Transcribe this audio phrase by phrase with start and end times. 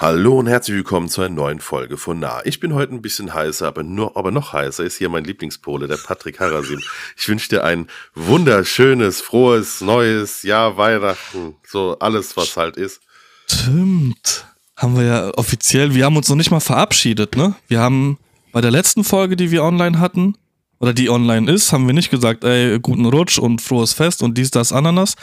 [0.00, 2.40] Hallo und herzlich willkommen zu einer neuen Folge von Nah.
[2.46, 5.88] Ich bin heute ein bisschen heißer, aber, nur, aber noch heißer ist hier mein Lieblingspole,
[5.88, 6.80] der Patrick Harasim.
[7.18, 13.02] Ich wünsche dir ein wunderschönes, frohes, neues Jahr, Weihnachten, so alles, was halt ist.
[13.46, 14.46] Stimmt.
[14.74, 17.54] Haben wir ja offiziell, wir haben uns noch nicht mal verabschiedet, ne?
[17.68, 18.16] Wir haben
[18.52, 20.34] bei der letzten Folge, die wir online hatten,
[20.78, 24.38] oder die online ist, haben wir nicht gesagt, ey, guten Rutsch und frohes Fest und
[24.38, 25.16] dies, das, Ananas,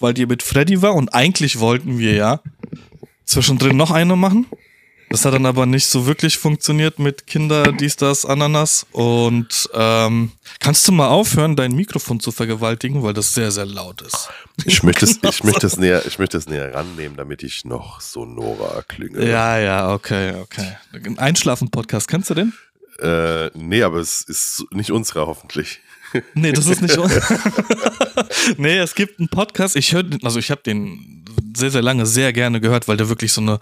[0.00, 2.40] weil die mit Freddy war und eigentlich wollten wir ja
[3.24, 4.46] zwischendrin noch eine machen.
[5.12, 8.86] Das hat dann aber nicht so wirklich funktioniert mit Kinder, dies, das, Ananas.
[8.92, 14.00] Und ähm, kannst du mal aufhören, dein Mikrofon zu vergewaltigen, weil das sehr, sehr laut
[14.00, 14.30] ist.
[14.64, 18.00] Ich möchte es, ich möchte es näher, ich möchte es näher rannehmen, damit ich noch
[18.00, 19.28] sonorer klinge.
[19.28, 20.78] Ja, ja, okay, okay.
[21.18, 22.54] Einschlafen-Podcast, kennst du den?
[22.98, 25.80] Äh, nee, aber es ist nicht unserer hoffentlich.
[26.34, 26.96] Nee, das ist nicht.
[28.58, 29.76] nee, es gibt einen Podcast.
[29.76, 31.24] Ich höre, also ich habe den
[31.56, 33.60] sehr, sehr lange sehr gerne gehört, weil der wirklich so eine,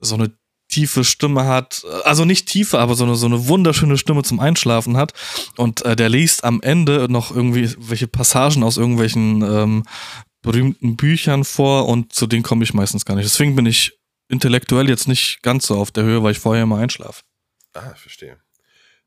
[0.00, 0.32] so eine
[0.68, 1.84] tiefe Stimme hat.
[2.04, 5.12] Also nicht tiefe, aber so eine, so eine wunderschöne Stimme zum Einschlafen hat.
[5.56, 9.84] Und äh, der liest am Ende noch irgendwie welche Passagen aus irgendwelchen ähm,
[10.42, 13.24] berühmten Büchern vor und zu denen komme ich meistens gar nicht.
[13.24, 16.78] Deswegen bin ich intellektuell jetzt nicht ganz so auf der Höhe, weil ich vorher immer
[16.78, 17.22] einschlafe.
[17.72, 18.36] Ah, verstehe.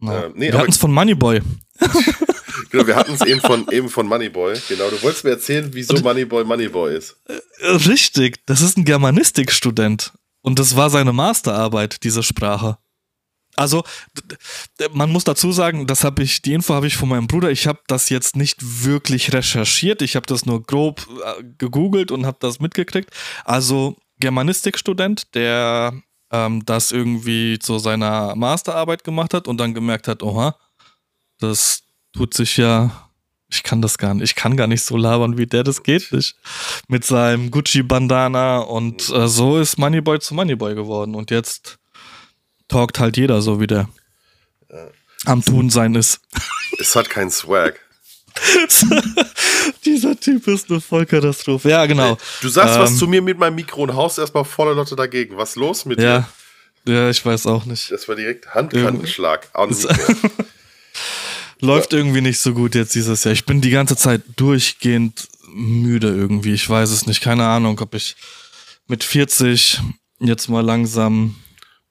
[0.02, 0.26] Ja.
[0.26, 1.42] Äh, nee, wir hatten es von Moneyboy.
[2.70, 4.56] genau, wir hatten es eben von, eben von Moneyboy.
[4.68, 7.16] Genau, du wolltest mir erzählen, wieso Und, Moneyboy Moneyboy ist.
[7.62, 10.14] Richtig, das ist ein Germanistikstudent.
[10.42, 12.78] Und das war seine Masterarbeit, diese Sprache.
[13.58, 13.84] Also,
[14.92, 17.50] man muss dazu sagen, das habe ich, die Info habe ich von meinem Bruder.
[17.50, 20.04] Ich habe das jetzt nicht wirklich recherchiert.
[20.04, 23.10] Ich habe das nur grob äh, gegoogelt und habe das mitgekriegt.
[23.46, 25.94] Also, Germanistikstudent, der
[26.32, 30.56] ähm, das irgendwie zu seiner Masterarbeit gemacht hat und dann gemerkt hat, oha,
[31.40, 31.84] das
[32.18, 33.10] tut sich ja,
[33.50, 36.12] ich kann das gar nicht, ich kann gar nicht so labern, wie der, das geht
[36.12, 36.36] nicht.
[36.88, 41.78] Mit seinem Gucci-Bandana und äh, so ist Moneyboy zu Moneyboy geworden und jetzt
[42.68, 43.88] talkt halt jeder so, wie der
[44.70, 44.88] ja.
[45.26, 46.20] am Tun sein ist.
[46.80, 47.80] Es hat keinen Swag.
[49.86, 51.70] Dieser Typ ist eine Vollkatastrophe.
[51.70, 52.18] Ja, genau.
[52.42, 55.38] Du sagst ähm, was zu mir mit meinem Mikro und haust erstmal volle Lotte dagegen.
[55.38, 56.28] Was ist los mit ja,
[56.86, 56.94] dir?
[56.94, 57.90] Ja, ich weiß auch nicht.
[57.90, 59.50] Das war direkt Handkantenschlag.
[61.60, 62.00] Läuft ja.
[62.00, 63.34] irgendwie nicht so gut jetzt dieses Jahr.
[63.34, 66.54] Ich bin die ganze Zeit durchgehend müde irgendwie.
[66.54, 67.22] Ich weiß es nicht.
[67.22, 68.16] Keine Ahnung, ob ich
[68.88, 69.80] mit 40
[70.20, 71.36] jetzt mal langsam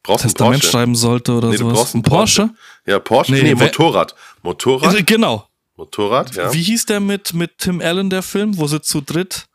[0.03, 1.72] brauchst Testament schreiben sollte oder nee, sowas.
[1.72, 2.43] Du brauchst einen Porsche?
[2.43, 2.56] Porsche?
[2.87, 3.32] Ja, Porsche.
[3.32, 4.15] Nee, nee Motorrad.
[4.43, 5.06] Motorrad?
[5.06, 5.49] Genau.
[5.77, 6.53] Motorrad, ja.
[6.54, 9.47] Wie hieß der mit, mit Tim Allen, der Film, wo sie zu dritt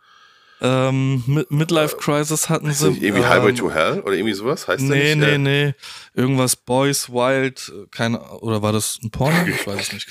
[0.64, 2.88] ähm, Midlife Crisis hatten sie.
[2.88, 4.68] Irgendwie ähm, Highway to Hell oder irgendwie sowas?
[4.68, 5.18] Heißt nee, nicht?
[5.18, 5.74] Nee, nee, nee.
[6.14, 9.48] Irgendwas Boys Wild, keine, oder war das ein Porno?
[9.48, 10.08] Ich weiß es nicht.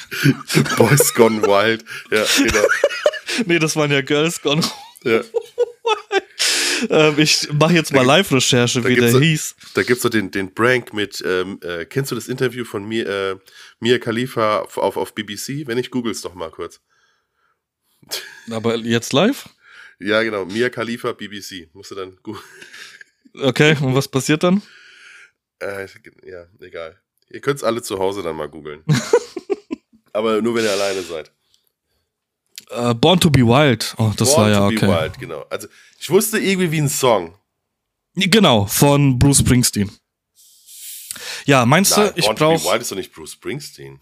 [0.77, 2.67] Boys Gone Wild, ja, genau.
[3.47, 4.63] nee, das waren ja Girls Gone
[5.05, 5.21] Ja.
[6.91, 9.55] ähm, ich mache jetzt mal Live-Recherche, wie der so, hieß.
[9.75, 13.09] Da gibt's so den, den Prank mit, ähm, äh, kennst du das Interview von mir,
[13.09, 13.37] äh,
[13.79, 15.69] Mia Khalifa auf, auf, auf BBC?
[15.69, 16.81] Wenn nicht, googles doch mal kurz.
[18.51, 19.49] Aber jetzt live?
[20.01, 20.47] Ja, genau.
[20.47, 21.69] Mia Khalifa, BBC.
[21.73, 22.45] Musst du dann googeln.
[23.33, 24.61] Okay, und was passiert dann?
[25.61, 25.87] Äh,
[26.27, 27.01] ja, egal.
[27.29, 28.83] Ihr könnt es alle zu Hause dann mal googeln.
[30.13, 31.31] Aber nur, wenn ihr alleine seid.
[32.73, 33.95] Uh, Born to be Wild.
[33.99, 34.79] Oh, das Born war ja okay.
[34.79, 35.47] Born to be Wild, genau.
[35.49, 35.69] Also,
[36.01, 37.39] ich wusste irgendwie wie ein Song.
[38.17, 39.93] Genau, von Bruce Springsteen.
[41.45, 42.37] Ja, meinst Nein, du, ich brauche.
[42.37, 44.01] Born to be Wild ist doch nicht Bruce Springsteen.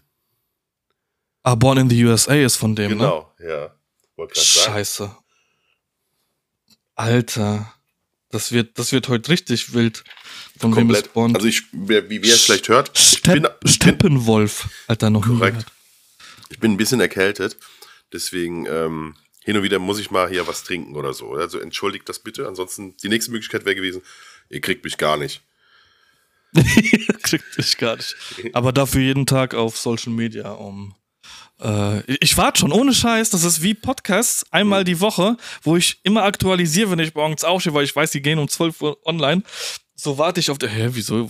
[1.43, 3.45] Ah, Born in the USA ist von dem, genau, ne?
[3.45, 3.69] Genau,
[4.17, 4.33] ja.
[4.33, 5.15] Scheiße.
[6.99, 7.73] Alter.
[8.29, 10.03] Das wird, das wird heute richtig wild.
[10.59, 11.05] Von Komplett.
[11.05, 11.33] ist Born?
[11.33, 12.95] Also ich, wie, ihr es vielleicht hört.
[12.97, 14.69] Stepp, bin, Steppenwolf.
[14.87, 15.65] Alter, noch korrekt.
[16.49, 17.57] Ich bin ein bisschen erkältet.
[18.11, 21.31] Deswegen ähm, hin und wieder muss ich mal hier was trinken oder so.
[21.33, 22.47] Also entschuldigt das bitte.
[22.49, 24.01] Ansonsten, die nächste Möglichkeit wäre gewesen,
[24.49, 25.41] ihr kriegt mich gar nicht.
[27.23, 28.15] kriegt mich gar nicht.
[28.51, 30.95] Aber dafür jeden Tag auf Social Media, um.
[31.61, 33.29] Äh, ich warte schon, ohne Scheiß.
[33.29, 37.73] Das ist wie Podcasts einmal die Woche, wo ich immer aktualisiere, wenn ich morgens aufstehe,
[37.73, 39.43] weil ich weiß, die gehen um 12 Uhr online.
[39.95, 41.29] So warte ich auf der, hä, wieso,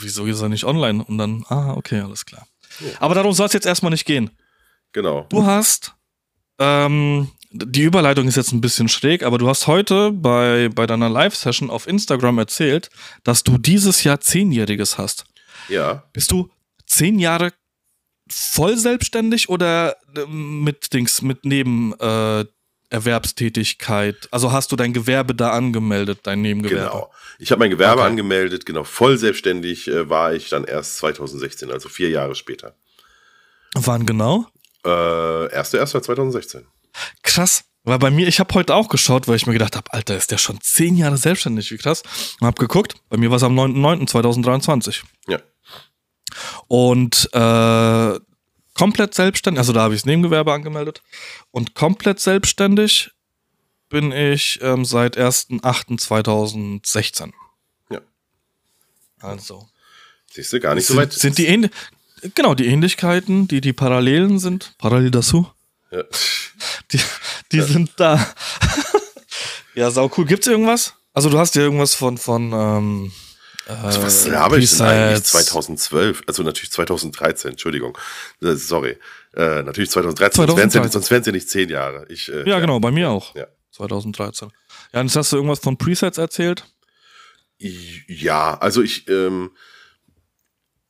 [0.00, 1.02] wieso ist er nicht online?
[1.02, 2.46] Und dann, ah, okay, alles klar.
[2.80, 2.88] Ja.
[3.00, 4.30] Aber darum soll es jetzt erstmal nicht gehen.
[4.92, 5.26] Genau.
[5.30, 5.94] Du hast,
[6.58, 11.08] ähm, die Überleitung ist jetzt ein bisschen schräg, aber du hast heute bei, bei deiner
[11.08, 12.90] Live-Session auf Instagram erzählt,
[13.24, 15.24] dass du dieses Jahr Zehnjähriges hast.
[15.68, 16.04] Ja.
[16.12, 16.50] Bist du
[16.86, 17.52] zehn Jahre
[18.30, 24.24] voll selbstständig oder äh, mit Dings, mit Nebenerwerbstätigkeit?
[24.24, 26.90] Äh, also hast du dein Gewerbe da angemeldet, dein Nebengewerbe?
[26.90, 27.10] Genau.
[27.38, 28.10] Ich habe mein Gewerbe okay.
[28.10, 28.84] angemeldet, genau.
[28.84, 32.74] Voll selbstständig äh, war ich dann erst 2016, also vier Jahre später.
[33.74, 34.46] Wann genau?
[34.84, 36.64] Äh, 1.1.2016.
[37.22, 37.64] Krass.
[37.82, 40.30] Weil bei mir, ich habe heute auch geschaut, weil ich mir gedacht habe, Alter, ist
[40.30, 42.02] der schon zehn Jahre selbstständig, wie krass.
[42.40, 45.02] Und habe geguckt, bei mir war es am 9.9.2023.
[45.28, 45.38] Ja.
[46.68, 48.20] Und äh,
[48.74, 51.02] komplett selbstständig, also da habe ich das Nebengewerbe angemeldet.
[51.50, 53.10] Und komplett selbstständig
[53.88, 57.32] bin ich ähm, seit 1.8.2016.
[57.90, 58.00] Ja.
[59.20, 59.68] Also.
[60.32, 61.12] Siehst du, gar nicht so Sind, weit.
[61.12, 61.68] sind die Ähn
[62.34, 65.50] genau, die Ähnlichkeiten, die, die Parallelen sind, parallel dazu,
[65.90, 66.02] ja.
[66.92, 67.00] die,
[67.52, 68.34] die sind da.
[69.74, 70.26] ja, sau cool.
[70.26, 70.94] Gibt's irgendwas?
[71.12, 73.12] Also du hast ja irgendwas von, von ähm,
[73.82, 75.10] Also was äh, laber ich denn eigentlich?
[75.22, 75.30] Presets.
[75.30, 77.96] 2012, also natürlich 2013, Entschuldigung.
[78.42, 78.96] Äh, Sorry.
[79.34, 80.92] Äh, natürlich 2013, Sonst, wären's ja, 2013.
[80.92, 82.06] sonst wären es ja nicht zehn Jahre.
[82.08, 83.34] Ich, äh, Ja, genau, bei mir auch.
[83.34, 83.46] Ja.
[83.72, 84.50] 2013.
[84.92, 86.64] Ja, und jetzt hast du irgendwas von Presets erzählt?
[87.58, 89.50] Ja, also ich, ähm,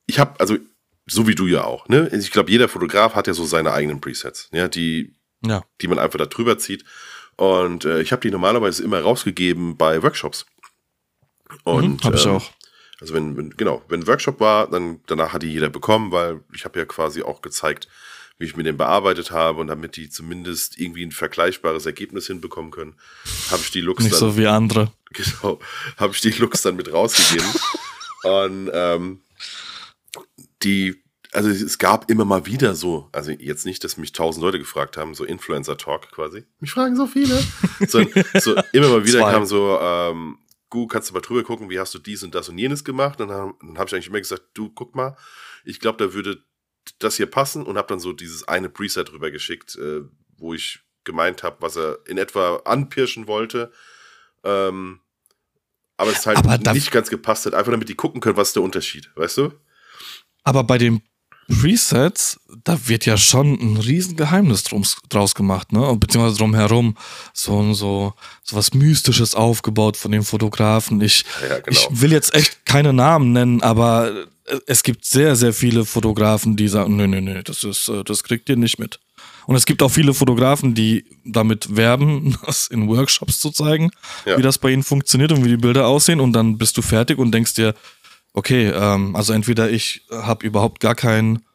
[0.07, 0.57] ich habe, also
[1.05, 2.09] so wie du ja auch, ne?
[2.13, 5.13] Ich glaube, jeder Fotograf hat ja so seine eigenen Presets, ja, die,
[5.45, 5.63] Ja.
[5.81, 6.85] die man einfach da drüber zieht.
[7.35, 10.45] Und äh, ich habe die normalerweise immer rausgegeben bei Workshops.
[11.63, 12.51] Und mhm, hab ich ähm, auch.
[13.01, 16.65] Also wenn, wenn genau, wenn Workshop war, dann danach hat die jeder bekommen, weil ich
[16.65, 17.87] habe ja quasi auch gezeigt,
[18.37, 22.71] wie ich mir den bearbeitet habe und damit die zumindest irgendwie ein vergleichbares Ergebnis hinbekommen
[22.71, 22.93] können,
[23.49, 24.91] habe ich die Looks Nicht dann so wie andere.
[25.11, 25.59] genau,
[25.97, 27.49] habe ich die Looks dann mit rausgegeben.
[28.23, 29.21] und ähm,
[30.61, 31.01] die,
[31.31, 34.95] also es gab immer mal wieder so, also jetzt nicht, dass mich tausend Leute gefragt
[34.95, 36.43] haben, so Influencer-Talk quasi.
[36.59, 37.43] Mich fragen so viele.
[37.87, 38.05] so,
[38.35, 39.31] so immer mal wieder Zwei.
[39.31, 40.37] kam so, ähm,
[40.71, 43.21] Gu, kannst du mal drüber gucken, wie hast du dies und das und jenes gemacht?
[43.21, 45.15] Und dann, habe ich eigentlich immer gesagt, du, guck mal,
[45.63, 46.43] ich glaube, da würde
[46.97, 50.01] das hier passen und habe dann so dieses eine Preset drüber geschickt, äh,
[50.37, 53.71] wo ich gemeint habe, was er in etwa anpirschen wollte.
[54.43, 55.01] Ähm,
[55.97, 58.55] aber es halt Aber nicht ganz gepasst hat, einfach damit die gucken können, was ist
[58.55, 59.53] der Unterschied, weißt du?
[60.43, 61.03] Aber bei den
[61.49, 65.95] Presets, da wird ja schon ein riesen Geheimnis drum, draus gemacht, ne?
[65.99, 66.95] Beziehungsweise drumherum.
[67.33, 71.01] So, so, so was Mystisches aufgebaut von den Fotografen.
[71.01, 71.69] Ich, Ja, genau.
[71.69, 74.11] ich will jetzt echt keine Namen nennen, aber
[74.67, 78.23] es gibt sehr, sehr viele Fotografen, die sagen, nö, nö, nö, das ist, äh, das
[78.23, 78.99] kriegt ihr nicht mit.
[79.47, 83.91] Und es gibt auch viele Fotografen, die damit werben, das in Workshops zu zeigen,
[84.25, 84.37] Ja.
[84.37, 86.19] wie das bei ihnen funktioniert und wie die Bilder aussehen.
[86.19, 87.73] Und dann bist du fertig und denkst dir,
[88.33, 91.45] okay, ähm, also entweder ich habe überhaupt gar keinen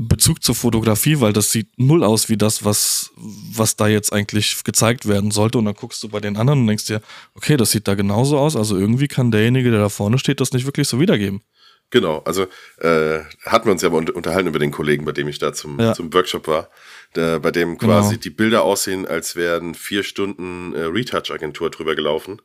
[0.00, 4.62] Bezug zur Fotografie, weil das sieht null aus wie das, was, was da jetzt eigentlich
[4.62, 5.58] gezeigt werden sollte.
[5.58, 7.00] Und dann guckst du bei den anderen und denkst dir,
[7.34, 8.54] okay, das sieht da genauso aus.
[8.54, 11.42] Also irgendwie kann derjenige, der da vorne steht, das nicht wirklich so wiedergeben.
[11.90, 12.42] Genau, also
[12.80, 15.52] äh, hatten wir uns ja mal unter- unterhalten über den Kollegen, bei dem ich da
[15.54, 15.94] zum, Ja.
[15.94, 16.68] zum Workshop war,
[17.16, 18.20] der, bei dem quasi Genau.
[18.20, 22.40] die Bilder aussehen, als wären vier Stunden äh, Retouch-Agentur drüber gelaufen.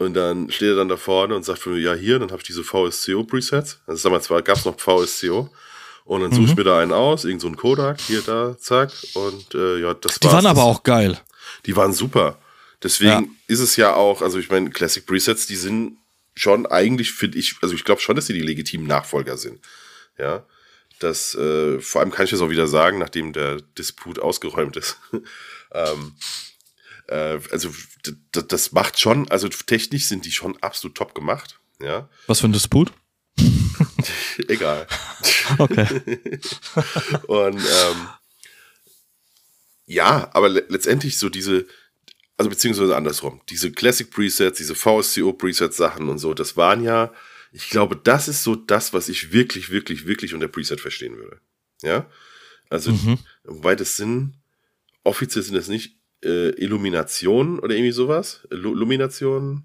[0.00, 2.40] Und dann steht er dann da vorne und sagt von mir, ja hier, dann habe
[2.40, 3.80] ich diese VSCO-Presets.
[3.86, 5.50] Also sag mal, zwar gab es noch VSCO.
[6.04, 6.48] Und dann suche Mhm.
[6.48, 8.90] ich mir da einen aus, irgend so ein Kodak, hier, da, zack.
[9.14, 10.34] Und äh, ja, das Die war's.
[10.34, 11.20] waren aber auch geil.
[11.66, 12.38] die waren super.
[12.82, 13.24] Deswegen Ja.
[13.46, 15.98] ist es ja auch, also ich meine, Classic Presets, die sind
[16.34, 19.60] schon eigentlich, finde ich, also ich glaube schon, dass sie die legitimen Nachfolger sind.
[20.18, 20.44] Ja.
[20.98, 24.96] Das, äh, vor allem kann ich das auch wieder sagen, nachdem der Disput ausgeräumt ist.
[25.12, 25.22] ähm,
[25.72, 26.49] äh,
[27.14, 27.70] also
[28.06, 31.58] d- d- das macht schon, also technisch sind die schon absolut top gemacht.
[31.80, 32.08] Ja.
[32.26, 32.92] Was für ein Disput?
[34.48, 34.86] Egal.
[35.58, 35.86] Okay.
[37.26, 38.08] Und ähm,
[39.86, 41.66] ja, aber le letztendlich so diese,
[42.36, 47.12] also beziehungsweise andersrum, diese Classic Presets, diese VSCO Presets Sachen und so, das waren ja,
[47.52, 51.40] ich glaube, das ist so das, was ich wirklich, wirklich, wirklich unter Preset verstehen würde.
[51.82, 52.06] Ja,
[52.68, 53.18] also, Mhm.
[53.44, 54.34] wobei das sind,
[55.02, 59.64] offiziell sind das nicht äh, Illuminationen oder irgendwie sowas, Lu Luminationen.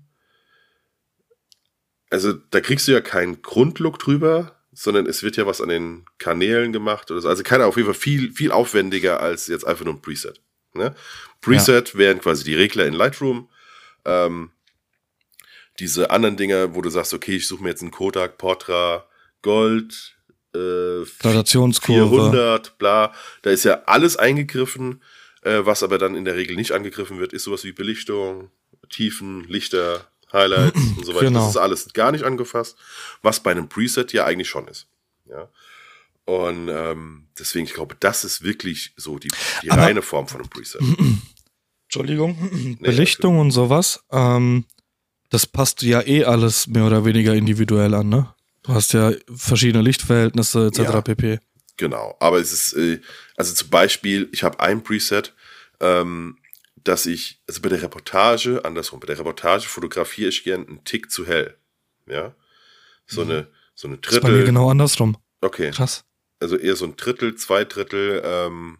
[2.09, 6.05] Also da kriegst du ja keinen Grundlook drüber, sondern es wird ja was an den
[6.17, 7.29] Kanälen gemacht oder so.
[7.29, 10.41] Also keine auf jeden Fall viel, viel aufwendiger als jetzt einfach nur ein Preset.
[10.73, 10.93] Ne?
[11.41, 13.49] Preset wären quasi die Regler in Lightroom.
[14.03, 14.51] Ähm,
[15.79, 19.05] diese anderen Dinger, wo du sagst, okay, ich suche mir jetzt einen Kodak Portra
[19.41, 20.15] Gold,
[20.55, 22.31] äh, Gradationskurve.
[22.31, 23.13] 400, bla.
[23.41, 25.01] Da ist ja alles eingegriffen.
[25.45, 28.49] Äh, was aber dann in der Regel nicht angegriffen wird, ist sowas wie Belichtung,
[28.89, 31.25] Tiefen, Lichter, Highlights und so weiter.
[31.27, 31.41] Genau.
[31.41, 32.75] Das ist alles gar nicht angefasst,
[33.21, 34.87] was bei einem Preset ja eigentlich schon ist.
[35.29, 35.47] Ja.
[36.25, 39.29] Und ähm, deswegen, ich glaube, das ist wirklich so die,
[39.61, 40.81] die Aber- reine Form von einem Preset.
[41.85, 42.77] Entschuldigung.
[42.81, 44.03] Belichtung und sowas.
[44.11, 44.65] Ähm,
[45.29, 48.33] das passt ja eh alles mehr oder weniger individuell an, ne?
[48.63, 50.79] Du hast ja verschiedene Lichtverhältnisse etc.
[50.79, 51.01] Ja.
[51.01, 51.39] pp.
[51.77, 53.01] Genau, aber es ist, äh,
[53.35, 55.33] also zum Beispiel, ich habe ein Preset,
[55.81, 56.37] ähm,
[56.83, 61.11] dass ich, also bei der Reportage, andersrum, bei der Reportage fotografiere ich gern einen Tick
[61.11, 61.57] zu hell.
[62.07, 62.35] Ja.
[63.07, 64.47] So eine, so eine Das ist bei mir Drittel.
[64.47, 65.17] genau andersrum.
[65.41, 65.71] Okay.
[65.71, 66.05] Krass.
[66.39, 68.77] Also eher so ein Drittel, zwei Drittel ähm,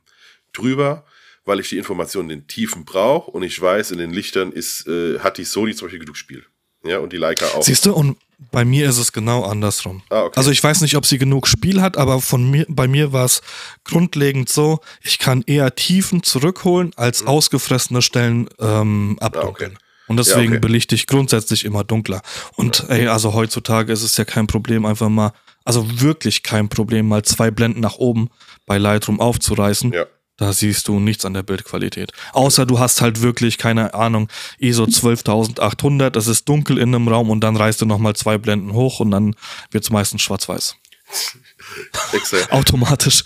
[0.54, 1.06] drüber,
[1.46, 4.88] weil ich die Informationen in den Tiefen brauche und ich weiß, in den Lichtern ist,
[4.88, 6.46] äh, hat die Sony zum Beispiel genug Spiel.
[6.84, 7.64] Ja, und die Leica auch.
[7.64, 8.18] Siehst du, und
[8.52, 10.02] bei mir ist es genau andersrum.
[10.10, 10.38] Ah, okay.
[10.38, 13.26] Also ich weiß nicht, ob sie genug Spiel hat, aber von mir, bei mir war
[13.26, 13.42] es
[13.84, 19.72] grundlegend so, ich kann eher Tiefen zurückholen, als ausgefressene Stellen ähm, abdunkeln.
[19.72, 19.78] Mhm.
[19.78, 19.86] Ah, okay.
[20.08, 20.60] Und deswegen Ja, okay.
[20.60, 22.22] belichte ich grundsätzlich immer dunkler.
[22.56, 25.32] Und ey, also heutzutage ist es ja kein Problem, einfach mal,
[25.64, 28.30] also wirklich kein Problem, mal zwei Blenden nach oben
[28.68, 29.94] bei Lightroom aufzureißen.
[29.94, 30.06] Ja.
[30.38, 32.12] Da siehst du nichts an der Bildqualität.
[32.34, 37.30] Außer du hast halt wirklich, keine Ahnung, ISO 12800, es ist dunkel in einem Raum
[37.30, 39.36] und dann reißt du nochmal zwei Blenden hoch und dann
[39.72, 40.76] wird's meistens schwarz-weiß.
[42.50, 43.24] Automatisch.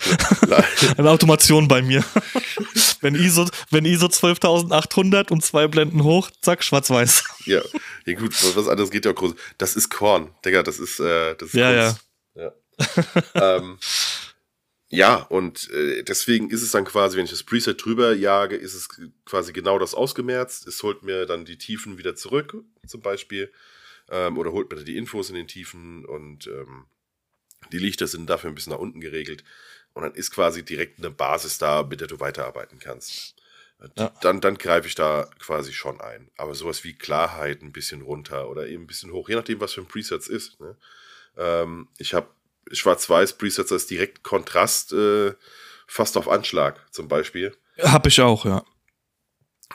[0.96, 2.04] Eine Automation bei mir.
[3.00, 7.24] wenn, ISO, wenn ISO 12800 und zwei Blenden hoch, zack, schwarz-weiß.
[7.46, 7.60] ja.
[8.06, 9.34] ja, gut, was anderes geht ja auch groß.
[9.58, 12.00] Das ist Korn, Digga, das ist, äh, das ist Ja, Kunst.
[13.34, 13.56] Ja.
[13.56, 13.78] ähm,
[14.92, 18.74] ja, und äh, deswegen ist es dann quasi, wenn ich das Preset drüber jage, ist
[18.74, 18.88] es
[19.24, 20.66] quasi genau das ausgemerzt.
[20.66, 22.56] Es holt mir dann die Tiefen wieder zurück,
[22.86, 23.52] zum Beispiel.
[24.10, 26.86] Ähm, oder holt mir dann die Infos in den Tiefen und ähm,
[27.70, 29.44] die Lichter sind dafür ein bisschen nach unten geregelt.
[29.92, 33.36] Und dann ist quasi direkt eine Basis da, mit der du weiterarbeiten kannst.
[33.96, 34.12] Ja.
[34.20, 36.30] Dann, dann greife ich da quasi schon ein.
[36.36, 39.74] Aber sowas wie Klarheit ein bisschen runter oder eben ein bisschen hoch, je nachdem, was
[39.74, 40.58] für ein Preset ist.
[40.58, 40.76] Ne?
[41.36, 42.28] Ähm, ich habe
[42.70, 45.34] Schwarz-Weiß-Presets als direkt Kontrast äh,
[45.86, 47.56] fast auf Anschlag zum Beispiel.
[47.78, 48.64] Hab ich auch, ja.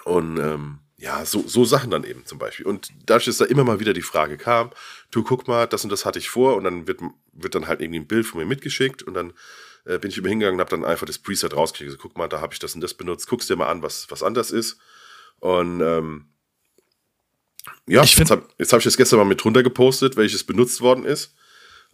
[0.03, 2.65] Und ähm, ja, so, so Sachen dann eben zum Beispiel.
[2.65, 4.71] Und dadurch, dass da immer mal wieder die Frage kam,
[5.11, 7.01] du guck mal, das und das hatte ich vor und dann wird,
[7.33, 9.33] wird dann halt irgendwie ein Bild von mir mitgeschickt und dann
[9.85, 11.91] äh, bin ich immer hingegangen und habe dann einfach das Preset rausgekriegt.
[11.91, 14.09] Also, guck mal, da habe ich das und das benutzt, guckst dir mal an, was,
[14.09, 14.77] was anders ist.
[15.39, 16.29] Und ähm,
[17.87, 21.05] ja, Ich jetzt habe hab ich das gestern mal mit drunter gepostet, welches benutzt worden
[21.05, 21.35] ist.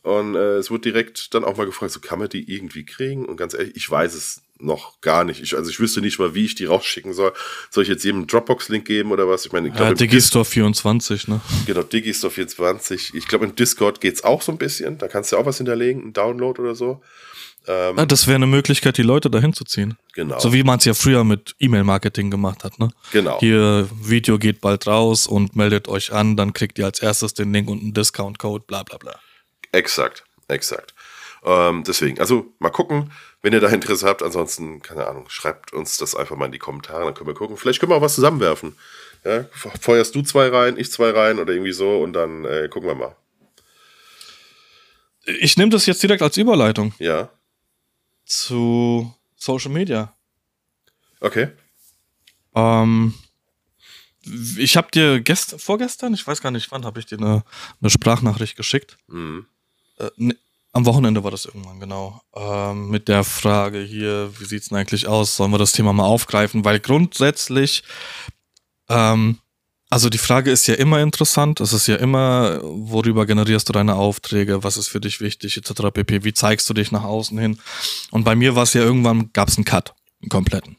[0.04, 3.26] Und äh, es wurde direkt dann auch mal gefragt, so kann man die irgendwie kriegen?
[3.26, 5.42] Und ganz ehrlich, ich weiß es noch gar nicht.
[5.42, 7.34] Ich, also ich wüsste nicht mal, wie ich die rausschicken soll.
[7.72, 9.46] Soll ich jetzt jedem einen Dropbox-Link geben oder was?
[9.46, 11.42] Ich meine, ich ja glaube, Dis- Digistore 24, ne?
[11.66, 13.14] genau, Digistore 24.
[13.16, 14.98] Ich glaube, im Discord geht's auch so ein bisschen.
[14.98, 17.02] Da kannst du auch was hinterlegen, einen Download oder so.
[17.68, 19.98] Ähm, Ja, das wäre eine Möglichkeit, die Leute dahin zu ziehen.
[20.14, 20.40] genau.
[20.40, 22.90] So wie man es ja früher mit E-Mail-Marketing gemacht hat, ne?
[23.12, 23.40] genau.
[23.40, 27.52] Hier, Video geht bald raus und meldet euch an, dann kriegt ihr als erstes den
[27.54, 29.20] Link und einen Discount-Code, bla bla bla.
[29.72, 30.94] Exakt, exakt.
[31.44, 33.12] Ähm, deswegen, also mal gucken,
[33.42, 34.22] wenn ihr da Interesse habt.
[34.22, 37.58] Ansonsten, keine Ahnung, schreibt uns das einfach mal in die Kommentare, dann können wir gucken.
[37.58, 38.76] Vielleicht können wir auch was zusammenwerfen.
[39.24, 42.68] Ja, fe- feuerst du zwei rein, ich zwei rein oder irgendwie so und dann äh,
[42.70, 43.16] gucken wir mal.
[45.26, 47.30] Ich nehme das jetzt direkt als Überleitung Ja,
[48.26, 50.16] zu Social Media.
[51.20, 51.50] okay.
[52.56, 53.14] Ähm,
[54.58, 57.44] ich habe dir gest vorgestern, ich weiß gar nicht wann, habe ich dir eine,
[57.82, 58.98] eine Sprachnachricht geschickt.
[59.08, 59.46] Mhm.
[60.02, 60.36] Äh, ne,
[60.74, 62.22] am Wochenende war das irgendwann, genau.
[62.34, 65.36] Ähm, mit der Frage hier, wie sieht's denn eigentlich aus?
[65.36, 66.64] Sollen wir das Thema mal aufgreifen?
[66.64, 67.84] Weil grundsätzlich,
[68.88, 69.40] ähm,
[69.90, 71.60] also die Frage ist ja immer interessant.
[71.60, 74.64] Es ist ja immer, worüber generierst du deine Aufträge?
[74.64, 75.92] Was ist für dich wichtig, etc.
[75.94, 76.24] pp.
[76.24, 77.60] Wie zeigst du dich nach außen hin?
[78.12, 80.78] Und bei mir war es ja irgendwann, gab's einen Cut, einen kompletten.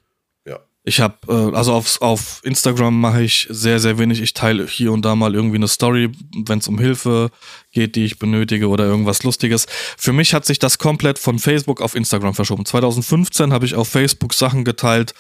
[0.85, 4.21] Ich habe, äh, also auf, auf Instagram mache ich sehr, sehr wenig.
[4.21, 6.11] Ich teile hier und da mal irgendwie eine Story,
[6.45, 7.31] wenn es um Hilfe
[7.71, 9.67] geht, die ich benötige oder irgendwas Lustiges.
[9.97, 12.67] Für mich hat sich das komplett von Facebook auf Instagram verschoben.
[12.67, 15.15] 2015 habe ich auf Facebook Sachen geteilt,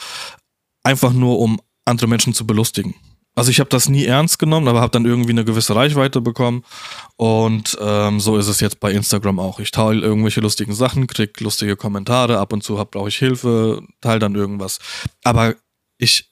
[0.82, 2.94] einfach nur um andere Menschen zu belustigen.
[3.34, 6.64] Also ich habe das nie ernst genommen, aber habe dann irgendwie eine gewisse Reichweite bekommen.
[7.16, 9.58] Und ähm, so ist es jetzt bei Instagram auch.
[9.58, 14.18] Ich teile irgendwelche lustigen Sachen, krieg lustige Kommentare, ab und zu brauche ich Hilfe, teile
[14.18, 14.80] dann irgendwas.
[15.24, 15.54] Aber
[15.96, 16.28] ich,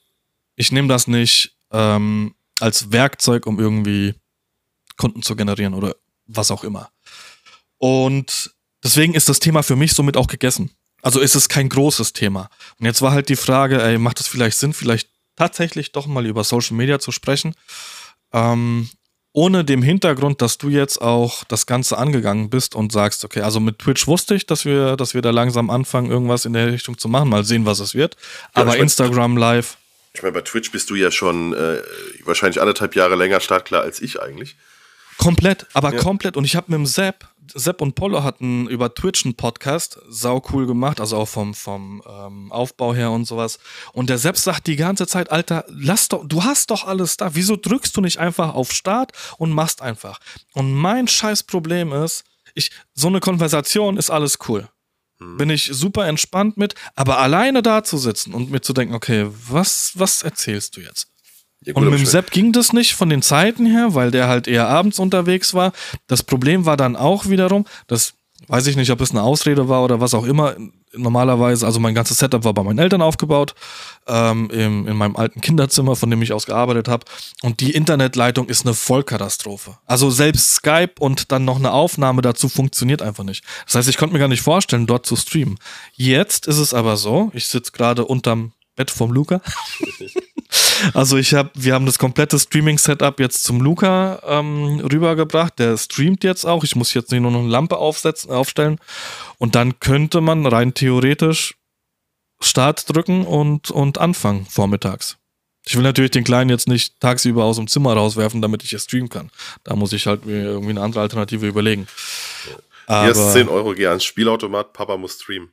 [0.55, 4.13] ich nehme das nicht ähm, als Werkzeug, um irgendwie
[4.97, 5.95] Kunden zu generieren oder
[6.27, 6.91] was auch immer.
[7.77, 8.53] Und
[8.83, 10.69] deswegen ist das Thema für mich somit auch gegessen.
[11.01, 12.49] Also ist es kein großes Thema.
[12.79, 16.25] Und jetzt war halt die Frage, ey, macht es vielleicht Sinn, vielleicht tatsächlich doch mal
[16.25, 17.53] über Social Media zu sprechen?
[18.33, 18.89] Ähm,
[19.33, 23.59] ohne dem Hintergrund, dass du jetzt auch das Ganze angegangen bist und sagst, okay, also
[23.61, 26.97] mit Twitch wusste ich, dass wir, dass wir da langsam anfangen, irgendwas in der Richtung
[26.97, 27.29] zu machen.
[27.29, 28.17] Mal sehen, was es wird.
[28.53, 29.77] Aber ich mein- Instagram Live,
[30.13, 31.81] Ich meine, bei Twitch bist du ja schon äh,
[32.25, 34.57] wahrscheinlich anderthalb Jahre länger startklar als ich eigentlich.
[35.17, 35.99] Komplett, aber Ja.
[36.01, 36.35] komplett.
[36.35, 40.41] Und ich habe mit dem Sepp, Sepp und Polo hatten über Twitch einen Podcast, sau
[40.51, 43.59] cool gemacht, also auch vom, vom ähm, Aufbau her und sowas.
[43.93, 47.35] Und der Sepp sagt die ganze Zeit, Alter, lass doch, du hast doch alles da.
[47.35, 50.19] Wieso drückst du nicht einfach auf Start und machst einfach?
[50.53, 54.67] Und mein scheiß Problem ist, ich, so eine Konversation ist alles cool.
[55.19, 59.27] Bin ich super entspannt mit, aber alleine da zu sitzen und mir zu denken, okay,
[59.29, 61.10] was, was erzählst du jetzt?
[61.63, 64.27] Ja, Und aber mit dem Sepp ging das nicht von den Zeiten her, weil der
[64.27, 65.73] halt eher abends unterwegs war.
[66.07, 68.13] Das Problem war dann auch wiederum, dass
[68.47, 70.55] weiß ich nicht, ob es eine Ausrede war oder was auch immer.
[70.93, 73.55] Normalerweise, also mein ganzes Setup war bei meinen Eltern aufgebaut,
[74.07, 77.05] ähm, im, in meinem alten Kinderzimmer, von dem ich aus gearbeitet habe.
[77.43, 79.77] Und die Internetleitung ist eine Vollkatastrophe.
[79.85, 83.45] Also selbst Skype und dann noch eine Aufnahme dazu funktioniert einfach nicht.
[83.65, 85.57] Das heißt, ich konnte mir gar nicht vorstellen, dort zu streamen.
[85.93, 89.41] Jetzt ist es aber so, ich sitze gerade unterm Bett vom Luca.
[90.93, 95.59] Also ich habe, wir haben das komplette Streaming-Setup jetzt zum Luca ähm, rübergebracht.
[95.59, 96.63] Der streamt jetzt auch.
[96.63, 98.77] Ich muss jetzt nicht nur noch eine Lampe aufsetzen, aufstellen.
[99.37, 101.55] Und dann könnte man rein theoretisch
[102.41, 105.17] Start drücken und, und anfangen vormittags.
[105.65, 108.85] Ich will natürlich den Kleinen jetzt nicht tagsüber aus dem Zimmer rauswerfen, damit ich es
[108.85, 109.29] streamen kann.
[109.63, 111.87] Da muss ich halt mir irgendwie eine andere Alternative überlegen.
[112.87, 115.51] Hier ist 10 Euro, geh ans Spielautomat, Papa muss streamen.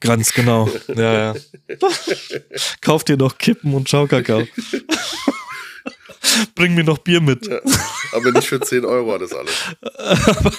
[0.00, 0.68] Ganz genau.
[0.94, 1.40] Ja, ja.
[2.80, 4.46] Kauf dir noch Kippen und Schaukakao.
[6.54, 7.46] Bring mir noch Bier mit.
[7.46, 7.60] Ja,
[8.12, 9.54] aber nicht für 10 Euro das alles.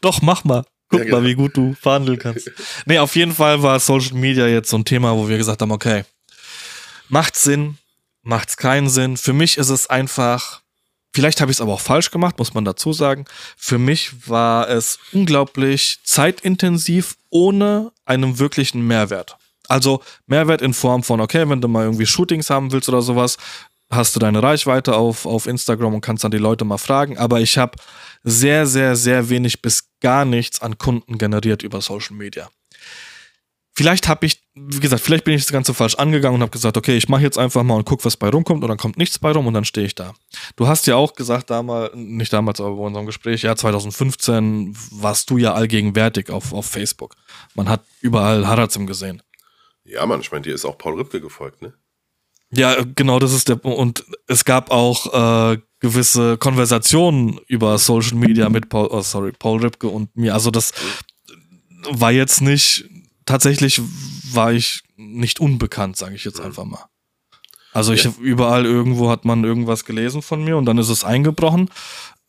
[0.00, 0.64] Doch, mach mal.
[0.88, 1.20] Guck ja, genau.
[1.20, 2.50] mal, wie gut du verhandeln kannst.
[2.86, 5.70] Nee, auf jeden Fall war Social Media jetzt so ein Thema, wo wir gesagt haben,
[5.70, 6.04] okay,
[7.08, 7.78] macht Sinn,
[8.22, 9.16] macht's keinen Sinn.
[9.16, 10.62] Für mich ist es einfach
[11.18, 13.24] Vielleicht habe ich es aber auch falsch gemacht, muss man dazu sagen.
[13.56, 19.36] Für mich war es unglaublich zeitintensiv ohne einen wirklichen Mehrwert.
[19.66, 23.36] Also Mehrwert in Form von, okay, wenn du mal irgendwie Shootings haben willst oder sowas,
[23.90, 27.18] hast du deine Reichweite auf, auf Instagram und kannst dann die Leute mal fragen.
[27.18, 27.76] Aber ich habe
[28.22, 32.48] sehr, sehr, sehr wenig bis gar nichts an Kunden generiert über Social Media
[33.78, 36.76] vielleicht habe ich, wie gesagt, vielleicht bin ich das Ganze falsch angegangen und habe gesagt,
[36.76, 39.18] okay, ich mache jetzt einfach mal und guck, was bei rumkommt und dann kommt nichts
[39.18, 40.14] bei rum und dann stehe ich da.
[40.56, 45.30] Du hast ja auch gesagt, damals, nicht damals, aber bei unserem Gespräch, ja, 2015 warst
[45.30, 47.14] du ja allgegenwärtig auf, auf Facebook.
[47.54, 49.22] Man hat überall Harazim gesehen.
[49.84, 51.74] Ja, man, ich meine, dir ist auch Paul Ripke gefolgt, ne?
[52.50, 58.48] Ja, genau, das ist der und es gab auch äh, gewisse Konversationen über Social Media
[58.48, 60.32] mit Paul, oh, sorry, Paul Ripke und mir.
[60.32, 60.72] Also das
[61.90, 62.88] war jetzt nicht
[63.26, 63.80] tatsächlich
[64.34, 66.84] war ich nicht unbekannt, sage ich jetzt einfach mal.
[67.72, 68.12] Also ich ja.
[68.20, 71.70] überall irgendwo hat man irgendwas gelesen von mir und dann ist es eingebrochen,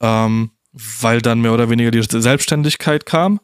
[0.01, 3.39] ähm, weil dann mehr oder weniger die Selbstständigkeit kam.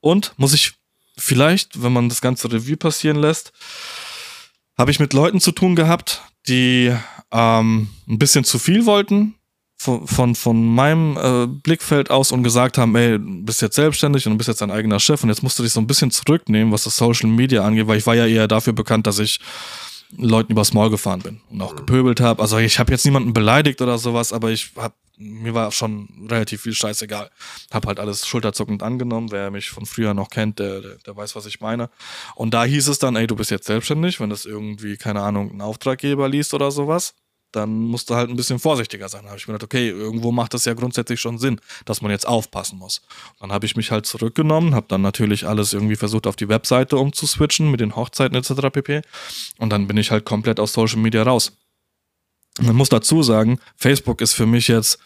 [0.00, 0.74] Und muss ich
[1.16, 3.52] vielleicht, wenn man das ganze Revue passieren lässt,
[4.76, 6.94] habe ich mit Leuten zu tun gehabt, die
[7.32, 9.34] ähm, ein bisschen zu viel wollten,
[9.80, 14.26] von, von, von meinem äh, Blickfeld aus und gesagt haben, ey, du bist jetzt selbstständig
[14.26, 16.10] und du bist jetzt dein eigener Chef und jetzt musst du dich so ein bisschen
[16.10, 19.38] zurücknehmen, was das Social Media angeht, weil ich war ja eher dafür bekannt, dass ich
[20.16, 22.42] Leuten übers Maul gefahren bin und auch gepöbelt habe.
[22.42, 26.62] Also ich habe jetzt niemanden beleidigt oder sowas, aber ich hab, mir war schon relativ
[26.62, 27.30] viel scheißegal.
[27.70, 29.30] Hab halt alles schulterzuckend angenommen.
[29.30, 31.90] Wer mich von früher noch kennt, der, der, der weiß, was ich meine.
[32.34, 35.52] Und da hieß es dann, ey, du bist jetzt selbstständig, wenn das irgendwie, keine Ahnung,
[35.52, 37.14] ein Auftraggeber liest oder sowas
[37.52, 39.22] dann musst du halt ein bisschen vorsichtiger sein.
[39.22, 42.10] Da habe ich mir gedacht, okay, irgendwo macht das ja grundsätzlich schon Sinn, dass man
[42.10, 43.02] jetzt aufpassen muss.
[43.40, 46.96] dann habe ich mich halt zurückgenommen, habe dann natürlich alles irgendwie versucht auf die Webseite
[46.96, 48.70] umzuswitchen mit den Hochzeiten etc.
[48.72, 49.02] pp.
[49.58, 51.52] Und dann bin ich halt komplett aus Social Media raus.
[52.60, 54.98] Man muss dazu sagen, Facebook ist für mich jetzt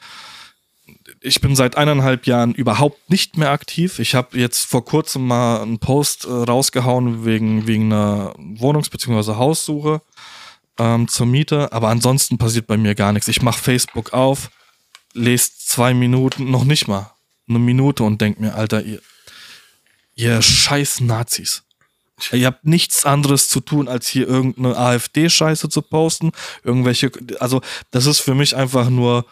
[1.20, 4.00] ich bin seit eineinhalb Jahren überhaupt nicht mehr aktiv.
[4.00, 9.36] Ich habe jetzt vor kurzem mal einen Post äh, rausgehauen wegen, wegen einer Wohnungs- bzw.
[9.36, 10.00] Haussuche
[10.78, 13.28] ähm, zur Miete, aber ansonsten passiert bei mir gar nichts.
[13.28, 14.50] Ich mache Facebook auf,
[15.12, 17.12] lese zwei Minuten, noch nicht mal,
[17.48, 19.00] eine Minute und denke mir, Alter, ihr,
[20.14, 21.64] ihr scheiß Nazis.
[22.30, 26.30] Ihr habt nichts anderes zu tun, als hier irgendeine AfD-Scheiße zu posten.
[26.62, 29.26] Irgendwelche, also das ist für mich einfach nur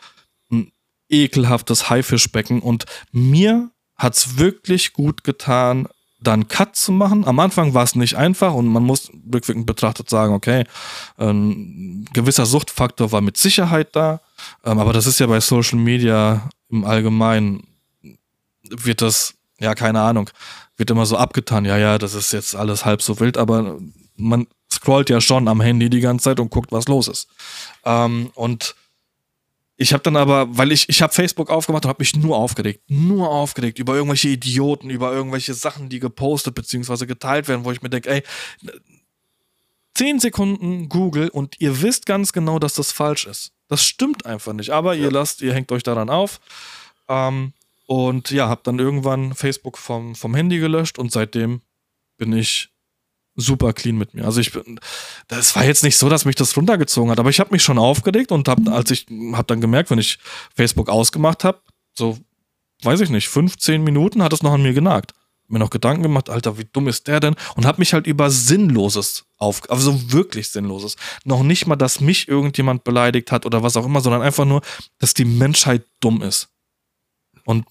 [0.51, 0.73] ein
[1.09, 5.87] ekelhaftes Haifischbecken und mir hat's wirklich gut getan,
[6.23, 7.25] dann Cut zu machen.
[7.25, 10.65] Am Anfang war es nicht einfach und man muss rückwirkend betrachtet sagen, okay,
[11.17, 14.21] ein gewisser Suchtfaktor war mit Sicherheit da,
[14.65, 17.67] ähm, aber das ist ja bei Social Media im Allgemeinen,
[18.63, 20.31] wird das, ja, keine Ahnung,
[20.77, 23.79] wird immer so abgetan, ja, ja, das ist jetzt alles halb so wild, aber
[24.17, 27.29] man scrollt ja schon am Handy die ganze Zeit und guckt, was los ist.
[27.85, 28.75] Ähm, und
[29.81, 32.83] ich habe dann aber, weil ich, ich habe Facebook aufgemacht und habe mich nur aufgeregt,
[32.89, 37.07] nur aufgeregt über irgendwelche Idioten, über irgendwelche Sachen, die gepostet bzw.
[37.07, 38.23] geteilt werden, wo ich mir denke, ey,
[39.95, 43.53] zehn Sekunden Google und ihr wisst ganz genau, dass das falsch ist.
[43.69, 44.69] Das stimmt einfach nicht.
[44.69, 45.05] Aber ja.
[45.05, 46.41] ihr lasst, ihr hängt euch daran auf.
[47.09, 47.55] Ähm,
[47.87, 51.63] und ja, habe dann irgendwann Facebook vom, vom Handy gelöscht und seitdem
[52.19, 52.69] bin ich
[53.37, 54.25] super clean mit mir.
[54.25, 54.79] Also ich bin,
[55.29, 57.79] das war jetzt nicht so, dass mich das runtergezogen hat, aber ich habe mich schon
[57.79, 60.19] aufgeregt und habe, als ich habe dann gemerkt, wenn ich
[60.55, 61.61] Facebook ausgemacht habe,
[61.97, 62.19] so
[62.83, 65.13] weiß ich nicht, 15 Minuten hat es noch an mir genagt.
[65.49, 67.35] Mir noch Gedanken gemacht, Alter, wie dumm ist der denn?
[67.57, 70.95] Und habe mich halt über Sinnloses auf, also wirklich Sinnloses.
[71.25, 74.63] Noch nicht mal, dass mich irgendjemand beleidigt hat oder was auch immer, sondern einfach nur,
[74.99, 76.51] dass die Menschheit dumm ist.
[77.45, 77.67] Und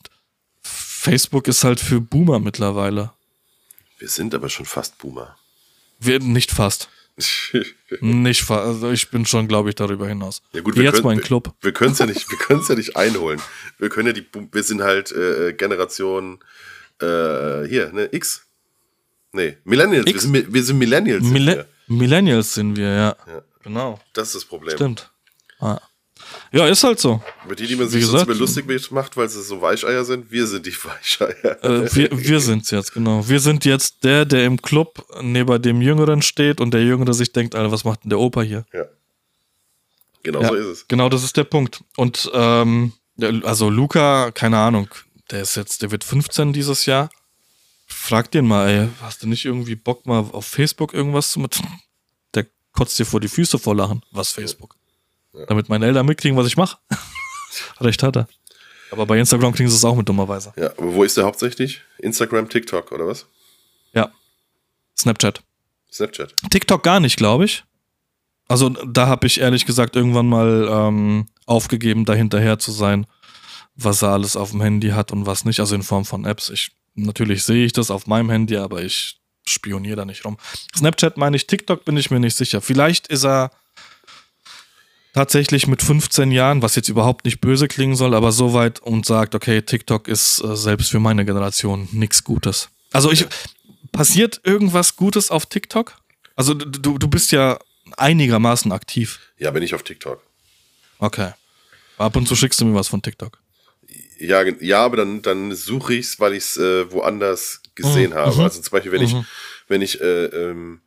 [0.62, 3.14] Facebook ist halt für Boomer mittlerweile.
[3.98, 5.38] Wir sind aber schon fast Boomer.
[6.00, 6.90] Wir, nicht fast.
[8.02, 8.66] nicht fast.
[8.66, 10.42] Also ich bin schon, glaube ich, darüber hinaus.
[10.54, 11.54] Ja gut, wir jetzt können, mal in Club.
[11.60, 13.42] Wir, wir können es ja nicht, wir können ja nicht einholen.
[13.78, 16.40] Wir können ja die, wir sind halt äh, Generation
[17.02, 18.46] äh, hier, ne, X.
[19.32, 20.08] Nee, Millennials.
[20.08, 20.32] X?
[20.32, 21.24] Wir sind, wir sind Millennials.
[21.24, 21.96] sind Mille wir.
[21.98, 23.16] Millennials sind wir, ja.
[23.28, 23.42] Ja.
[23.64, 24.00] Genau.
[24.14, 24.76] Das ist das Problem.
[24.76, 25.12] Stimmt.
[25.60, 25.80] Ah.
[26.52, 27.22] Ja, ist halt so.
[27.46, 30.32] Über die, die man sich sonst gesagt- immer lustig macht, weil sie so Weicheier sind,
[30.32, 31.64] wir sind die Weicheier.
[31.64, 33.28] Äh, wir wir sind's jetzt, genau.
[33.28, 37.32] Wir sind jetzt der, der im Club neben dem Jüngeren steht und der Jüngere sich
[37.32, 38.66] denkt, Alter, was macht denn der Opa hier?
[38.74, 38.86] Ja.
[40.24, 40.88] Genau Ja, so ist es.
[40.88, 41.84] Genau, das ist der Punkt.
[41.96, 42.94] Und ähm,
[43.44, 44.90] also Luca, keine Ahnung,
[45.32, 47.10] der ist jetzt, der wird 15 dieses Jahr.
[47.86, 51.60] Frag den mal, ey, hast du nicht irgendwie Bock mal auf Facebook irgendwas zu mit?
[52.36, 54.04] Der kotzt dir vor die Füße vor Lachen.
[54.12, 54.76] Was Facebook?
[55.48, 56.78] Damit meine Eltern mitkriegen, was ich mache.
[57.80, 58.28] Recht hat er.
[58.92, 60.54] Aber bei Instagram kriegen sie es auch mit dummerweise.
[60.58, 61.82] Ja, aber wo ist der hauptsächlich?
[62.00, 63.28] Instagram, TikTok oder was?
[63.94, 64.12] Ja.
[64.98, 65.42] Snapchat.
[65.92, 66.34] Snapchat.
[66.50, 67.64] TikTok gar nicht, glaube ich.
[68.48, 73.06] Also da habe ich ehrlich gesagt irgendwann mal ähm, aufgegeben, da hinterher zu sein,
[73.76, 75.60] was er alles auf dem Handy hat und was nicht.
[75.60, 76.50] Also in Form von Apps.
[76.50, 80.38] Ich natürlich sehe ich das auf meinem Handy, aber ich spioniere da nicht rum.
[80.76, 82.60] Snapchat meine ich, TikTok bin ich mir nicht sicher.
[82.60, 83.52] Vielleicht ist er
[85.14, 89.06] tatsächlich mit 15 Jahren, was jetzt überhaupt nicht böse klingen soll, aber so weit und
[89.06, 92.70] sagt, okay, TikTok ist äh, selbst für meine Generation nichts Gutes.
[92.92, 93.26] Also ich
[93.92, 95.96] passiert irgendwas Gutes auf TikTok?
[96.36, 97.60] Also du, du bist ja
[97.98, 99.20] einigermaßen aktiv.
[99.38, 100.22] Ja, bin ich auf TikTok.
[101.00, 101.32] Okay.
[101.98, 103.40] Ab und zu schickst du mir was von TikTok.
[104.20, 108.16] Ja, ja, aber dann, dann suche ich es, weil ich es äh, woanders gesehen Mhm.
[108.16, 108.36] habe.
[108.36, 108.42] Mhm.
[108.42, 109.16] Also zum Beispiel, wenn ich,
[109.68, 110.82] wenn ich, äh, ähm,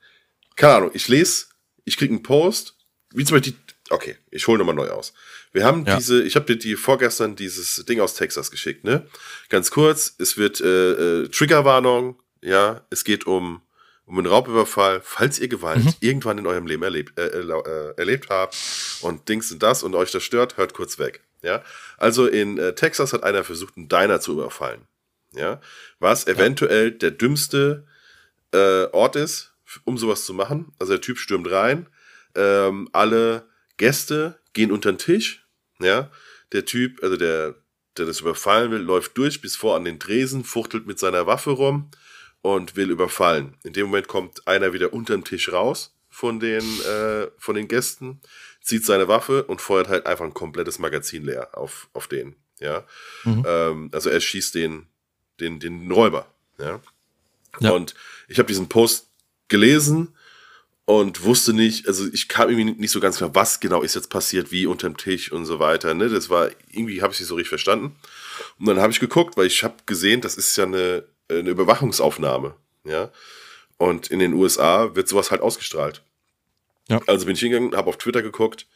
[0.57, 1.47] keine Ahnung, ich lese,
[1.85, 2.77] ich kriege einen Post,
[3.15, 5.13] wie zum Beispiel, die, okay, ich hole nochmal neu aus.
[5.53, 5.97] Wir haben Ja.
[5.97, 9.07] diese, ich habe dir die vorgestern dieses Ding aus Texas geschickt, ne?
[9.49, 13.61] Ganz kurz, es wird äh, äh, Triggerwarnung, ja, es geht um,
[14.07, 15.95] um einen Raubüberfall, falls ihr Gewalt Mhm.
[16.01, 18.57] irgendwann in eurem Leben erlebt, äh, äh, erlebt habt
[19.03, 21.23] und Dings und das und euch das stört, hört kurz weg.
[21.43, 21.63] Ja,
[21.99, 24.83] also in äh, Texas hat einer versucht, einen Diner zu überfallen.
[25.35, 25.61] Ja,
[25.99, 27.85] was eventuell der dümmste
[28.53, 29.53] äh, Ort ist,
[29.85, 30.73] um sowas zu machen.
[30.79, 31.87] Also der Typ stürmt rein,
[32.35, 33.49] ähm, alle
[33.83, 35.45] Gäste gehen unter den Tisch.
[35.81, 36.09] Ja,
[36.53, 37.57] der Typ, also der,
[37.97, 41.51] der das überfallen will, läuft durch bis vor an den Tresen, fuchtelt mit seiner Waffe
[41.51, 41.91] rum
[42.43, 43.57] und will überfallen.
[43.65, 48.21] In dem Moment kommt einer wieder unterm Tisch raus von den, äh, von den Gästen,
[48.61, 52.37] zieht seine Waffe und feuert halt einfach ein komplettes Magazin leer auf, auf den.
[52.61, 52.87] Ja,
[53.25, 53.45] Mhm.
[53.45, 54.87] ähm, also er schießt den,
[55.41, 56.33] den, den Räuber.
[56.59, 56.81] Ja,
[57.59, 57.71] Ja.
[57.73, 57.95] und
[58.29, 59.09] ich habe diesen Post
[59.49, 60.15] gelesen
[60.85, 64.11] und wusste nicht, also ich kam irgendwie nicht so ganz klar, was genau ist jetzt
[64.11, 65.95] passiert, wie unterm Tisch und so weiter.
[65.95, 66.09] Ne?
[66.09, 67.97] Das war, irgendwie habe ich nicht so richtig verstanden.
[68.59, 72.55] Und dann habe ich geguckt, weil ich habe gesehen, das ist ja eine, eine Überwachungsaufnahme.
[72.85, 73.11] Ja.
[73.77, 76.03] Und in den USA wird sowas halt ausgestrahlt.
[76.89, 77.01] Ja.
[77.07, 78.67] Also bin ich hingegangen, habe auf Twitter geguckt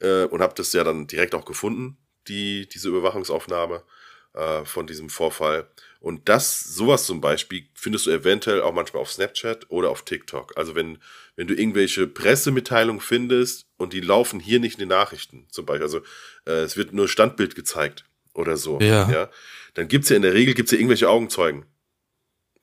[0.00, 1.96] äh, und habe das ja dann direkt auch gefunden,
[2.28, 3.82] die, diese Überwachungsaufnahme
[4.34, 5.68] äh, von diesem Vorfall.
[6.06, 10.52] Und das, sowas zum Beispiel, findest du eventuell auch manchmal auf Snapchat oder auf TikTok.
[10.56, 10.98] Also wenn,
[11.34, 15.82] wenn du irgendwelche Pressemitteilungen findest und die laufen hier nicht in den Nachrichten, zum Beispiel,
[15.82, 15.98] also
[16.46, 19.10] äh, es wird nur Standbild gezeigt oder so, Ja.
[19.10, 19.30] ja
[19.74, 21.64] dann gibt's ja in der Regel gibt's ja irgendwelche Augenzeugen.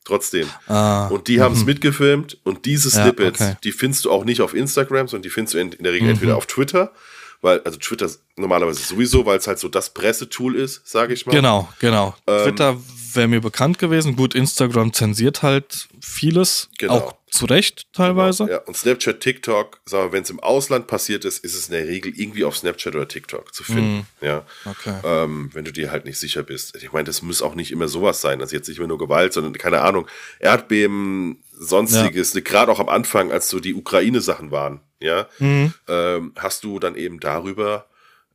[0.06, 0.48] Trotzdem.
[0.68, 3.58] Ah, Und die haben es mitgefilmt und diese Ja, Snippets, okay.
[3.66, 6.08] die findest du auch nicht auf Instagram, sondern die findest du in, in der Regel
[6.08, 6.14] Mhm.
[6.14, 6.94] entweder auf Twitter,
[7.42, 11.34] weil, also Twitter normalerweise sowieso, weil es halt so das Pressetool ist, sage ich mal.
[11.34, 12.16] Genau, genau.
[12.26, 12.78] Ähm, Twitter
[13.16, 14.16] wäre mir bekannt gewesen.
[14.16, 16.70] Gut, Instagram zensiert halt vieles.
[16.78, 16.94] Genau.
[16.94, 18.48] Auch zu Recht teilweise.
[18.48, 21.74] Ja, und Snapchat, TikTok, sagen wir, wenn es im Ausland passiert ist, ist es in
[21.74, 24.06] der Regel irgendwie auf Snapchat oder TikTok zu finden.
[24.22, 24.46] Ja.
[24.66, 24.94] Okay.
[25.04, 26.76] Ähm, wenn du dir halt nicht sicher bist.
[26.76, 28.40] Ich meine, das muss auch nicht immer sowas sein.
[28.42, 30.08] Also jetzt nicht immer nur Gewalt, sondern keine Ahnung,
[30.40, 32.34] Erdbeben, sonstiges.
[32.36, 35.74] Ne, Gerade auch am Anfang, als so die Ukraine-Sachen waren, ja, Mhm.
[35.88, 37.88] ähm, hast du dann eben darüber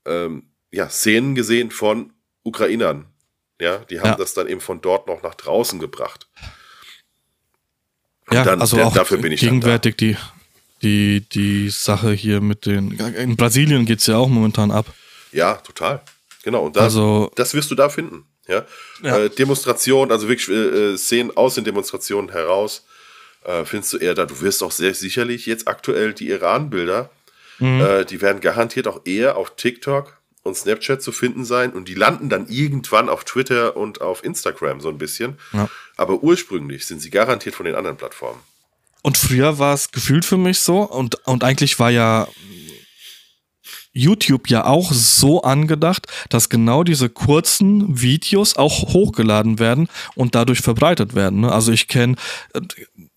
[0.06, 2.12] ähm, ja, Szenen gesehen von
[2.42, 3.06] Ukrainern.
[3.60, 4.14] Ja, die haben Ja.
[4.14, 6.26] das dann eben von dort noch nach draußen gebracht.
[8.28, 9.54] Und Ja, dann, also der- auch dafür bin ich dann da.
[9.54, 10.16] gegenwärtig die,
[10.82, 12.92] die, die Sache hier mit den.
[12.92, 14.86] In Brasilien geht's ja auch momentan ab.
[15.32, 16.02] Ja, total.
[16.44, 16.64] Genau.
[16.66, 18.24] Und das, Also- das wirst du da finden.
[18.46, 18.64] Ja.
[19.02, 19.18] Ja.
[19.18, 22.86] Äh, Demonstrationen, also wirklich äh, äh, Szenen aus den Demonstrationen heraus,
[23.44, 24.24] äh, findest du eher da.
[24.24, 27.10] Du wirst auch sehr sicherlich jetzt aktuell die Iran-Bilder,
[27.58, 27.80] Mhm.
[27.80, 30.16] äh, die werden garantiert auch eher auf TikTok
[30.48, 34.80] und Snapchat zu finden sein und die landen dann irgendwann auf Twitter und auf Instagram
[34.80, 35.38] so ein bisschen.
[35.52, 35.68] Ja.
[35.96, 38.40] Aber ursprünglich sind sie garantiert von den anderen Plattformen.
[39.02, 42.26] Und früher war es gefühlt für mich so und, und eigentlich war ja
[43.92, 50.60] YouTube ja auch so angedacht, dass genau diese kurzen Videos auch hochgeladen werden und dadurch
[50.60, 51.40] verbreitet werden.
[51.40, 51.52] Ne?
[51.52, 52.16] Also ich kenne,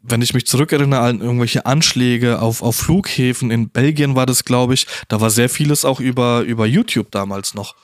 [0.03, 4.73] wenn ich mich zurückerinnere an irgendwelche Anschläge auf, auf Flughäfen, in Belgien war das, glaube
[4.73, 7.75] ich, da war sehr vieles auch über, über YouTube damals noch.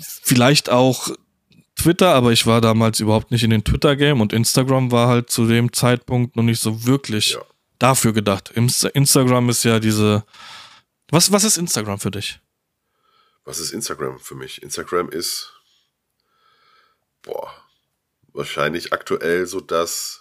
[0.00, 1.10] Vielleicht auch
[1.74, 5.46] Twitter, aber ich war damals überhaupt nicht in den Twitter-Game und Instagram war halt zu
[5.46, 7.40] dem Zeitpunkt noch nicht so wirklich ja.
[7.78, 8.50] dafür gedacht.
[8.50, 10.24] Instagram ist ja diese.
[11.10, 12.40] Was, was ist Instagram für dich?
[13.44, 14.62] Was ist Instagram für mich?
[14.62, 15.52] Instagram ist.
[17.22, 17.50] Boah.
[18.32, 20.17] Wahrscheinlich aktuell so das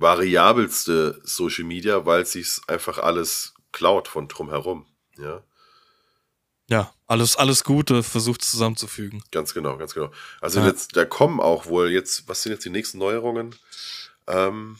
[0.00, 4.86] variabelste Social Media, weil es sich einfach alles klaut von drumherum.
[5.18, 5.42] Ja.
[6.68, 9.24] Ja, alles, alles Gute versucht zusammenzufügen.
[9.32, 10.12] Ganz genau, ganz genau.
[10.40, 10.66] Also ja.
[10.66, 13.56] jetzt, da kommen auch wohl jetzt, was sind jetzt die nächsten Neuerungen?
[14.28, 14.78] Ähm,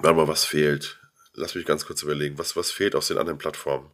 [0.00, 1.00] warte mal, was fehlt?
[1.32, 2.38] Lass mich ganz kurz überlegen.
[2.38, 3.90] Was, was fehlt aus den anderen Plattformen?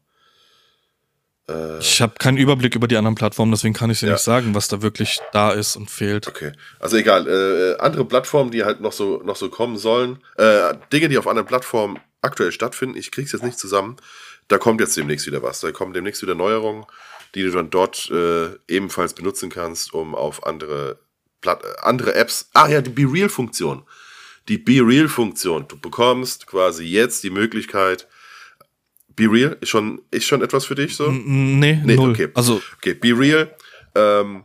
[1.50, 4.12] Äh, ich habe keinen Überblick über die anderen Plattformen, deswegen kann ich dir ja.
[4.12, 6.28] nicht sagen, was da wirklich da ist und fehlt.
[6.28, 7.26] Okay, also egal.
[7.26, 11.26] Äh, andere Plattformen, die halt noch so, noch so kommen sollen, äh, Dinge, die auf
[11.26, 13.96] anderen Plattformen aktuell stattfinden, ich krieg's jetzt nicht zusammen
[14.50, 15.60] da kommt jetzt demnächst wieder was.
[15.60, 16.84] Da kommen demnächst wieder Neuerungen,
[17.34, 20.98] die du dann dort äh, ebenfalls benutzen kannst, um auf andere,
[21.40, 22.50] Platt äh, andere Apps.
[22.52, 23.84] Ah ja, die Be Real-Funktion.
[24.48, 25.68] Die Be Real-Funktion.
[25.68, 28.08] Du bekommst quasi jetzt die Möglichkeit.
[29.16, 31.10] Be Real ist schon, ist schon etwas für dich so?
[31.10, 32.10] Nee, nee null.
[32.10, 32.28] Okay.
[32.34, 33.54] Also, okay, Be Real
[33.94, 34.44] ähm,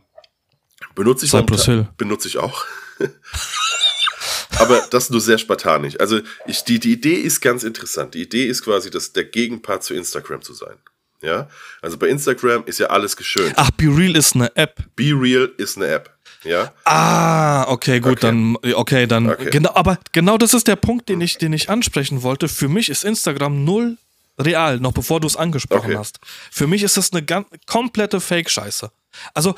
[0.94, 1.32] benutze ich
[1.64, 1.88] Hill.
[1.96, 2.64] benutze ich auch.
[4.58, 5.98] aber das nur sehr spartanisch.
[6.00, 8.14] Also ich, die, die Idee ist ganz interessant.
[8.14, 10.76] Die Idee ist quasi, dass der Gegenpart zu Instagram zu sein.
[11.22, 11.48] Ja,
[11.80, 13.54] also bei Instagram ist ja alles geschönt.
[13.56, 14.84] Ach, Be Real ist eine App.
[14.96, 16.14] Be Real ist eine App.
[16.44, 16.72] Ja.
[16.84, 18.20] Ah, okay, gut, okay.
[18.20, 19.50] dann, okay, dann, okay.
[19.50, 22.48] genau, aber genau das ist der Punkt, den ich, den ich ansprechen wollte.
[22.48, 23.96] Für mich ist Instagram null
[24.38, 25.96] real, noch bevor du es angesprochen okay.
[25.96, 26.20] hast.
[26.50, 28.90] Für mich ist das eine ganz, komplette Fake-Scheiße.
[29.34, 29.54] Also,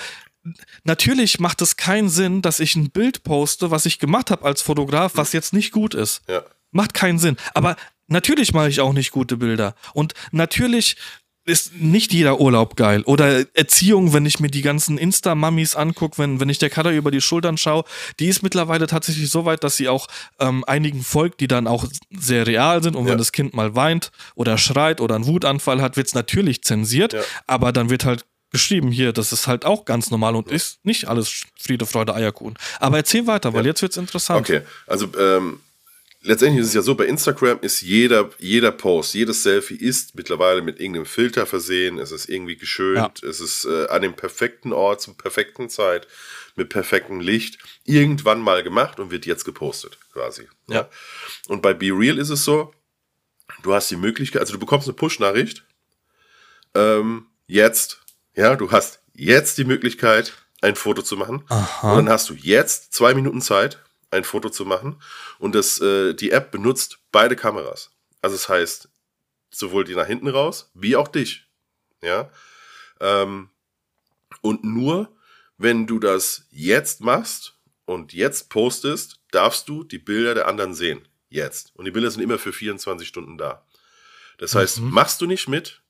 [0.85, 4.63] natürlich macht es keinen Sinn, dass ich ein Bild poste, was ich gemacht habe als
[4.63, 6.23] Fotograf, was jetzt nicht gut ist.
[6.29, 6.43] Ja.
[6.71, 7.37] Macht keinen Sinn.
[7.55, 9.75] Aber natürlich mache ich auch nicht gute Bilder.
[9.95, 10.97] Und natürlich
[11.49, 13.03] ist nicht jeder Urlaub geil.
[13.03, 17.11] Oder Erziehung, wenn ich mir die ganzen Insta-Mummies angucke, wenn, wenn ich der Kader über
[17.11, 17.85] die Schultern schaue,
[18.21, 20.07] die ist mittlerweile tatsächlich so weit, dass sie auch
[20.39, 22.97] ähm, einigen folgt, die dann auch sehr real sind.
[22.97, 23.13] Und ja.
[23.13, 27.13] wenn das Kind mal weint oder schreit oder einen Wutanfall hat, wird es natürlich zensiert.
[27.13, 27.21] Ja.
[27.47, 31.07] Aber dann wird halt geschrieben hier, das ist halt auch ganz normal und ist nicht
[31.07, 32.55] alles Friede, Freude, Eierkuchen.
[32.81, 33.69] Aber erzähl weiter, weil ja.
[33.69, 34.41] jetzt wird's interessant.
[34.41, 35.61] Okay, also ähm,
[36.23, 40.63] letztendlich ist es ja so, bei Instagram ist jeder, jeder Post, jedes Selfie ist mittlerweile
[40.63, 43.29] mit irgendeinem Filter versehen, es ist irgendwie geschönt, ja.
[43.29, 46.07] es ist äh, an dem perfekten Ort, zur perfekten Zeit,
[46.57, 50.49] mit perfektem Licht, irgendwann mal gemacht und wird jetzt gepostet, quasi.
[50.69, 50.75] Ja.
[50.75, 50.89] ja.
[51.47, 52.73] Und bei Be Real ist es so,
[53.63, 55.65] du hast die Möglichkeit, also du bekommst eine Push-Nachricht,
[56.75, 58.01] ähm, jetzt
[58.39, 61.43] ja, du hast jetzt die Möglichkeit, ein Foto zu machen.
[61.49, 61.91] Aha.
[61.91, 65.01] Und dann hast du jetzt zwei Minuten Zeit, ein Foto zu machen.
[65.39, 67.91] Und das, äh, die App benutzt beide Kameras.
[68.23, 68.89] Also das heißt,
[69.51, 71.47] sowohl die nach hinten raus, wie auch dich.
[72.03, 72.31] Ja.
[73.01, 73.51] Ähm,
[74.41, 75.13] und nur,
[75.57, 81.07] wenn du das jetzt machst und jetzt postest, darfst du die Bilder der anderen sehen.
[81.29, 81.73] Jetzt.
[81.75, 83.67] Und die Bilder sind immer für 24 Stunden da.
[84.39, 84.91] Das heißt, mhm.
[84.91, 85.83] machst du nicht mit,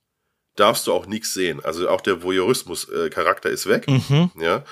[0.56, 1.64] darfst du auch nichts sehen.
[1.64, 3.86] Also auch der Voyeurismus-Charakter ist weg.
[3.86, 4.30] Mhm.
[4.36, 4.64] Ja.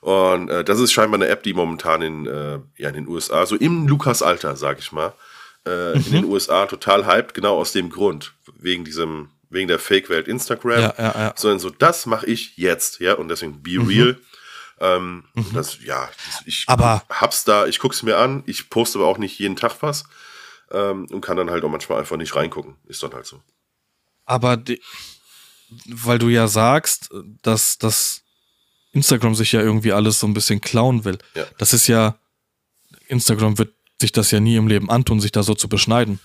[0.00, 3.44] Und äh, das ist scheinbar eine App, die momentan in, äh, ja, in den USA,
[3.44, 5.12] so im Lukas-Alter, sag ich mal,
[5.66, 6.04] äh, mhm.
[6.06, 8.32] in den USA total hyped, genau aus dem Grund.
[8.56, 10.80] Wegen diesem, wegen der Fake-Welt Instagram.
[10.80, 11.32] Ja, ja, ja.
[11.36, 13.86] Sondern so, das mache ich jetzt, ja, und deswegen be mhm.
[13.86, 14.18] real.
[14.82, 15.52] Ähm, mhm.
[15.52, 16.08] das, ja,
[16.46, 19.74] ich aber hab's da, ich guck's mir an, ich poste aber auch nicht jeden Tag
[19.82, 20.04] was
[20.70, 22.76] ähm, und kann dann halt auch manchmal einfach nicht reingucken.
[22.86, 23.42] Ist dann halt so.
[24.24, 24.80] Aber die,
[25.86, 27.10] weil du ja sagst,
[27.42, 28.19] dass das
[28.92, 31.18] Instagram sich ja irgendwie alles so ein bisschen klauen will.
[31.34, 31.44] Ja.
[31.58, 32.16] Das ist ja,
[33.08, 36.20] Instagram wird sich das ja nie im Leben antun, sich da so zu beschneiden.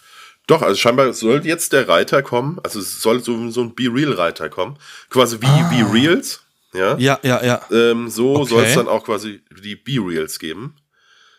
[0.47, 3.89] Doch, also scheinbar soll jetzt der Reiter kommen, also es soll so, so ein Be
[3.91, 4.78] Real Reiter kommen,
[5.10, 5.69] quasi wie ah.
[5.69, 6.41] Be Reals,
[6.73, 6.97] ja.
[6.97, 7.62] Ja, ja, ja.
[7.71, 8.49] Ähm, so okay.
[8.49, 10.75] soll es dann auch quasi die Be Reals geben.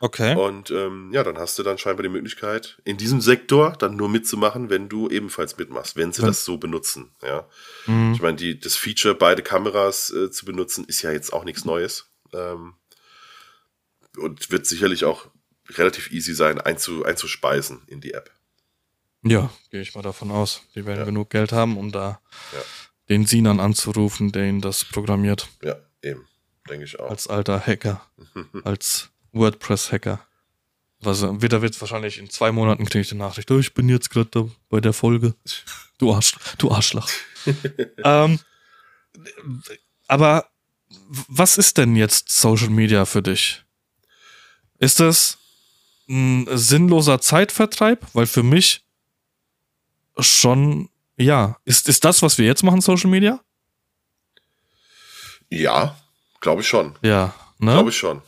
[0.00, 0.36] Okay.
[0.36, 4.08] Und ähm, ja, dann hast du dann scheinbar die Möglichkeit, in diesem Sektor dann nur
[4.08, 6.28] mitzumachen, wenn du ebenfalls mitmachst, wenn sie ja.
[6.28, 7.10] das so benutzen.
[7.22, 7.48] Ja.
[7.86, 8.12] Mhm.
[8.12, 11.64] Ich meine, die, das Feature, beide Kameras äh, zu benutzen, ist ja jetzt auch nichts
[11.64, 12.10] Neues.
[12.32, 12.74] Ähm,
[14.16, 15.26] und wird sicherlich auch
[15.70, 18.30] relativ easy sein, einzu, einzuspeisen in die App.
[19.22, 20.62] Ja, gehe ich mal davon aus.
[20.74, 21.04] Die werden ja.
[21.04, 22.20] genug Geld haben, um da
[22.52, 22.62] ja.
[23.08, 25.48] den Sinan anzurufen, der ihn das programmiert.
[25.62, 26.26] Ja, eben.
[26.68, 27.10] Denke ich auch.
[27.10, 28.06] Als alter Hacker.
[28.64, 30.20] als WordPress-Hacker.
[31.00, 34.10] Was, wieder wird wahrscheinlich in zwei Monaten kriege ich die Nachricht, oh, ich bin jetzt
[34.10, 35.34] gerade bei der Folge.
[35.98, 37.08] Du, Arsch, du Arschloch.
[38.04, 38.40] ähm,
[40.08, 40.48] aber
[41.28, 43.64] was ist denn jetzt Social Media für dich?
[44.78, 45.38] Ist das
[46.08, 48.06] ein sinnloser Zeitvertreib?
[48.12, 48.84] Weil für mich
[50.18, 51.58] schon, ja.
[51.64, 53.40] Ist, ist das, was wir jetzt machen, Social Media?
[55.48, 55.96] Ja,
[56.40, 56.96] glaube ich schon.
[57.02, 57.72] Ja, ne?
[57.72, 58.22] Glaube ich schon.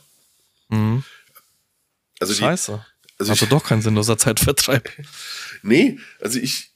[0.69, 1.03] Mhm.
[2.19, 2.73] Also die, Scheiße.
[3.17, 4.89] also Also ich, doch kein sinnloser Zeitvertreib.
[5.61, 6.71] nee, also ich,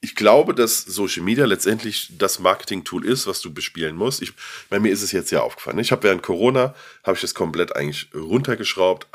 [0.00, 4.22] ich glaube, dass Social Media letztendlich das Marketing-Tool ist, was du bespielen musst.
[4.22, 4.32] Ich,
[4.68, 5.78] bei mir ist es jetzt ja aufgefallen.
[5.78, 9.06] Ich habe während Corona, habe ich das komplett eigentlich runtergeschraubt.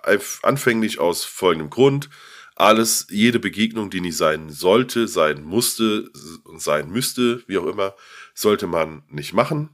[0.42, 2.10] Anfänglich aus folgendem Grund.
[2.56, 6.10] Alles, jede Begegnung, die nicht sein sollte, sein musste
[6.44, 7.96] und sein müsste, wie auch immer,
[8.36, 9.70] sollte man nicht machen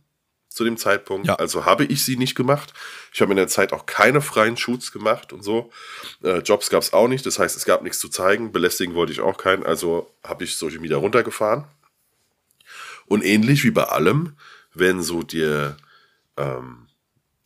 [0.57, 1.27] zu dem Zeitpunkt.
[1.27, 1.35] Ja.
[1.35, 2.73] Also habe ich sie nicht gemacht.
[3.13, 5.71] Ich habe in der Zeit auch keine freien Shoots gemacht und so.
[6.23, 7.25] Äh, Jobs gab es auch nicht.
[7.25, 8.51] Das heißt, es gab nichts zu zeigen.
[8.51, 9.65] Belästigen wollte ich auch keinen.
[9.65, 11.65] Also habe ich Social Media runtergefahren.
[13.05, 14.35] Und ähnlich wie bei allem,
[14.73, 15.77] wenn so dir,
[16.35, 16.87] ähm,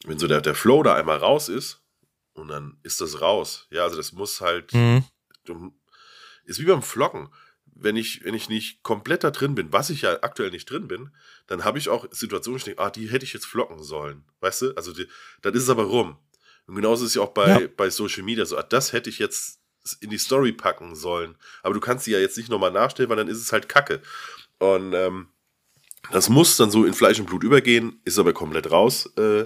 [0.05, 1.79] wenn so der, der Flow da einmal raus ist
[2.33, 3.67] und dann ist das raus.
[3.69, 5.03] Ja, also das muss halt, Mhm.
[5.45, 5.71] du,
[6.45, 7.29] ist wie beim Vloggen.
[7.83, 10.87] Wenn ich, wenn ich nicht komplett da drin bin, was ich ja aktuell nicht drin
[10.87, 11.09] bin,
[11.47, 14.23] dann habe ich auch Situationen, ich denke, ah, die hätte ich jetzt vloggen sollen.
[14.39, 14.73] Weißt du?
[14.75, 15.07] Also die,
[15.41, 16.17] dann ist es aber rum.
[16.67, 17.67] Und genauso ist es ja auch bei, Ja.
[17.75, 19.59] bei Social Media so, ah, das hätte ich jetzt
[19.99, 21.35] in die Story packen sollen.
[21.63, 24.01] Aber du kannst sie ja jetzt nicht nochmal nachstellen, weil dann ist es halt Kacke.
[24.59, 25.27] Und ähm,
[26.11, 29.45] das muss dann so in Fleisch und Blut übergehen, ist aber komplett raus äh,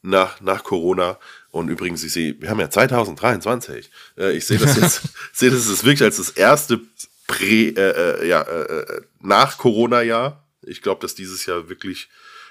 [0.00, 1.18] nach, nach Corona.
[1.50, 3.90] Und übrigens, ich sehe, wir haben ja 2023.
[4.16, 5.02] Äh, ich sehe das jetzt,
[5.32, 6.80] sehe das jetzt wirklich als das erste
[7.28, 10.44] Prä, äh, äh, ja, äh, äh, nach Corona-Jahr.
[10.62, 12.08] Ich glaube, dass dieses Jahr wirklich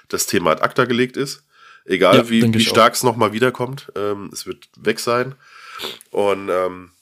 [0.08, 1.44] das Thema ad acta gelegt ist.
[1.84, 3.92] Egal, Ja, wie, wie stark es nochmal wiederkommt.
[3.96, 5.34] Ähm, es wird weg sein.
[6.10, 6.92] Und ähm,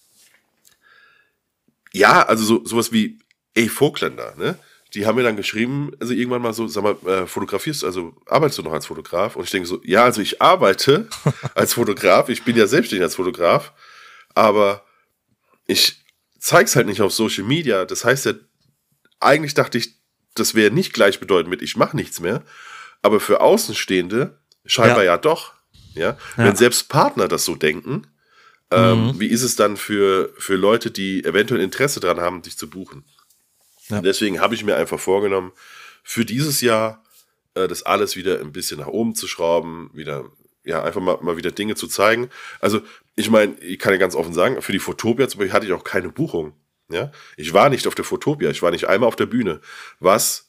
[1.92, 3.18] ja, also so, sowas wie,
[3.54, 4.58] ey, Vogtländer, ne?
[4.94, 8.14] Die haben mir dann geschrieben, also irgendwann mal so, sag mal, äh, fotografierst du, also
[8.26, 9.36] arbeitest du noch als Fotograf?
[9.36, 11.08] Und ich denke so, ja, also ich arbeite
[11.54, 13.72] als Fotograf, ich bin ja selbstständig als Fotograf,
[14.34, 14.84] aber
[15.66, 16.05] ich
[16.38, 17.84] zeig's halt nicht auf Social Media.
[17.84, 18.32] Das heißt ja,
[19.20, 19.94] eigentlich dachte ich,
[20.34, 22.42] das wäre nicht gleichbedeutend mit, ich mache nichts mehr.
[23.02, 25.18] Aber für Außenstehende scheinbar ja, Ja.
[25.18, 25.54] doch.
[25.94, 26.10] Ja?
[26.10, 26.16] Ja.
[26.36, 28.06] Wenn selbst Partner das so denken,
[28.70, 32.68] ähm, wie ist es dann für, für Leute, die eventuell Interesse daran haben, dich zu
[32.68, 33.04] buchen?
[33.88, 34.00] Ja.
[34.02, 35.52] Deswegen habe ich mir einfach vorgenommen,
[36.02, 37.04] für dieses Jahr
[37.54, 40.24] äh, das alles wieder ein bisschen nach oben zu schrauben, wieder,
[40.64, 42.28] ja, einfach mal, mal wieder Dinge zu zeigen.
[42.60, 42.80] Also,
[43.16, 45.72] ich meine, ich kann ja ganz offen sagen, für die Fotopia zum Beispiel hatte ich
[45.72, 46.52] auch keine Buchung.
[46.90, 47.10] Ja?
[47.36, 49.60] Ich war nicht auf der Fotopia, ich war nicht einmal auf der Bühne,
[49.98, 50.48] was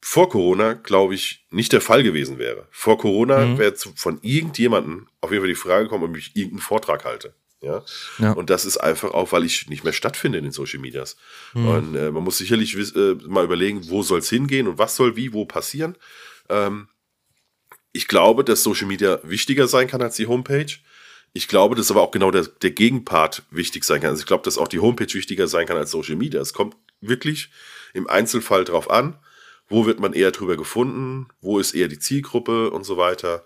[0.00, 2.66] vor Corona, glaube ich, nicht der Fall gewesen wäre.
[2.72, 3.58] Vor Corona Mhm.
[3.58, 7.34] wäre von irgendjemandem auf jeden Fall die Frage gekommen, ob ich irgendeinen Vortrag halte.
[7.60, 7.84] Ja?
[8.18, 8.32] Ja.
[8.32, 11.16] Und das ist einfach auch, weil ich nicht mehr stattfinde in den Social Medias.
[11.54, 11.68] Mhm.
[11.68, 15.14] Und äh, man muss sicherlich äh, mal überlegen, wo soll es hingehen und was soll
[15.14, 15.96] wie, wo passieren.
[16.48, 16.88] Ähm,
[17.92, 20.72] ich glaube, dass Social Media wichtiger sein kann als die Homepage.
[21.34, 24.10] Ich glaube, dass aber auch genau der, der Gegenpart wichtig sein kann.
[24.10, 26.40] Also ich glaube, dass auch die Homepage wichtiger sein kann als Social Media.
[26.40, 27.50] Es kommt wirklich
[27.94, 29.18] im Einzelfall drauf an,
[29.68, 33.44] wo wird man eher drüber gefunden, wo ist eher die Zielgruppe und so weiter.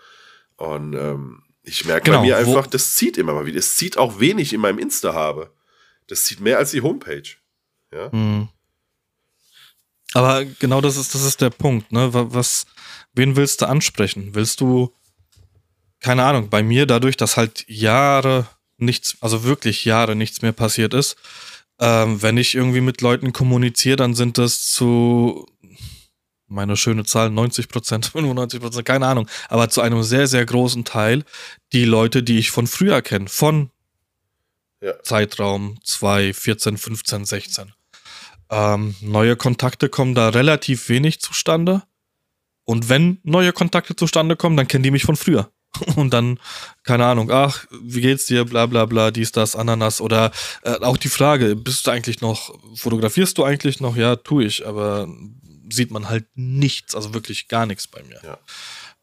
[0.57, 3.59] Und ähm, ich merke Genau, bei mir einfach, das zieht immer mal wieder.
[3.59, 5.53] Es zieht auch wenig in meinem Insta habe.
[6.09, 7.29] Das zieht mehr als die Homepage.
[7.93, 8.09] Ja.
[8.13, 8.49] Mhm.
[10.13, 12.13] Aber genau das ist, das ist der Punkt, ne?
[12.15, 12.67] Wa- Was,
[13.13, 14.31] wen willst du ansprechen?
[14.35, 14.93] Willst du,
[16.07, 20.95] keine Ahnung, bei mir dadurch, dass halt Jahre nichts, also wirklich Jahre nichts mehr passiert
[20.95, 21.17] ist,
[21.81, 25.49] ähm, wenn ich irgendwie mit Leuten kommuniziere, dann sind das zu,
[26.47, 30.85] meine schöne Zahl, 90 Prozent, 95 Prozent, keine Ahnung, aber zu einem sehr, sehr großen
[30.85, 31.25] Teil
[31.73, 33.71] die Leute, die ich von früher kenne, von
[34.81, 35.03] Ja.
[35.03, 37.73] Zeitraum 2, 14, 15, 16.
[38.49, 41.83] Ähm, neue Kontakte kommen da relativ wenig zustande.
[42.65, 45.51] Und wenn neue Kontakte zustande kommen, dann kennen die mich von früher.
[45.97, 46.39] Und dann,
[46.85, 50.01] keine Ahnung, ach, wie geht's dir, bla bla bla, dies, das, Ananas.
[50.01, 50.31] Oder
[50.63, 53.97] äh, auch die Frage, bist du eigentlich noch, fotografierst du eigentlich noch?
[53.97, 55.09] Ja, tue ich, aber
[55.71, 58.21] sieht man halt nichts, also wirklich gar nichts bei mir.
[58.23, 58.39] Ja.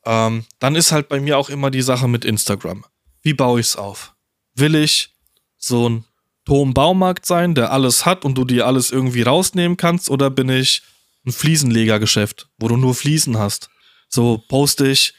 [0.06, 2.86] Ähm, dann ist halt bei mir auch immer die Sache mit Instagram.
[3.22, 4.14] Wie baue ich's auf?
[4.56, 5.14] Will ich
[5.58, 6.06] so ein
[6.46, 10.50] Tom Baumarkt sein, der alles hat und du dir alles irgendwie rausnehmen kannst, oder bin
[10.50, 10.82] ich
[11.26, 13.70] ein Fliesenlegergeschäft, wo du nur Fliesen hast?
[14.10, 15.14] So poste ich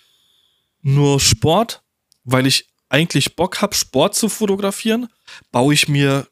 [0.85, 1.83] nur Sport,
[2.23, 5.09] weil ich eigentlich Bock habe, Sport zu fotografieren,
[5.51, 6.29] baue ich mir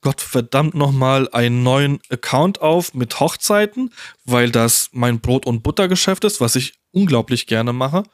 [0.00, 3.92] Gott verdammt nochmal einen neuen Account auf mit Hochzeiten,
[4.24, 8.04] weil das mein Brot- und Buttergeschäft ist, was ich unglaublich gerne mache.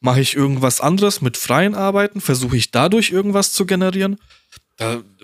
[0.00, 4.18] Mache ich irgendwas anderes mit freien Arbeiten, versuche ich dadurch irgendwas zu generieren.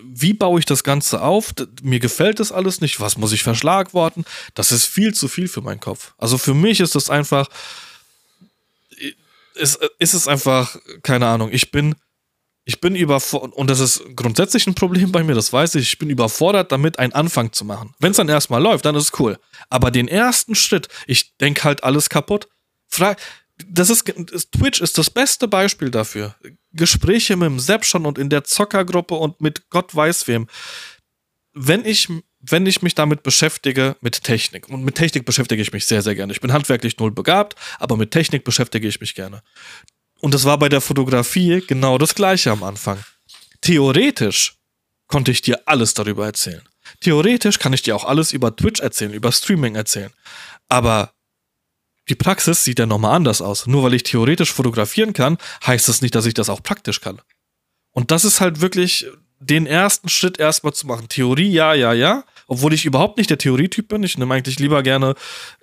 [0.02, 1.52] Wie baue ich das Ganze auf?
[1.82, 3.00] Mir gefällt das alles nicht.
[3.00, 4.24] Was muss ich verschlagworten?
[4.54, 6.14] Das ist viel zu viel für meinen Kopf.
[6.18, 7.48] Also für mich ist das einfach,
[9.54, 11.94] ist, ist es einfach, keine Ahnung, ich bin,
[12.64, 15.98] ich bin überfordert, und das ist grundsätzlich ein Problem bei mir, das weiß ich, ich
[15.98, 17.94] bin überfordert damit, einen Anfang zu machen.
[17.98, 19.38] Wenn es dann erstmal läuft, dann ist es cool.
[19.68, 22.48] Aber den ersten Schritt, ich denke halt alles kaputt.
[22.88, 23.20] Frag,
[23.66, 24.04] das ist,
[24.52, 26.34] Twitch ist das beste Beispiel dafür.
[26.72, 30.48] Gespräche mit dem Sepp schon und in der Zockergruppe und mit Gott weiß wem.
[31.52, 32.08] Wenn ich,
[32.42, 36.14] wenn ich mich damit beschäftige, mit Technik, und mit Technik beschäftige ich mich sehr, sehr
[36.14, 36.32] gerne.
[36.32, 39.42] Ich bin handwerklich null begabt, aber mit Technik beschäftige ich mich gerne.
[40.20, 42.98] Und das war bei der Fotografie genau das gleiche am Anfang.
[43.60, 44.56] Theoretisch
[45.06, 46.62] konnte ich dir alles darüber erzählen.
[47.00, 50.10] Theoretisch kann ich dir auch alles über Twitch erzählen, über Streaming erzählen.
[50.68, 51.12] Aber
[52.08, 53.66] die Praxis sieht ja nochmal anders aus.
[53.66, 57.20] Nur weil ich theoretisch fotografieren kann, heißt das nicht, dass ich das auch praktisch kann.
[57.92, 59.06] Und das ist halt wirklich
[59.38, 61.08] den ersten Schritt erstmal zu machen.
[61.08, 62.24] Theorie, ja, ja, ja.
[62.52, 64.02] Obwohl ich überhaupt nicht der Theorietyp bin.
[64.02, 65.14] Ich nehme eigentlich lieber gerne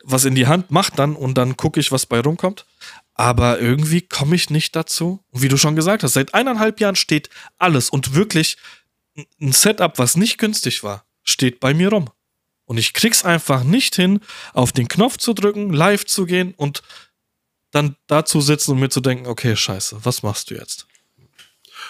[0.03, 2.65] was in die Hand, mach dann und dann gucke ich, was bei rumkommt.
[3.13, 5.23] Aber irgendwie komme ich nicht dazu.
[5.29, 7.29] Und wie du schon gesagt hast, seit eineinhalb Jahren steht
[7.59, 8.57] alles und wirklich
[9.39, 12.09] ein Setup, was nicht günstig war, steht bei mir rum.
[12.65, 14.19] Und ich krieg's einfach nicht hin,
[14.53, 16.81] auf den Knopf zu drücken, live zu gehen und
[17.69, 20.87] dann dazu sitzen und mir zu denken, okay, scheiße, was machst du jetzt?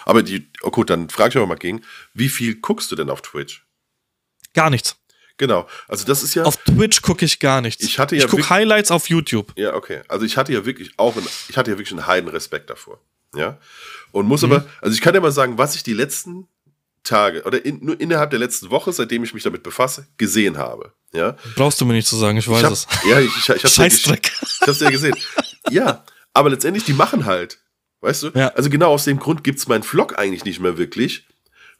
[0.03, 3.09] Aber die, oh gut, dann frage ich aber mal gegen, wie viel guckst du denn
[3.09, 3.63] auf Twitch?
[4.53, 4.95] Gar nichts.
[5.37, 6.43] Genau, also das ist ja.
[6.43, 7.81] Auf Twitch gucke ich gar nichts.
[7.83, 8.25] Ich hatte ja.
[8.25, 9.53] Ich gucke Highlights auf YouTube.
[9.55, 10.01] Ja, okay.
[10.09, 12.99] Also ich hatte ja wirklich auch, einen, ich hatte ja wirklich einen Heidenrespekt davor.
[13.33, 13.57] Ja.
[14.11, 14.51] Und muss mhm.
[14.51, 16.47] aber, also ich kann ja mal sagen, was ich die letzten
[17.03, 20.93] Tage oder in, nur innerhalb der letzten Woche, seitdem ich mich damit befasse, gesehen habe.
[21.13, 21.37] Ja?
[21.55, 22.87] Brauchst du mir nicht zu sagen, ich weiß ich hab, es.
[23.07, 24.25] Ja, ich, ich, ich hab's Scheißdreck.
[24.27, 25.15] Ja, ich hab's ja gesehen.
[25.69, 27.59] ja, aber letztendlich, die machen halt.
[28.01, 28.31] Weißt du?
[28.33, 28.49] Ja.
[28.49, 31.27] Also genau aus dem Grund gibt's meinen Vlog eigentlich nicht mehr wirklich,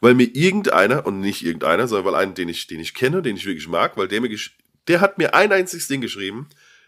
[0.02, 3.36] weil mir irgendeiner, und nicht irgendeiner, sondern weil einen, den ich, den ich kenne, den
[3.36, 4.36] ich wirklich mag, weil der mir,
[4.88, 6.48] der hat mir ein einziges Ding geschrieben,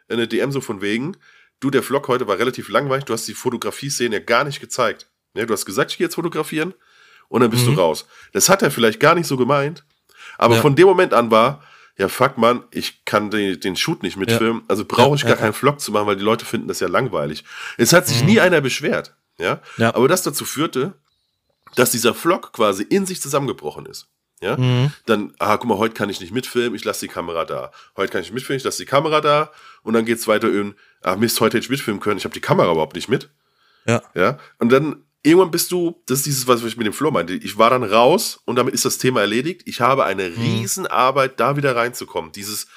[0.10, 1.18] eine DM so von wegen,
[1.60, 5.08] du, der Vlog heute war relativ langweilig, du hast die Fotografie-Szene ja gar nicht gezeigt.
[5.34, 6.74] Ja, du hast gesagt, ich gehe jetzt fotografieren
[7.30, 7.76] und dann bist mhm.
[7.76, 8.06] du raus.
[8.34, 9.86] Das hat er vielleicht gar nicht so gemeint,
[10.38, 10.62] aber ja.
[10.62, 11.64] von dem Moment an war,
[11.98, 14.66] ja, fuck man, ich kann den, den Shoot nicht mitfilmen, ja.
[14.70, 17.44] also brauche ich gar keinen Vlog zu machen, weil die Leute finden das ja langweilig.
[17.78, 18.28] Es hat sich mhm.
[18.28, 19.62] nie einer beschwert, ja?
[19.78, 20.96] ja, aber das dazu führte,
[21.76, 24.08] dass dieser Vlog quasi in sich zusammengebrochen ist.
[24.42, 24.92] Ja, mhm.
[25.06, 27.72] dann, ah, guck mal, heute kann ich nicht mitfilmen, ich lasse die Kamera da.
[27.96, 29.52] Heute kann ich nicht mitfilmen, ich lasse die Kamera da.
[29.84, 32.42] Und dann geht's weiter in, ah, Mist, heute hätte ich mitfilmen können, ich habe die
[32.42, 33.30] Kamera überhaupt nicht mit.
[33.86, 34.02] Ja.
[34.16, 37.34] Ja, und dann irgendwann bist du, das ist dieses, was ich mit dem Flo meinte,
[37.34, 39.62] ich war dann raus und damit ist das Thema erledigt.
[39.66, 40.42] Ich habe eine mhm.
[40.42, 42.32] Riesenarbeit, da wieder reinzukommen.
[42.32, 42.68] Dieses,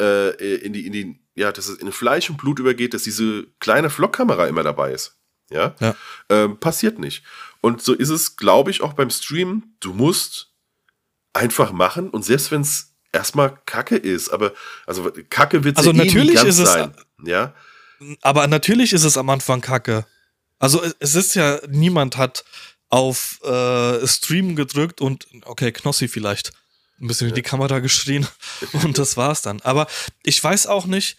[0.00, 3.46] äh, in die, in die, ja, dass es in Fleisch und Blut übergeht, dass diese
[3.60, 5.18] kleine Vlogkamera immer dabei ist.
[5.50, 5.94] Ja, ja.
[6.30, 7.22] Ähm, passiert nicht.
[7.62, 9.74] Und so ist es, glaube ich, auch beim Stream.
[9.80, 10.52] Du musst
[11.32, 14.52] einfach machen und selbst wenn es erstmal Kacke ist, aber
[14.86, 16.94] also Kacke wird also ja natürlich eh ist es, sein,
[17.24, 17.54] ja.
[18.20, 20.04] Aber natürlich ist es am Anfang Kacke.
[20.58, 22.44] Also es ist ja, niemand hat
[22.88, 26.52] auf äh, Stream gedrückt und, okay, Knossi vielleicht,
[27.00, 28.26] ein bisschen in die Kamera geschrien
[28.72, 29.60] und das war's dann.
[29.62, 29.86] Aber
[30.24, 31.16] ich weiß auch nicht,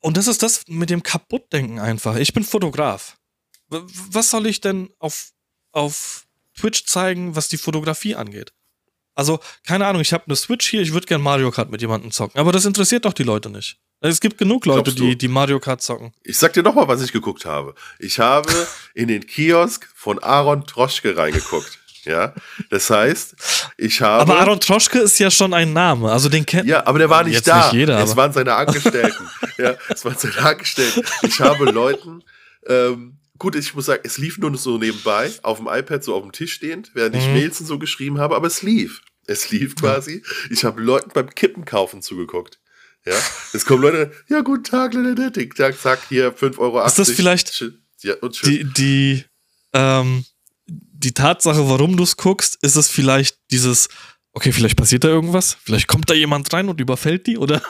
[0.00, 2.16] und das ist das mit dem Kaputtdenken einfach.
[2.16, 3.18] Ich bin Fotograf.
[4.10, 5.30] Was soll ich denn auf,
[5.72, 6.26] auf
[6.58, 8.52] Twitch zeigen, was die Fotografie angeht?
[9.14, 12.10] Also, keine Ahnung, ich habe eine Switch hier, ich würde gern Mario Kart mit jemandem
[12.10, 13.78] zocken, aber das interessiert doch die Leute nicht.
[14.02, 16.12] Es gibt genug Leute, die, die Mario Kart zocken.
[16.22, 17.74] Ich sag dir nochmal, was ich geguckt habe.
[17.98, 18.50] Ich habe
[18.94, 21.78] in den Kiosk von Aaron Troschke reingeguckt.
[22.04, 22.34] Ja,
[22.70, 23.36] das heißt,
[23.76, 24.22] ich habe.
[24.22, 26.66] Aber Aaron Troschke ist ja schon ein Name, also den kennt.
[26.66, 27.64] Ja, aber der war nicht jetzt da.
[27.64, 29.28] Nicht jeder, es waren seine Angestellten.
[29.58, 31.02] ja, es waren seine Angestellten.
[31.22, 32.24] Ich habe Leuten,
[32.66, 36.22] ähm, gut, ich muss sagen, es lief nur so nebenbei, auf dem iPad so auf
[36.22, 37.32] dem Tisch stehend, während ich mhm.
[37.32, 39.02] Mails und so geschrieben habe, aber es lief.
[39.26, 40.22] Es lief quasi.
[40.50, 42.60] Ich habe Leuten beim Kippen kaufen zugeguckt.
[43.06, 43.14] Ja,
[43.54, 44.92] es kommen Leute, ja, guten Tag,
[45.32, 46.84] Tick, Tack, zack, hier 5,80 Euro.
[46.84, 47.64] Ist das vielleicht
[48.02, 48.14] ja,
[48.44, 49.24] die, die,
[49.72, 50.24] ähm,
[50.66, 53.88] die Tatsache, warum du es guckst, ist es vielleicht dieses,
[54.32, 57.62] okay, vielleicht passiert da irgendwas, vielleicht kommt da jemand rein und überfällt die oder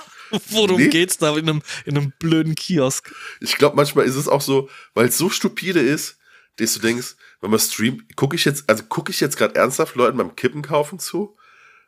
[0.50, 0.88] worum nee.
[0.88, 3.12] geht's da in einem, in einem blöden Kiosk?
[3.40, 6.18] Ich glaube, manchmal ist es auch so, weil es so stupide ist,
[6.56, 9.96] dass du denkst, wenn man streamt, gucke ich jetzt, also gucke ich jetzt gerade ernsthaft
[9.96, 11.36] Leuten beim Kippen kaufen zu?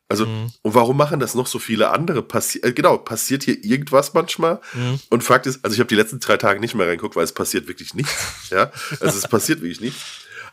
[0.08, 0.52] Also, mhm.
[0.60, 2.22] und warum machen das noch so viele andere?
[2.22, 4.60] Passi äh, genau, passiert hier irgendwas manchmal?
[4.74, 5.00] Mhm.
[5.08, 7.32] Und Fakt ist, also ich habe die letzten drei Tage nicht mehr reingeguckt, weil es
[7.32, 8.50] passiert wirklich nichts.
[8.50, 8.70] ja,
[9.00, 10.02] also es passiert wirklich nichts.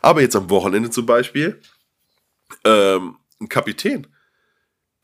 [0.00, 1.60] Aber jetzt am Wochenende zum Beispiel,
[2.64, 4.06] ähm, ein Kapitän,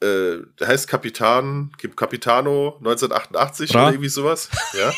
[0.01, 3.83] äh, der heißt Kapitan, Capitano 1988 Bra.
[3.85, 4.49] oder irgendwie sowas.
[4.75, 4.93] Ja.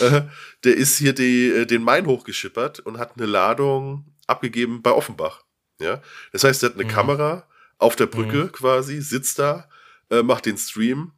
[0.06, 0.22] äh,
[0.64, 5.42] der ist hier die, äh, den Main hochgeschippert und hat eine Ladung abgegeben bei Offenbach.
[5.80, 6.88] Ja, das heißt, er hat eine Mhm.
[6.88, 9.68] Kamera auf der Brücke quasi, sitzt da,
[10.10, 11.12] äh, macht den Stream,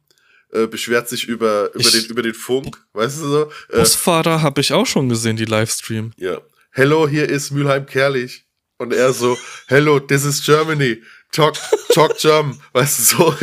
[0.53, 3.51] äh, beschwert sich über, über, Ich- den, über den Funk, weißt du so?
[3.69, 6.11] Äh, Busfahrer habe ich auch schon gesehen, die Livestream.
[6.17, 6.39] ja.
[6.73, 8.45] Hello, hier ist Mülheim Kerlich.
[8.77, 11.01] Und er so, hello, this is Germany.
[11.31, 11.55] Talk,
[11.93, 12.59] talk German.
[12.73, 13.35] Weißt du, so.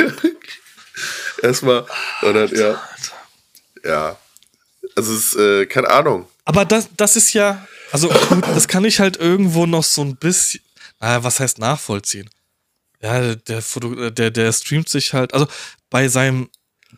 [1.43, 1.87] Erstmal,
[2.23, 2.83] dann, ja.
[3.85, 4.17] Ja.
[4.97, 6.27] Also, es ist, äh, keine Ahnung.
[6.45, 10.17] Aber das, das ist ja, also gut, das kann ich halt irgendwo noch so ein
[10.17, 10.61] bisschen,
[11.01, 12.29] naja, was heißt nachvollziehen?
[13.01, 15.47] Ja, der, Foto, der, der streamt sich halt, also
[15.89, 16.49] bei seinem,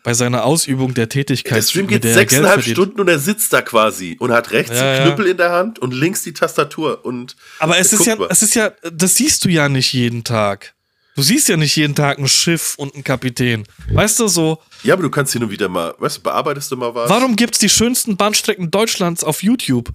[0.03, 1.57] bei seiner Ausübung der Tätigkeit.
[1.57, 2.63] Der Stream geht der sechseinhalb.
[2.63, 5.05] Stunden und er sitzt da quasi und hat rechts Ja, einen ja.
[5.05, 8.29] Knüppel in der Hand und links die Tastatur und Aber es ist ja, mal.
[8.31, 10.73] es ist ja, das siehst du ja nicht jeden Tag.
[11.15, 13.65] Du siehst ja nicht jeden Tag ein Schiff und einen Kapitän.
[13.91, 16.77] Weißt du so, ja, aber du kannst hin und wieder mal, weißt du, bearbeitest du
[16.77, 17.09] mal was?
[17.09, 19.89] warum gibt's die schönsten Bahnstrecken Deutschlands auf YouTube?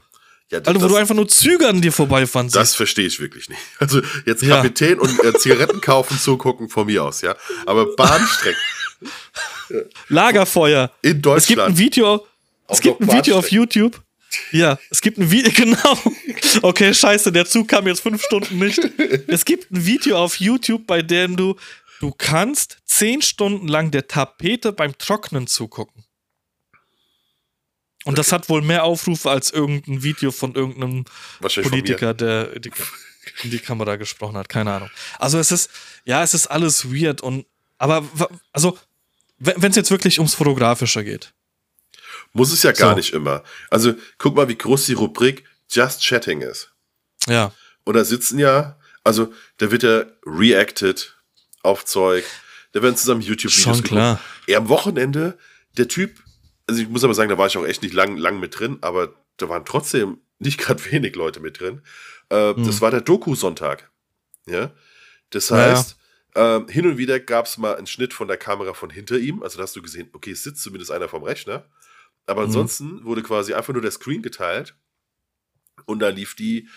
[0.51, 3.49] Ja, Also, wo das, du einfach nur Züge an dir vorbeifahren das verstehe ich wirklich
[3.49, 3.61] nicht.
[3.81, 4.57] Also jetzt Ja.
[4.57, 7.35] Kapitän und äh, Zigaretten kaufen, zugucken von mir aus, ja.
[7.65, 8.61] Aber Bahnstrecken
[10.09, 10.91] Lagerfeuer.
[11.03, 11.79] in Es gibt ein Deutschland.
[11.79, 12.25] Video, Auf
[12.69, 13.51] es gibt ein Video auf.
[13.51, 14.01] YouTube.
[14.53, 15.99] Ja, es gibt ein Video, genau.
[16.63, 18.79] Okay, scheiße, der Zug kam jetzt fünf Stunden nicht.
[19.27, 21.57] Es gibt ein Video auf YouTube, bei dem du,
[22.01, 26.05] du kannst zehn Stunden lang der Tapete beim Trocknen zugucken.
[28.05, 31.05] Und das hat wohl mehr Aufrufe als irgendein Video von irgendeinem
[31.41, 31.79] Wahrscheinlich von.
[31.79, 32.71] Politiker, der die,
[33.43, 34.49] in die Kamera gesprochen hat.
[34.49, 34.91] Keine Ahnung.
[35.19, 35.71] Also es ist,
[36.05, 37.47] ja, es ist alles weird und,
[37.79, 38.09] aber,
[38.53, 38.79] also,
[39.39, 41.35] wenn es jetzt wirklich ums Fotografische geht.
[42.37, 42.97] Muss es ja gar So.
[42.97, 43.43] nicht immer.
[43.71, 46.71] Also guck mal, wie groß die Rubrik Just Chatting ist.
[47.27, 47.53] Ja.
[47.85, 51.17] Und da sitzen ja, also da wird ja reacted
[51.63, 52.25] auf Zeug,
[52.73, 54.21] da werden zusammen YouTube-Videos Schon klar.
[54.47, 55.39] Er am Wochenende,
[55.77, 56.23] der Typ,
[56.67, 58.79] also ich muss aber sagen, da war ich auch echt nicht lang, lang mit drin,
[58.83, 61.83] aber da waren trotzdem nicht gerade wenig Leute mit drin.
[62.29, 62.67] Äh, Hm.
[62.67, 63.91] Das war der Doku-Sonntag.
[64.47, 64.71] Ja.
[65.31, 65.97] Das heißt,
[66.35, 69.43] ähm, hin und wieder gab es mal einen Schnitt von der Kamera von hinter ihm.
[69.43, 71.65] Also da hast du gesehen, okay, es sitzt zumindest einer vom Rechner.
[72.27, 72.47] Aber Mhm.
[72.49, 74.77] ansonsten wurde quasi einfach nur der Screen geteilt
[75.85, 76.69] und da lief die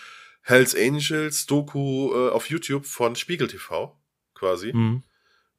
[0.42, 3.98] Hells Angels Doku äh, auf YouTube von Spiegel TV
[4.34, 4.72] quasi.
[4.72, 5.02] Mhm.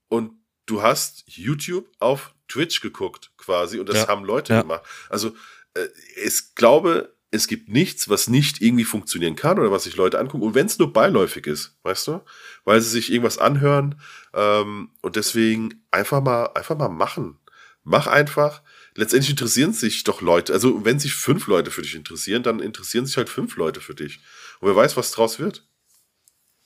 [0.07, 0.33] Und
[0.65, 4.07] du hast YouTube auf Twitch geguckt quasi und das Ja.
[4.07, 4.61] haben Leute Ja.
[4.61, 4.83] gemacht.
[5.09, 5.33] Also
[5.75, 5.87] äh,
[6.23, 10.43] ich glaube, es gibt nichts, was nicht irgendwie funktionieren kann oder was sich Leute angucken.
[10.43, 12.21] Und wenn es nur beiläufig ist, weißt du,
[12.65, 14.01] weil sie sich irgendwas anhören
[14.33, 17.39] ähm, und deswegen einfach mal, einfach mal machen.
[17.83, 18.63] Mach einfach.
[18.95, 20.51] Letztendlich interessieren sich doch Leute.
[20.53, 23.95] Also wenn sich fünf Leute für dich interessieren, dann interessieren sich halt fünf Leute für
[23.95, 24.19] dich.
[24.59, 25.63] Und wer weiß, was draus wird.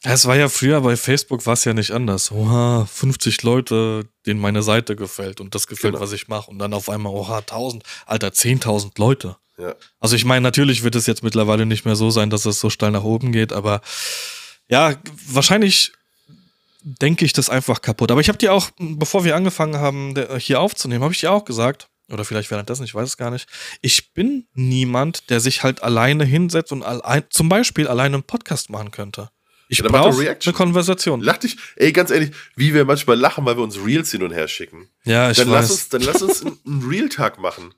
[0.04, 2.32] Es war ja früher bei Facebook war es ja nicht anders.
[2.32, 6.04] Oha, 50 Leute, denen meine Seite gefällt und das gefällt, Genau.
[6.04, 6.50] was ich mache.
[6.52, 9.38] Und dann auf einmal, oha, 1000, Alter, 10.000 Leute.
[9.58, 9.74] Ja.
[10.00, 12.70] Also ich meine, natürlich wird es jetzt mittlerweile nicht mehr so sein, dass es so
[12.70, 13.82] steil nach oben geht, aber
[14.68, 14.96] ja,
[15.28, 15.94] wahrscheinlich
[16.84, 18.12] denke ich das einfach kaputt.
[18.12, 21.46] Aber ich habe dir auch, bevor wir angefangen haben, hier aufzunehmen, habe ich dir auch
[21.46, 23.48] gesagt, oder vielleicht währenddessen, ich weiß es gar nicht,
[23.82, 28.70] ich bin niemand, der sich halt alleine hinsetzt und allein, zum Beispiel alleine einen Podcast
[28.70, 29.30] machen könnte.
[29.68, 31.22] Ich Ja, brauche eine Konversation.
[31.22, 34.32] Lach dich, ey, ganz ehrlich, wie wir manchmal lachen, weil wir uns Reels hin und
[34.32, 34.90] her schicken.
[35.06, 35.72] Ja, ich Dann lass weiß.
[35.72, 37.74] uns, dann lass uns einen, Real-Tag machen.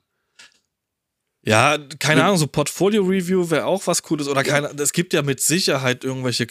[1.42, 2.24] Ja, keine.
[2.24, 4.28] Ahnung, so Portfolio-Review wäre auch was Cooles.
[4.28, 6.46] Oder keine, es gibt ja mit Sicherheit irgendwelche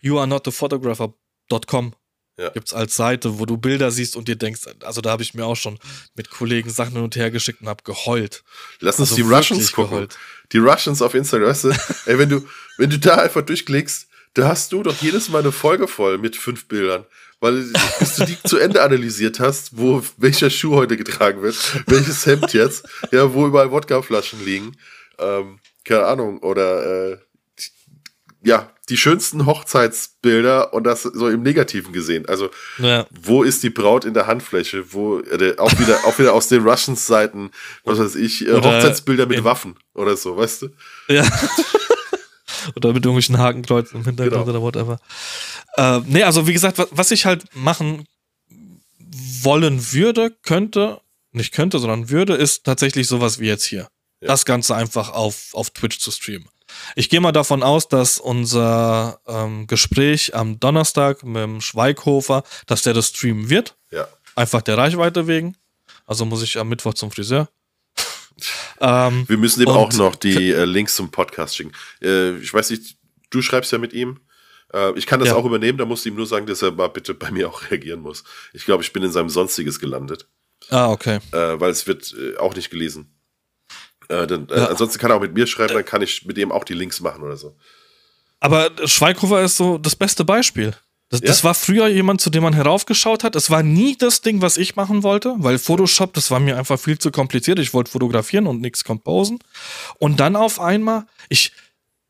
[0.00, 1.94] You are not a photographer.com.
[2.40, 2.48] Ja.
[2.48, 5.44] Gibt's als Seite, wo du Bilder siehst und dir denkst, also da habe ich mir
[5.44, 5.78] auch schon
[6.14, 8.42] mit Kollegen Sachen hin und her geschickt und hab geheult.
[8.80, 9.90] Lass uns Also die Russians gucken.
[9.90, 10.18] geheult.
[10.52, 11.54] Die Russians auf Instagram,
[12.06, 12.46] ey, wenn du,
[12.78, 16.34] wenn du da einfach durchklickst, da hast du doch jedes Mal eine Folge voll mit
[16.34, 17.04] fünf Bildern.
[17.40, 17.64] Weil
[17.98, 22.52] bis du die zu Ende analysiert hast, wo welcher Schuh heute getragen wird, welches Hemd
[22.54, 24.76] jetzt, ja, wo überall Wodkaflaschen liegen,
[25.18, 27.18] ähm, keine Ahnung, oder äh,
[28.42, 32.26] ja, die schönsten Hochzeitsbilder und das so im Negativen gesehen.
[32.26, 33.06] Also Ja.
[33.22, 34.92] wo ist die Braut in der Handfläche?
[34.92, 37.50] Wo äh, auch wieder auch wieder aus den Russians Seiten,
[37.84, 40.68] was weiß ich, äh, Hochzeitsbilder mit Waffen oder so, weißt du?
[41.08, 41.24] Ja.
[42.76, 44.50] Oder mit irgendwelchen Hakenkreuzen im Hintergrund Genau.
[44.50, 44.98] oder whatever.
[45.76, 48.04] Äh, nee, also wie gesagt, was, was ich halt machen
[49.42, 51.00] wollen würde, könnte,
[51.32, 53.88] nicht könnte, sondern würde, ist tatsächlich sowas wie jetzt hier.
[54.20, 54.28] Ja.
[54.28, 56.48] Das Ganze einfach auf, auf Twitch zu streamen.
[56.96, 62.82] Ich gehe mal davon aus, dass unser ähm, Gespräch am Donnerstag mit dem Schweighofer, dass
[62.82, 63.76] der das streamen wird.
[63.90, 64.08] Ja.
[64.36, 65.56] Einfach der Reichweite wegen.
[66.06, 67.48] Also muss ich am Mittwoch zum Friseur.
[68.80, 71.72] ähm, Wir müssen Und- auch noch die äh, Links zum Podcast schicken.
[72.02, 72.96] Äh, ich weiß nicht,
[73.30, 74.20] du schreibst ja mit ihm.
[74.72, 75.34] Äh, ich kann das Ja.
[75.36, 77.70] auch übernehmen, da musst du ihm nur sagen, dass er mal bitte bei mir auch
[77.70, 78.24] reagieren muss.
[78.52, 80.28] Ich glaube, ich bin in seinem Sonstiges gelandet,
[80.70, 81.18] ah, okay.
[81.32, 83.14] äh, weil es wird äh, auch nicht gelesen.
[84.10, 84.66] Äh, dann, äh, Ja.
[84.66, 87.00] Ansonsten kann er auch mit mir schreiben, dann kann ich mit ihm auch die Links
[87.00, 87.56] machen oder so.
[88.40, 90.74] Aber Schweighofer ist so das beste Beispiel.
[91.10, 91.26] Das, ja.
[91.26, 93.34] das, war früher jemand, zu dem man heraufgeschaut hat.
[93.34, 96.78] Es war nie das Ding, was ich machen wollte, weil Photoshop, das war mir einfach
[96.78, 97.58] viel zu kompliziert.
[97.58, 99.40] Ich wollte fotografieren und nichts composen.
[99.98, 101.52] Und dann auf einmal, ich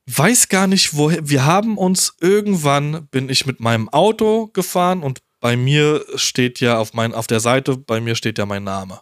[0.07, 5.21] weiß gar nicht, woher, wir haben uns irgendwann, bin ich mit meinem Auto gefahren und
[5.41, 9.01] bei mir steht ja auf, mein, auf der Seite, bei mir steht ja mein Name.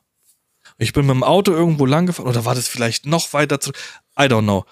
[0.78, 3.76] Ich bin mit dem Auto irgendwo lang gefahren oder war das vielleicht noch weiter zurück?
[4.18, 4.64] I don't know.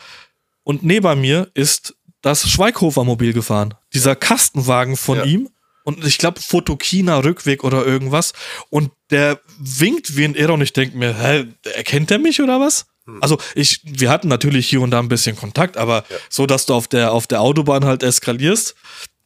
[0.63, 3.75] Und neben mir ist das Schweighofer-Mobil gefahren.
[3.93, 5.25] Dieser Kastenwagen von ja.
[5.25, 5.49] ihm.
[5.85, 8.33] Und ich glaube, Fotokina Rückweg oder irgendwas.
[8.71, 12.59] Und der winkt wie ein Irrer und ich denke mir, hä, erkennt er mich oder
[12.59, 12.87] was?
[13.05, 13.23] Hm.
[13.23, 16.17] Also ich, wir hatten natürlich hier und da ein bisschen Kontakt, aber ja.
[16.29, 18.75] so, dass du auf der, auf der Autobahn halt eskalierst.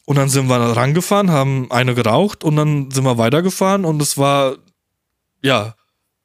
[0.04, 4.18] Und dann sind wir rangefahren, haben eine geraucht und dann sind wir weitergefahren und es
[4.18, 4.56] war,
[5.40, 5.76] ja,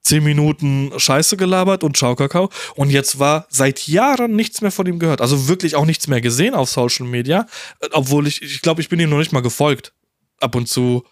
[0.05, 2.49] zehn Minuten Scheiße gelabert und Ciao Kakao.
[2.75, 5.19] Und jetzt war seit Jahren nichts mehr von ihm gehört.
[5.19, 7.47] Also wirklich auch nichts mehr gesehen auf Social Media.
[7.79, 9.93] Äh, obwohl ich, ich glaube, ich bin ihm noch nicht mal gefolgt.
[10.39, 11.03] Ab und zu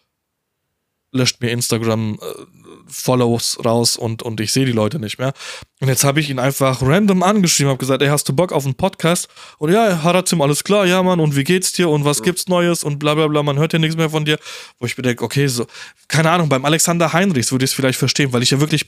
[1.11, 2.43] löscht mir Instagram äh,
[2.87, 5.33] Follows raus und, und ich sehe die Leute nicht mehr.
[5.79, 8.65] Und jetzt habe ich ihn einfach random angeschrieben, habe gesagt, ey, hast du Bock auf
[8.65, 9.27] einen Podcast?
[9.57, 12.83] Und ja, Harazim, alles klar, ja, Mann, und wie geht's dir und was gibt's Neues
[12.83, 14.37] und bla bla bla, man hört ja nichts mehr von dir.
[14.79, 15.65] Wo ich mir denke, okay, so,
[16.07, 18.85] keine Ahnung, beim Alexander Heinrichs würde ich es vielleicht verstehen, weil ich ja wirklich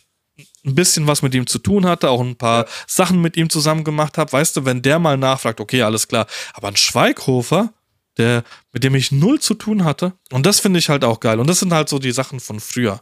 [0.66, 2.72] ein bisschen was mit ihm zu tun hatte, auch ein paar ja.
[2.88, 4.32] Sachen mit ihm zusammen gemacht habe.
[4.32, 6.28] Weißt du, wenn der mal nachfragt, okay, alles klar.
[6.54, 7.74] Aber ein Schweighofer,
[8.18, 10.14] der, mit dem ich null zu tun hatte.
[10.32, 11.40] Und das finde ich halt auch geil.
[11.40, 13.02] Und das sind halt so die Sachen von früher.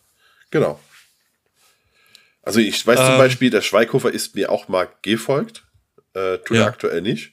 [0.54, 0.80] Genau.
[2.44, 5.66] Also ich weiß ähm, zum Beispiel, der Schweighofer ist mir auch mal gefolgt.
[6.14, 6.64] Äh, tut ja.
[6.64, 7.32] er aktuell nicht.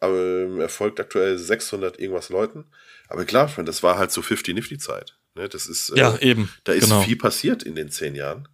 [0.00, 2.64] Aber ähm, er folgt aktuell 600 irgendwas Leuten.
[3.08, 5.18] Aber klar, das war halt so 50-Nifty-Zeit.
[5.34, 5.50] Ne?
[5.50, 6.50] Das ist, äh, ja, eben.
[6.64, 7.02] Da ist genau.
[7.02, 8.48] viel passiert in den zehn Jahren.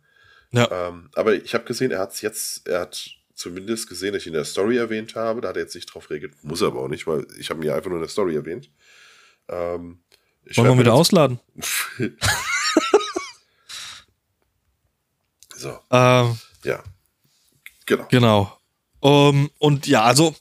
[0.51, 0.89] Ja.
[0.89, 4.27] Ähm, aber ich habe gesehen, er hat es jetzt, er hat zumindest gesehen, dass ich
[4.27, 5.41] in der Story erwähnt habe.
[5.41, 6.33] Da hat er jetzt nicht drauf reagiert.
[6.43, 8.35] Muss er aber auch nicht, weil ich habe ihn ja einfach nur in der Story
[8.35, 8.71] erwähnt.
[9.49, 10.01] Ähm,
[10.57, 11.39] Wollen wir wieder ausladen?
[15.61, 15.79] so.
[15.91, 16.83] Ähm, ja.
[17.87, 18.07] Genau.
[18.11, 18.59] Genau.
[19.01, 20.35] Um, und ja, also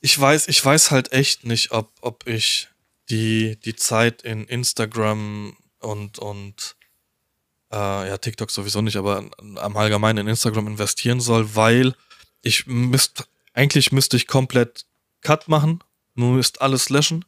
[0.00, 2.68] ich weiß, ich weiß halt echt nicht, ob, ob ich
[3.10, 6.76] die, die Zeit in Instagram und, und
[7.72, 11.94] äh, ja, TikTok sowieso nicht, aber am Allgemeinen in Instagram investieren soll, weil
[12.42, 14.86] ich müsste, eigentlich müsste ich komplett
[15.20, 15.82] Cut machen,
[16.14, 17.24] nur müsste alles löschen.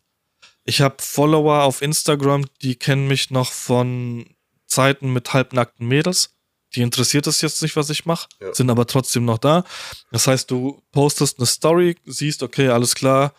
[0.65, 4.27] Ich habe Follower auf Instagram, die kennen mich noch von
[4.67, 6.38] Zeiten mit halbnackten Mädels.
[6.75, 8.53] Die interessiert es jetzt nicht, was ich mache, ja.
[8.53, 9.65] sind aber trotzdem noch da.
[10.13, 13.33] Das heißt, du postest eine Story, siehst, okay, alles klar,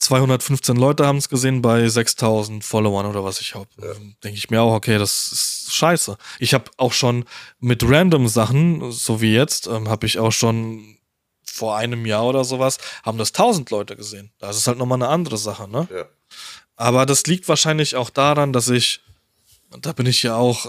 [0.00, 3.68] 215 Leute haben es gesehen bei 6000 Followern oder was ich habe.
[3.80, 3.92] Ja.
[4.24, 6.16] Denke ich mir auch, okay, das ist scheiße.
[6.38, 7.26] Ich habe auch schon
[7.58, 10.96] mit random Sachen, so wie jetzt, ähm, habe ich auch schon
[11.44, 14.32] vor einem Jahr oder sowas, haben das 1000 Leute gesehen.
[14.38, 15.86] Das ist halt nochmal eine andere Sache, ne?
[15.92, 16.06] Ja.
[16.76, 19.00] Aber das liegt wahrscheinlich auch daran, dass ich,
[19.78, 20.66] da bin ich ja auch,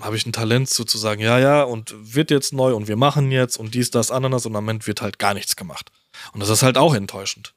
[0.00, 3.56] habe ich ein Talent sozusagen, ja, ja, und wird jetzt neu und wir machen jetzt
[3.56, 5.90] und dies, das, anderes und am Ende wird halt gar nichts gemacht.
[6.32, 7.54] Und das ist halt auch enttäuschend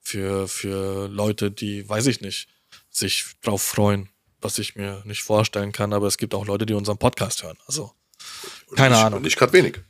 [0.00, 2.48] für, für Leute, die, weiß ich nicht,
[2.90, 4.08] sich drauf freuen,
[4.40, 5.92] was ich mir nicht vorstellen kann.
[5.92, 7.58] Aber es gibt auch Leute, die unseren Podcast hören.
[7.66, 7.92] Also,
[8.76, 9.22] keine nicht, Ahnung.
[9.22, 9.80] Nicht gerade wenig.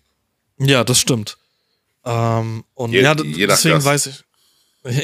[0.58, 1.36] Ja, das stimmt.
[2.04, 4.24] Ähm, und je, ja, deswegen weiß ich,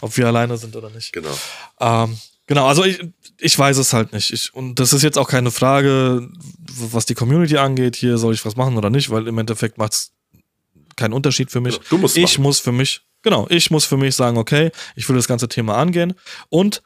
[0.00, 1.12] ob wir alleine sind oder nicht.
[1.12, 1.36] Genau.
[1.80, 3.00] Ähm, genau, also ich,
[3.38, 4.32] ich weiß es halt nicht.
[4.32, 6.28] Ich, und das ist jetzt auch keine Frage,
[6.90, 7.96] was die Community angeht.
[7.96, 10.12] Hier soll ich was machen oder nicht, weil im Endeffekt macht es
[10.96, 11.78] keinen Unterschied für mich.
[11.90, 12.42] du musst ich machen.
[12.42, 15.76] muss für mich, Genau, ich muss für mich sagen, okay, ich will das ganze Thema
[15.76, 16.12] angehen
[16.50, 16.82] und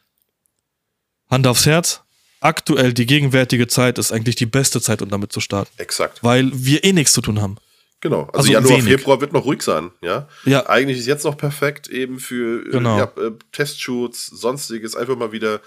[1.29, 2.03] Hand aufs Herz,
[2.41, 5.71] aktuell die gegenwärtige Zeit ist eigentlich die beste Zeit, um damit zu starten.
[5.79, 6.23] Exakt.
[6.23, 7.57] Weil wir eh nichts zu tun haben.
[8.01, 8.85] Genau, also, also Januar, wenig.
[8.85, 10.29] Februar wird noch ruhig sein, ja.
[10.45, 10.69] Ja.
[10.69, 12.99] Eigentlich ist jetzt noch perfekt eben für äh, genau.
[12.99, 15.61] ja, äh, Testshoots, sonstiges, einfach mal wieder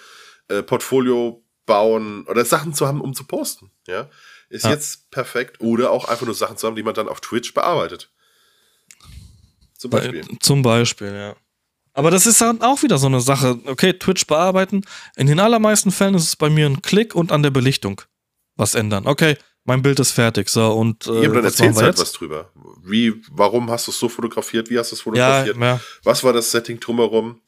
[0.48, 4.10] äh, Portfolio bauen oder Sachen zu haben, um zu posten, ja.
[4.52, 4.72] Ist ja.
[4.72, 5.62] jetzt perfekt.
[5.62, 8.12] Oder auch einfach nur Sachen zu haben, die man dann auf Twitch bearbeitet.
[9.78, 10.24] Zum Beispiel.
[10.24, 11.36] Bei, zum Beispiel, ja.
[11.94, 13.60] Aber das ist dann auch wieder so eine Sache.
[13.66, 14.82] Okay, Twitch bearbeiten.
[15.16, 18.02] In den allermeisten Fällen ist es bei mir ein Klick und an der Belichtung
[18.56, 19.08] was ändern.
[19.08, 19.38] Okay,
[19.72, 20.50] mein Bild ist fertig.
[20.50, 21.08] So, und.
[21.08, 22.52] Äh, ja, dann erzählst halt was drüber.
[22.84, 24.70] Wie, warum hast du es so fotografiert?
[24.70, 25.56] Wie hast du es fotografiert?
[25.56, 25.82] Ja, ja.
[26.04, 27.42] Was war das Setting drumherum?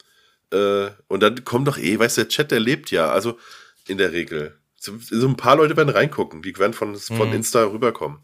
[0.51, 3.11] Äh, und dann kommt doch eh, weißt du, der Chat, der lebt ja.
[3.11, 3.37] Also
[3.87, 4.57] in der Regel.
[4.77, 7.35] So, so ein paar Leute werden reingucken, die werden von, von mhm.
[7.35, 8.19] Insta rüberkommen.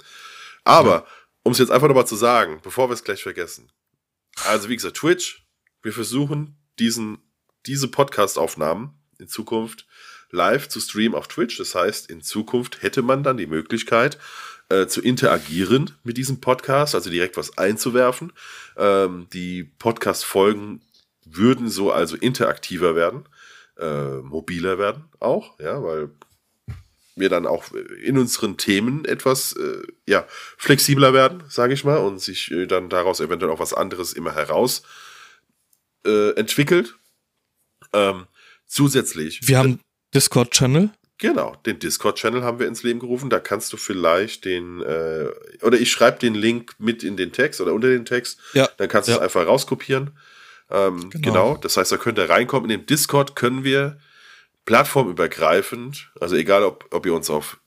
[0.64, 1.06] Aber, ja.
[1.44, 3.70] um es jetzt einfach nochmal zu sagen, bevor wir es gleich vergessen,
[4.46, 5.46] also wie gesagt, Twitch,
[5.82, 7.18] wir versuchen diesen,
[7.66, 9.88] diese Podcast-Aufnahmen in Zukunft
[10.32, 11.58] live zu streamen auf Twitch.
[11.58, 14.18] Das heißt, in Zukunft hätte man dann die Möglichkeit,
[14.70, 18.32] äh, zu interagieren mit diesem Podcast, also direkt was einzuwerfen.
[18.78, 20.82] Ähm, die Podcast-Folgen
[21.26, 23.26] würden so also interaktiver werden,
[23.78, 26.10] äh, mobiler werden auch, ja, weil
[27.16, 30.26] wir dann auch in unseren Themen etwas äh, ja,
[30.58, 34.34] flexibler werden, sage ich mal, und sich äh, dann daraus eventuell auch was anderes immer
[34.34, 34.84] heraus
[36.06, 36.96] äh, entwickelt.
[37.92, 38.28] Ähm,
[38.68, 39.48] zusätzlich.
[39.48, 39.80] Wir haben
[40.14, 40.90] Discord-Channel.
[41.18, 43.30] Genau, den Discord-Channel haben wir ins Leben gerufen.
[43.30, 45.28] Da kannst du vielleicht den, äh,
[45.62, 48.40] oder ich schreibe den Link mit in den Text oder unter den Text.
[48.54, 48.70] Ja.
[48.78, 49.18] Dann kannst du ja.
[49.18, 50.18] es einfach rauskopieren.
[50.70, 51.22] Ähm, genau.
[51.22, 51.58] genau.
[51.58, 52.70] Das heißt, da könnt ihr reinkommen.
[52.70, 54.00] In dem Discord können wir
[54.66, 57.60] plattformübergreifend, also egal, ob, ob ihr uns auf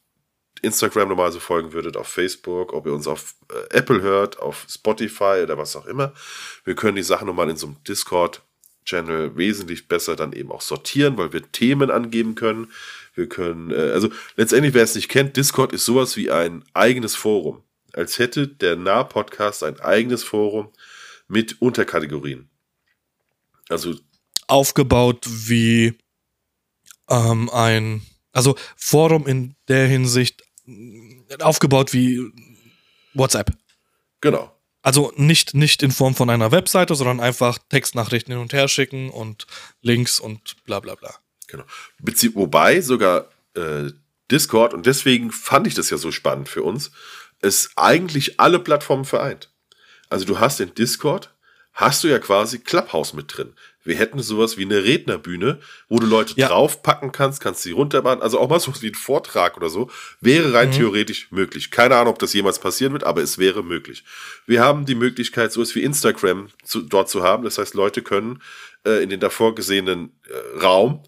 [0.62, 4.66] Instagram normal so folgen würdet, auf Facebook, ob ihr uns auf äh, Apple hört, auf
[4.68, 6.14] Spotify oder was auch immer.
[6.64, 7.76] Wir können die Sachen nochmal in so einem
[8.83, 12.70] Discord-Channel wesentlich besser dann eben auch sortieren, weil wir Themen angeben können.
[13.14, 17.14] Wir können, äh, also letztendlich, wer es nicht kennt, Discord ist sowas wie ein eigenes
[17.14, 17.62] Forum.
[17.93, 20.70] Als hätte der Nah-Podcast ein eigenes Forum
[21.28, 22.49] mit Unterkategorien.
[23.68, 23.95] Also
[24.49, 25.99] aufgebaut wie
[27.09, 28.03] ähm, ein,
[28.33, 30.43] also Forum in der Hinsicht
[31.41, 32.20] aufgebaut wie
[33.14, 33.53] WhatsApp.
[34.20, 34.53] Genau.
[34.83, 39.11] Also nicht, nicht in Form von einer Webseite, sondern einfach Textnachrichten hin und her schicken
[39.11, 39.47] und
[39.80, 41.14] Links und bla bla bla.
[41.47, 41.64] Genau.
[42.01, 43.91] Bezie wobei sogar äh,
[44.30, 46.91] Discord, und deswegen fand ich das ja so spannend für uns,
[47.41, 49.51] es eigentlich alle Plattformen vereint.
[50.09, 51.35] Also du hast in Discord,
[51.73, 53.55] hast du ja quasi Clubhouse mit drin.
[53.85, 55.59] Wir hätten sowas wie eine Rednerbühne,
[55.89, 56.49] wo du Leute ja.
[56.49, 58.23] draufpacken kannst, kannst sie runterbauen.
[58.23, 59.91] Also auch mal so wie ein Vortrag oder so.
[60.20, 60.75] Wäre rein mhm.
[60.75, 61.70] theoretisch möglich.
[61.70, 64.05] Keine Ahnung, ob das jemals passieren wird, aber es wäre möglich.
[64.47, 67.43] Wir haben die Möglichkeit, sowas wie Instagram zu, dort zu haben.
[67.43, 68.41] Das heißt, Leute können
[68.87, 71.03] äh, in den davor gesehenen äh, Raum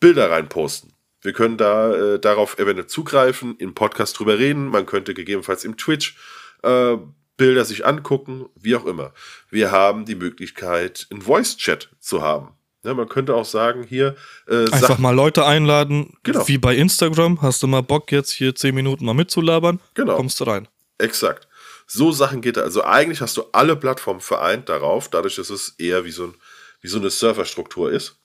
[0.00, 0.92] Bilder reinposten.
[1.22, 4.68] Wir können da äh, darauf eventuell zugreifen, im Podcast drüber reden.
[4.68, 6.16] Man könnte gegebenenfalls im Twitch
[6.62, 6.96] äh,
[7.38, 9.14] Bilder sich angucken, wie auch immer.
[9.48, 12.50] Wir haben die Möglichkeit, einen Voice-Chat zu haben.
[12.84, 14.14] Ja, man könnte auch sagen, hier.
[14.46, 16.46] Äh, Einfach mal Leute einladen, genau.
[16.46, 17.40] wie bei Instagram.
[17.40, 19.80] Hast du mal Bock, jetzt hier zehn Minuten mal mitzulabern?
[19.94, 20.16] Genau.
[20.16, 20.68] Kommst du rein.
[20.98, 21.48] Exakt.
[21.86, 22.62] So Sachen geht da.
[22.62, 26.34] Also eigentlich hast du alle Plattformen vereint darauf, dadurch, dass es eher wie so, ein,
[26.80, 28.16] wie so eine Serverstruktur ist.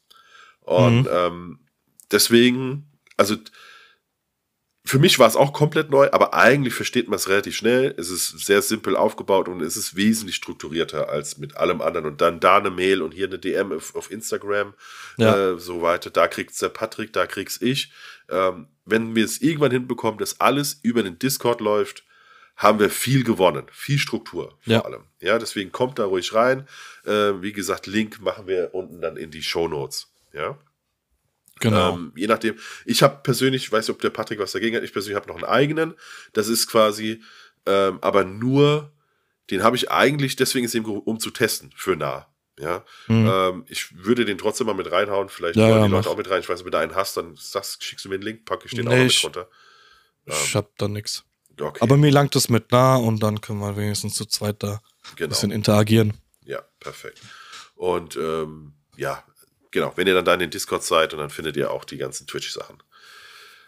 [0.62, 1.10] Und mhm.
[1.12, 1.60] ähm,
[2.12, 3.36] deswegen, also
[4.86, 7.94] für mich war es auch komplett neu, aber eigentlich versteht man es relativ schnell.
[7.98, 12.06] Es ist sehr simpel aufgebaut und es ist wesentlich strukturierter als mit allem anderen.
[12.06, 14.74] Und dann da eine Mail und hier eine DM auf, auf Instagram,
[15.18, 15.52] ja.
[15.52, 16.10] äh, so weiter.
[16.10, 17.94] Da kriegt's der Patrick, da krieg's ich.
[18.30, 22.04] Ähm, wenn wir es irgendwann hinbekommen, dass alles über den Discord läuft,
[22.58, 24.82] haben wir viel gewonnen, viel Struktur vor ja.
[24.82, 25.06] allem.
[25.22, 26.68] Ja, deswegen kommt da ruhig rein.
[27.06, 30.14] Äh, wie gesagt, Link machen wir unten dann in die Show Notes.
[30.34, 30.58] Ja.
[31.60, 31.94] Genau.
[31.94, 32.58] Ähm, je nachdem.
[32.86, 35.28] Ich habe persönlich, ich weiß nicht, ob der Patrick was dagegen hat, ich persönlich habe
[35.28, 35.94] noch einen eigenen.
[36.34, 37.22] Das ist quasi,
[37.66, 38.92] ähm, aber nur,
[39.50, 42.28] den habe ich eigentlich, deswegen ist eben, um zu testen für nah.
[42.60, 43.32] Ja, mhm.
[43.32, 45.30] ähm, ich würde den trotzdem mal mit reinhauen.
[45.30, 46.42] Vielleicht ja, wollen ja, die Leute auch mit rein.
[46.42, 48.76] Ich weiß wenn du einen hast, dann sagst, schickst du mir den Link, packe ich
[48.76, 49.50] den nee, auch ich, mit runter.
[50.28, 51.24] Ähm, ich hab da nichts.
[51.60, 51.80] Okay.
[51.82, 54.82] Aber mir langt es mit nah und dann können wir wenigstens zu zweit da
[55.16, 55.28] genau.
[55.28, 56.14] ein bisschen interagieren.
[56.46, 57.22] Ja, perfekt.
[57.76, 59.24] Und ähm, ja,
[59.74, 61.98] genau, wenn ihr dann da in den Discord seid und dann findet ihr auch die
[61.98, 62.82] ganzen Twitch-Sachen.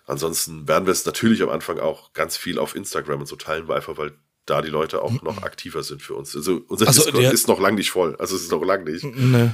[0.06, 3.68] Ansonsten werden wir es natürlich am Anfang auch ganz viel auf Instagram und so teilen,
[3.68, 4.14] weil einfach weil
[4.46, 6.36] da die Leute auch noch aktiver sind für uns.
[6.36, 8.16] Also unser Also, Discord ist noch lang nicht voll.
[8.20, 9.04] Also es ist noch lang nicht.
[9.04, 9.50] Nee.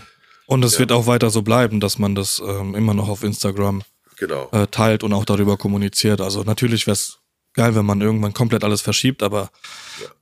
[0.47, 0.79] Und es Ja.
[0.79, 3.83] wird auch weiter so bleiben, dass man das ähm, immer noch auf Instagram
[4.17, 4.49] Genau.
[4.51, 6.19] äh, teilt und auch darüber kommuniziert.
[6.19, 7.19] Also natürlich wäre es
[7.53, 9.49] geil, wenn man irgendwann komplett alles verschiebt, aber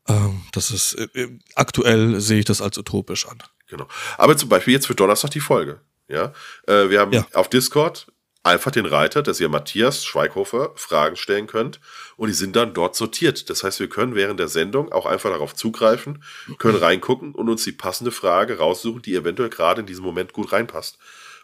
[0.07, 3.39] ähm, das ist äh, äh, aktuell sehe ich das als utopisch an.
[3.67, 3.88] Genau.
[4.19, 5.82] Aber zum Beispiel jetzt für Donnerstag die Folge.
[6.10, 6.34] Ja,
[6.68, 7.26] äh, wir haben Ja.
[7.34, 8.07] auf Discord
[8.43, 11.80] einfach den Reiter, dass ihr Matthias Schweighofer Fragen stellen könnt
[12.18, 13.49] und die sind dann dort sortiert.
[13.49, 16.24] Das heißt, wir können während der Sendung auch einfach darauf zugreifen,
[16.57, 20.51] können reingucken und uns die passende Frage raussuchen, die eventuell gerade in diesem Moment gut
[20.51, 20.97] reinpasst.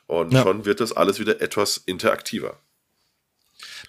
[0.08, 0.42] Und Ja.
[0.44, 2.60] schon wird das alles wieder etwas interaktiver.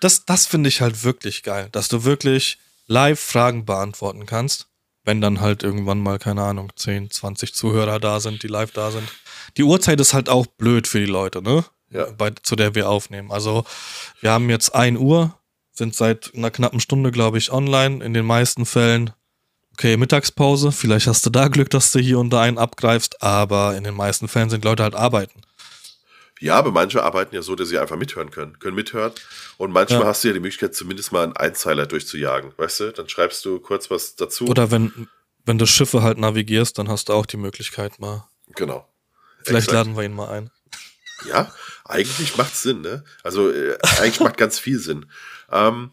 [0.01, 4.67] Das, das finde ich halt wirklich geil, dass du wirklich live Fragen beantworten kannst,
[5.07, 8.91] wenn dann halt irgendwann mal, keine Ahnung, 10, 20 Zuhörer da sind, die live da
[8.91, 9.09] sind.
[9.57, 11.65] Die Uhrzeit ist halt auch blöd für die Leute, ne?
[11.91, 12.11] Ja.
[12.11, 13.31] Bei, zu der wir aufnehmen.
[13.31, 13.65] Also,
[14.21, 15.33] wir haben jetzt 1 Uhr,
[15.73, 18.05] sind seit einer knappen Stunde, glaube ich, online.
[18.05, 19.13] In den meisten Fällen,
[19.73, 20.73] okay, Mittagspause.
[20.73, 23.95] Vielleicht hast du da Glück, dass du hier und da einen abgreifst, aber in den
[23.95, 25.41] meisten Fällen sind Leute halt arbeiten.
[26.39, 29.13] Ja, aber manche arbeiten ja so, dass sie einfach mithören können, können mithören.
[29.57, 30.07] Und manchmal Ja.
[30.09, 32.53] hast du ja die Möglichkeit, zumindest mal einen Einzeiler durchzujagen.
[32.59, 34.47] Weißt du, dann schreibst du kurz was dazu.
[34.47, 35.09] Oder wenn,
[35.47, 38.29] wenn du Schiffe halt navigierst, dann hast du auch die Möglichkeit mal.
[38.55, 38.87] genau.
[39.45, 39.87] Vielleicht Exakt.
[39.87, 40.51] laden wir ihn mal ein.
[41.29, 43.05] Ja, eigentlich macht Sinn, ne?
[43.23, 45.07] Also äh, eigentlich macht ganz viel Sinn.
[45.53, 45.93] Ähm,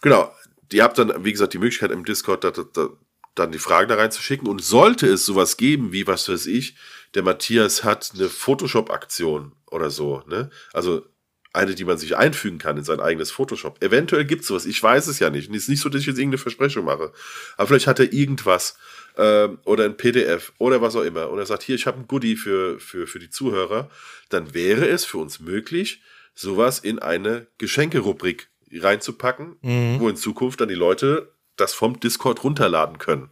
[0.00, 0.32] genau,
[0.72, 2.88] ihr habt dann, wie gesagt, die Möglichkeit im Discord da, da, da,
[3.34, 6.76] dann die Fragen da reinzuschicken und sollte es sowas geben, wie was weiß ich,
[7.14, 10.50] der Matthias hat eine Photoshop-Aktion oder so, ne?
[10.72, 11.06] Also
[11.52, 13.82] eine, die man sich einfügen kann in sein eigenes Photoshop.
[13.82, 15.48] Eventuell gibt es sowas, ich weiß es ja nicht.
[15.48, 17.12] Und es ist nicht so, dass ich jetzt irgendeine Versprechung mache.
[17.56, 18.76] Aber vielleicht hat er irgendwas
[19.16, 21.30] ähm, oder ein PDF oder was auch immer.
[21.30, 23.88] Und er sagt, hier, ich habe ein Goodie für, für, für die Zuhörer.
[24.30, 26.02] Dann wäre es für uns möglich,
[26.34, 30.00] sowas in eine Geschenkerubrik reinzupacken, mhm.
[30.00, 33.30] wo in Zukunft dann die Leute das vom Discord runterladen können.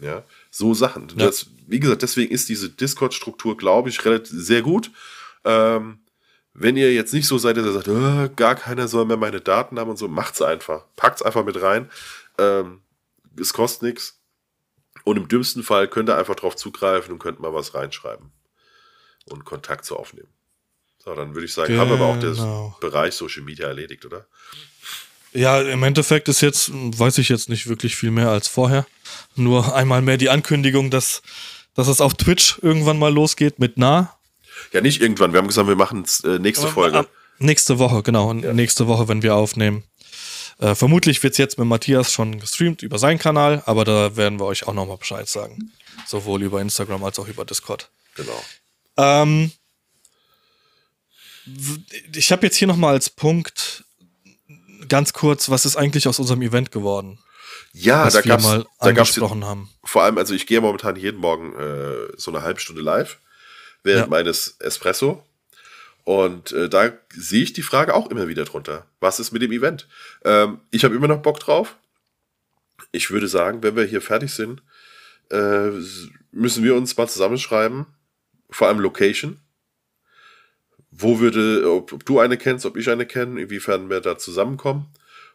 [0.00, 1.08] Ja, so Sachen.
[1.16, 1.26] Ja.
[1.26, 4.90] Das, wie gesagt, deswegen ist diese Discord-Struktur, glaube ich, relativ sehr gut.
[5.44, 6.00] Ähm,
[6.54, 9.40] wenn ihr jetzt nicht so seid, dass ihr sagt, oh, gar keiner soll mehr meine
[9.40, 10.84] Daten haben und so, macht's einfach.
[10.96, 11.90] Packt's einfach mit rein.
[12.38, 12.80] Ähm,
[13.38, 14.20] es kostet nichts.
[15.04, 18.32] Und im dümmsten Fall könnt ihr einfach drauf zugreifen und könnt mal was reinschreiben
[19.26, 20.28] und Kontakt zu aufnehmen.
[20.98, 21.82] So, dann würde ich sagen, genau.
[21.82, 22.76] haben wir aber auch den genau.
[22.80, 24.26] Bereich Social Media erledigt, oder?
[25.32, 28.86] Ja, im Endeffekt ist jetzt, weiß ich jetzt nicht wirklich viel mehr als vorher.
[29.34, 31.22] Nur einmal mehr die Ankündigung, dass,
[31.74, 34.18] dass es auf Twitch irgendwann mal losgeht mit nah.
[34.72, 35.32] Ja, nicht irgendwann.
[35.32, 36.98] Wir haben gesagt, wir machen äh, nächste Aber, Folge.
[36.98, 37.08] Ab,
[37.38, 38.32] nächste Woche, genau.
[38.32, 38.52] Ja.
[38.52, 39.84] Nächste Woche, wenn wir aufnehmen.
[40.58, 44.40] Äh, vermutlich wird es jetzt mit Matthias schon gestreamt über seinen Kanal, aber da werden
[44.40, 45.72] wir euch auch nochmal Bescheid sagen.
[46.06, 47.90] Sowohl über Instagram als auch über Discord.
[48.16, 48.44] Genau.
[48.96, 49.52] Ähm,
[52.14, 53.84] ich habe jetzt hier nochmal als Punkt
[54.88, 57.18] ganz kurz, was ist eigentlich aus unserem Event geworden?
[57.72, 59.68] Ja, da gab es da gab's haben.
[59.84, 63.18] Vor allem, also ich gehe momentan jeden Morgen äh, so eine halbe Stunde live
[63.82, 64.10] während ja.
[64.10, 65.24] meines Espresso.
[66.04, 68.86] Und äh, da sehe ich die Frage auch immer wieder drunter.
[69.00, 69.86] Was ist mit dem Event?
[70.24, 71.76] Ähm, ich habe immer noch Bock drauf.
[72.92, 74.62] Ich würde sagen, wenn wir hier fertig sind,
[75.30, 75.70] äh,
[76.32, 77.86] müssen wir uns mal zusammenschreiben.
[78.48, 79.38] Vor allem Location.
[81.00, 84.86] Wo würde, ob, ob du eine kennst, ob ich eine kenne, inwiefern wir da zusammenkommen.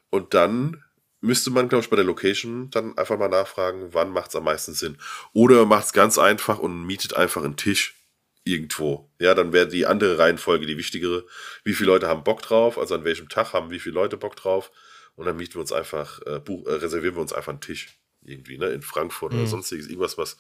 [0.10, 0.84] Und dann
[1.22, 4.44] müsste man, glaube ich, bei der Location dann einfach mal nachfragen, wann macht es am
[4.44, 4.98] meisten Sinn.
[5.32, 7.96] Oder macht es ganz einfach und mietet einfach einen Tisch
[8.44, 9.10] irgendwo.
[9.20, 11.26] Ja, dann wäre die andere Reihenfolge die wichtigere.
[11.64, 12.78] Wie viele Leute haben Bock drauf?
[12.78, 14.70] Also an welchem Tag haben wie viele Leute Bock drauf?
[15.16, 17.88] Und dann mieten wir uns einfach, äh, buch, äh, reservieren wir uns einfach einen Tisch
[18.26, 19.40] irgendwie, ne, in Frankfurt mhm.
[19.40, 20.38] oder sonstiges, irgendwas, was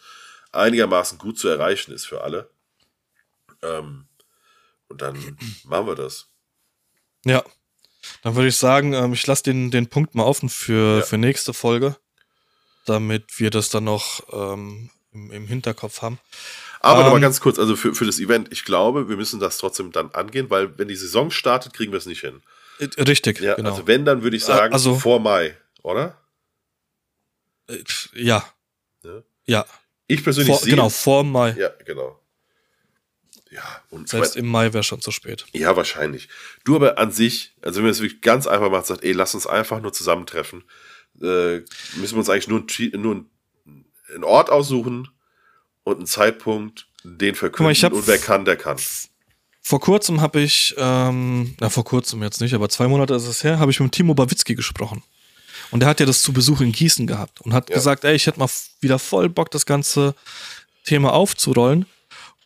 [0.51, 2.49] einigermaßen gut zu erreichen ist für alle.
[3.61, 4.07] Ähm,
[4.88, 6.27] und dann machen wir das.
[7.25, 7.43] Ja.
[8.21, 11.01] Dann würde ich sagen, ähm, ich lasse den, den Punkt mal offen für, ja.
[11.03, 11.95] für nächste Folge,
[12.86, 16.19] damit wir das dann noch ähm, im, im Hinterkopf haben.
[16.81, 19.57] Aber ähm, nochmal ganz kurz, also für, für das Event, ich glaube, wir müssen das
[19.57, 22.41] trotzdem dann angehen, weil wenn die Saison startet, kriegen wir es nicht hin.
[22.79, 23.71] Äh, richtig, ja, genau.
[23.71, 26.17] Also wenn, dann würde ich sagen, also, vor Mai, oder?
[27.67, 27.84] Äh,
[28.15, 28.45] ja.
[29.03, 29.23] Ja.
[29.45, 29.65] ja.
[30.07, 30.71] Ich persönlich vor, sehe.
[30.71, 31.55] Genau, vor Mai.
[31.57, 32.19] Ja, genau.
[33.54, 35.45] Ja, und Selbst im Mai wäre schon zu spät.
[35.51, 36.28] Ja, wahrscheinlich.
[36.64, 39.36] Du aber an sich, also wenn man es wirklich ganz einfach macht, sagt, ey, lass
[39.36, 40.64] uns einfach nur zusammentreffen,
[41.22, 41.58] äh,
[41.97, 43.26] müssen wir uns eigentlich nur, nur
[44.10, 45.10] einen Ort aussuchen,
[45.84, 48.78] und einen Zeitpunkt, den verkünden mal, und wer kann, der kann.
[49.62, 53.43] Vor kurzem habe ich, ähm, na vor kurzem jetzt nicht, aber zwei Monate ist es
[53.43, 55.04] her, habe ich mit Timo Bawitzki gesprochen.
[55.72, 57.76] Und der hat ja das zu Besuch in Gießen gehabt und hat ja.
[57.76, 58.49] gesagt, ey, ich hätte mal
[58.82, 60.16] wieder voll Bock, das ganze
[60.84, 61.86] Thema aufzurollen.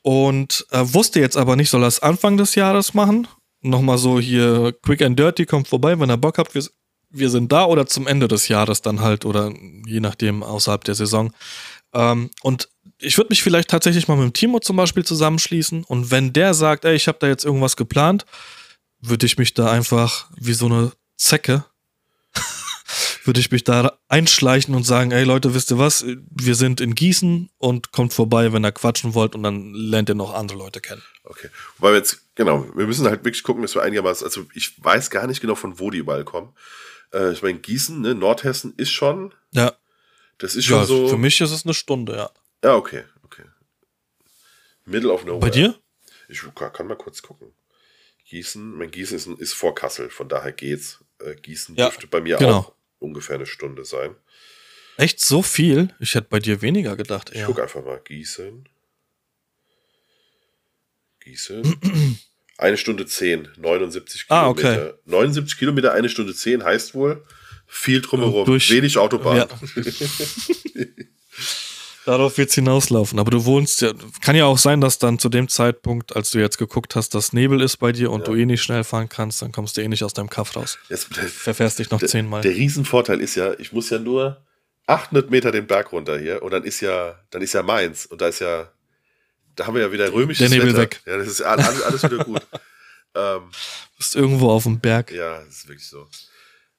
[0.01, 3.27] Und äh, wusste jetzt aber nicht, soll er es Anfang des Jahres machen?
[3.61, 6.63] Nochmal so hier quick and dirty, kommt vorbei, wenn er Bock habt, wir,
[7.09, 9.51] wir sind da oder zum Ende des Jahres dann halt oder
[9.85, 11.33] je nachdem außerhalb der Saison.
[11.93, 12.69] Ähm, und
[12.99, 16.53] ich würde mich vielleicht tatsächlich mal mit dem Timo zum Beispiel zusammenschließen und wenn der
[16.53, 18.25] sagt, ey, ich habe da jetzt irgendwas geplant,
[18.99, 21.65] würde ich mich da einfach wie so eine Zecke,
[23.27, 26.95] würde ich mich da einschleichen und sagen, ey Leute, wisst ihr was, wir sind in
[26.95, 30.81] Gießen und kommt vorbei, wenn ihr quatschen wollt und dann lernt ihr noch andere Leute
[30.81, 31.03] kennen.
[31.23, 34.81] Okay, weil wir jetzt, genau, wir müssen halt wirklich gucken, dass wir einigermaßen, also ich
[34.83, 36.55] weiß gar nicht genau, von wo die überall kommen.
[37.13, 39.33] Äh, ich meine, Gießen, ne, Nordhessen ist schon...
[39.51, 39.73] Ja.
[40.37, 41.07] Das ist schon ja, so.
[41.07, 42.29] Für mich ist es eine Stunde, ja.
[42.63, 43.43] Ja, okay, okay.
[44.85, 45.39] Middle of nowhere.
[45.39, 45.75] Bei dir?
[46.29, 47.53] Ich kann mal kurz gucken.
[48.29, 51.03] Gießen, mein Gießen ist, ist vor Kassel, von daher geht's.
[51.19, 52.57] Äh, Gießen ja, dürfte bei mir genau.
[52.57, 54.15] auch ungefähr eine Stunde sein.
[54.97, 55.93] Echt so viel?
[55.99, 57.31] Ich hätte bei dir weniger gedacht.
[57.33, 57.99] Ich gucke einfach mal.
[58.03, 58.67] Gießen.
[61.19, 62.17] Gießen.
[62.57, 64.45] eine Stunde zehn, 79 Kilometer.
[64.45, 64.93] Ah, okay.
[65.05, 67.23] 79 Kilometer, eine Stunde zehn heißt wohl
[67.67, 69.37] viel drumherum, durch, wenig Autobahn.
[69.37, 69.47] Ja.
[72.07, 73.19] Darauf wird es hinauslaufen.
[73.19, 73.91] Aber du wohnst ja,
[74.21, 77.33] kann ja auch sein, dass dann zu dem Zeitpunkt, als du jetzt geguckt hast, dass
[77.33, 78.27] Nebel ist bei dir und ja.
[78.27, 80.79] du eh nicht schnell fahren kannst, dann kommst du eh nicht aus deinem Kaff raus.
[80.87, 82.43] Jetzt, Verfährst dich noch der, zehnmal.
[82.43, 84.41] Der Riesenvorteil ist ja, ich muss ja nur
[84.85, 88.21] 800 Meter den Berg runter hier und dann ist ja, dann ist ja Mainz und
[88.21, 88.71] da ist ja,
[89.57, 90.83] da haben wir ja wieder römisches Der Nebel Wetter.
[90.83, 91.01] weg.
[91.05, 92.41] Ja, das ist alles, alles wieder gut.
[93.15, 95.11] ähm, du bist irgendwo auf dem Berg.
[95.11, 96.07] Ja, das ist wirklich so.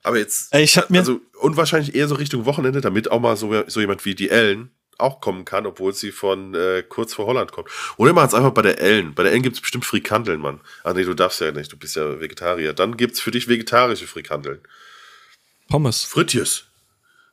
[0.03, 3.20] Aber jetzt, Ey, ich hab mir also, und wahrscheinlich eher so Richtung Wochenende, damit auch
[3.20, 7.14] mal so, so jemand wie die Ellen auch kommen kann, obwohl sie von äh, kurz
[7.14, 7.68] vor Holland kommt.
[7.96, 9.14] Oder machen es einfach bei der Ellen.
[9.14, 10.61] Bei der Ellen gibt es bestimmt Frikandeln, Mann.
[10.84, 12.72] Ah nee, du darfst ja nicht, du bist ja Vegetarier.
[12.72, 14.61] Dann gibt es für dich vegetarische Frikandeln.
[15.68, 16.05] Pommes.
[16.05, 16.64] Fritjes.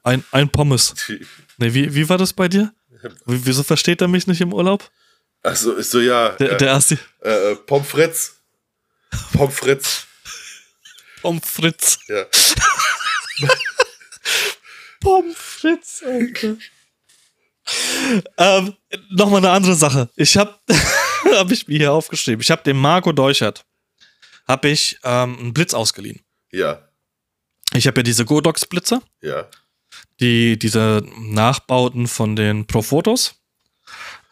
[0.03, 0.93] Ein, ein Pommes.
[1.57, 2.73] Nee, wie, wie war das bei dir?
[3.25, 4.91] W wieso versteht er mich nicht im Urlaub?
[5.41, 6.29] Also ist so, ja.
[6.31, 6.97] Der, äh, der erste.
[7.21, 8.41] äh, äh, Pommes frites.
[9.31, 10.05] Pommes frites.
[11.21, 11.97] Pommes frites.
[12.09, 12.25] Ja.
[14.99, 16.57] Pommes frites, Alter.
[18.37, 18.73] Ähm,
[19.09, 20.09] Nochmal eine andere Sache.
[20.15, 20.55] Ich habe
[21.33, 22.41] hab ich mir hier aufgeschrieben.
[22.41, 23.65] Ich habe dem Marco Deuchert
[24.47, 26.21] habe ich ähm, einen Blitz ausgeliehen.
[26.51, 26.87] Ja.
[27.73, 29.47] Ich habe ja diese Godox-Blitze, Ja.
[30.19, 33.35] die, diese Nachbauten von den Profotos.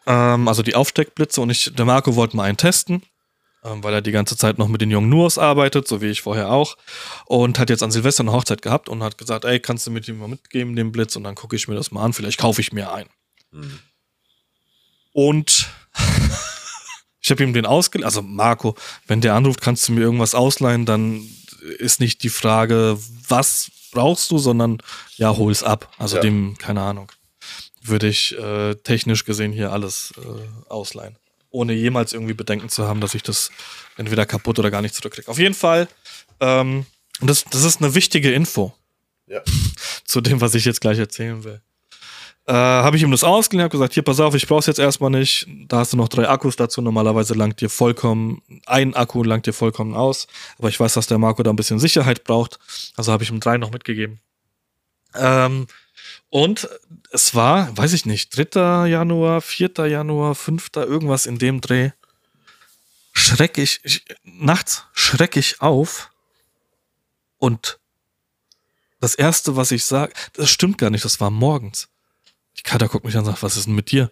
[0.06, 3.02] Ähm, also die Aufsteckblitze und ich, der Marco wollte mal einen testen,
[3.64, 6.22] ähm, weil er die ganze Zeit noch mit den jungen Nuos arbeitet, so wie ich
[6.22, 6.76] vorher auch.
[7.26, 10.00] Und hat jetzt an Silvester eine Hochzeit gehabt und hat gesagt, ey, kannst du mir
[10.00, 11.16] den mal mitgeben, den Blitz?
[11.16, 13.10] Und dann gucke ich mir das mal an, vielleicht kaufe ich mir einen.
[13.54, 13.78] Mhm.
[15.12, 15.68] Und
[17.20, 18.04] ich habe ihm den ausgeliehen.
[18.04, 18.74] Also Marco,
[19.06, 21.28] wenn der anruft, kannst du mir irgendwas ausleihen, dann
[21.78, 22.98] ist nicht die Frage,
[23.28, 24.78] was brauchst du, sondern
[25.16, 25.90] ja, hol's ab.
[25.98, 26.22] Also Ja.
[26.22, 27.10] dem, keine Ahnung,
[27.82, 31.16] würde ich äh, technisch gesehen hier alles äh, ausleihen.
[31.50, 33.50] Ohne jemals irgendwie Bedenken zu haben, dass ich das
[33.96, 35.28] entweder kaputt oder gar nicht zurückkriege.
[35.30, 35.86] Auf jeden Fall,
[36.40, 36.84] ähm,
[37.20, 38.74] und das, das ist eine wichtige Info
[39.28, 39.40] Ja.
[40.04, 41.62] zu dem, was ich jetzt gleich erzählen will.
[42.46, 45.10] Äh, habe ich ihm das ausgeliehen, habe gesagt, hier, pass auf, ich brauch's jetzt erstmal
[45.10, 45.46] nicht.
[45.66, 46.82] Da hast du noch drei Akkus dazu.
[46.82, 50.26] Normalerweise langt dir vollkommen, ein Akku langt dir vollkommen aus.
[50.58, 52.58] Aber ich weiß, dass der Marco da ein bisschen Sicherheit braucht.
[52.96, 54.20] Also habe ich ihm drei noch mitgegeben.
[55.14, 55.68] Ähm,
[56.28, 56.68] und
[57.12, 58.88] es war, weiß ich nicht, 3.
[58.88, 59.70] Januar, 4.
[59.86, 60.70] Januar, 5.
[60.74, 61.90] irgendwas in dem Dreh.
[63.12, 66.10] Schreck ich, ich nachts schreck ich auf
[67.38, 67.78] und
[69.00, 71.88] das erste, was ich sage, das stimmt gar nicht, das war morgens.
[72.58, 74.10] Die Kater guckt mich an und sagt, was ist denn mit dir?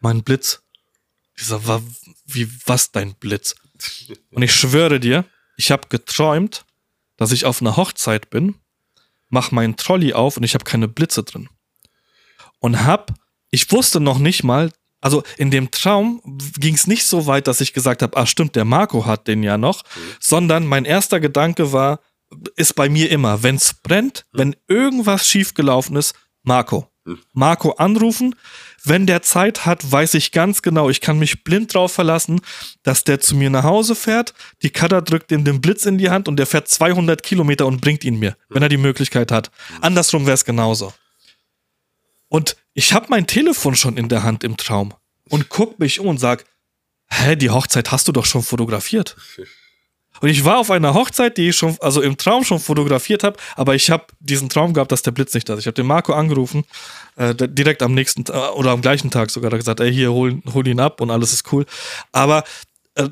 [0.00, 0.62] Mein Blitz.
[1.36, 1.82] Ich sag, wa,
[2.26, 3.56] wie, was dein Blitz?
[4.30, 5.24] Und ich schwöre dir,
[5.56, 6.64] ich habe geträumt,
[7.16, 8.56] dass ich auf einer Hochzeit bin,
[9.28, 11.48] mach meinen Trolley auf und ich habe keine Blitze drin.
[12.60, 13.12] Und hab,
[13.50, 14.70] ich wusste noch nicht mal,
[15.00, 16.22] also in dem Traum
[16.58, 19.42] ging es nicht so weit, dass ich gesagt habe, ah stimmt, der Marco hat den
[19.42, 19.82] ja noch,
[20.18, 22.00] sondern mein erster Gedanke war,
[22.56, 26.88] ist bei mir immer, wenn es brennt, wenn irgendwas schiefgelaufen ist, Marco.
[27.32, 28.34] Marco anrufen.
[28.82, 32.40] Wenn der Zeit hat, weiß ich ganz genau, ich kann mich blind drauf verlassen,
[32.82, 34.34] dass der zu mir nach Hause fährt.
[34.62, 37.80] Die Cutter drückt ihm den Blitz in die Hand und der fährt 200 Kilometer und
[37.80, 39.50] bringt ihn mir, wenn er die Möglichkeit hat.
[39.80, 40.92] Andersrum wäre es genauso.
[42.28, 44.94] Und ich habe mein Telefon schon in der Hand im Traum
[45.28, 46.44] und guck mich um und sag,
[47.08, 49.16] hä, die Hochzeit hast du doch schon fotografiert.
[50.24, 53.36] Und ich war auf einer Hochzeit, die ich schon, also im Traum schon fotografiert habe,
[53.56, 55.60] aber ich habe diesen Traum gehabt, dass der Blitz nicht da ist.
[55.60, 56.64] Ich habe den Marco angerufen,
[57.16, 60.40] äh, direkt am nächsten äh, oder am gleichen Tag sogar, da gesagt, ey, hier, hol,
[60.54, 61.66] hol ihn ab und alles ist cool.
[62.12, 62.42] Aber
[62.94, 63.10] äh,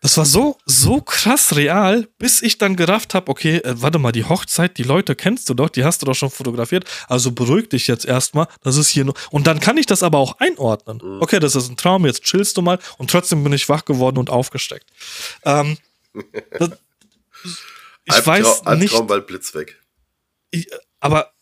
[0.00, 4.12] das war so, so krass real, bis ich dann gerafft habe, okay, äh, warte mal,
[4.12, 7.68] die Hochzeit, die Leute kennst du doch, die hast du doch schon fotografiert, also beruhig
[7.68, 9.14] dich jetzt erstmal, das ist hier nur.
[9.30, 10.98] Und dann kann ich das aber auch einordnen.
[11.20, 14.16] Okay, das ist ein Traum, jetzt chillst du mal und trotzdem bin ich wach geworden
[14.16, 14.86] und aufgesteckt.
[15.44, 15.76] Ähm,
[16.58, 16.70] das,
[18.04, 19.80] ich Albtrau- weiß nicht, Albtraum, Blitz weg.
[20.50, 20.68] ich,
[21.00, 21.32] aber,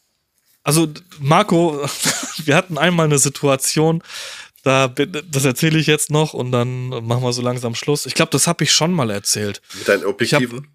[0.63, 1.81] also Marco,
[2.45, 4.03] wir hatten einmal eine Situation,
[4.63, 8.07] da, bin- das erzähle ich jetzt noch und dann machen wir so langsam Schluss.
[8.07, 9.63] Ich glaube, das habe ich schon mal erzählt.
[9.75, 10.69] Mit deinen Objektiven.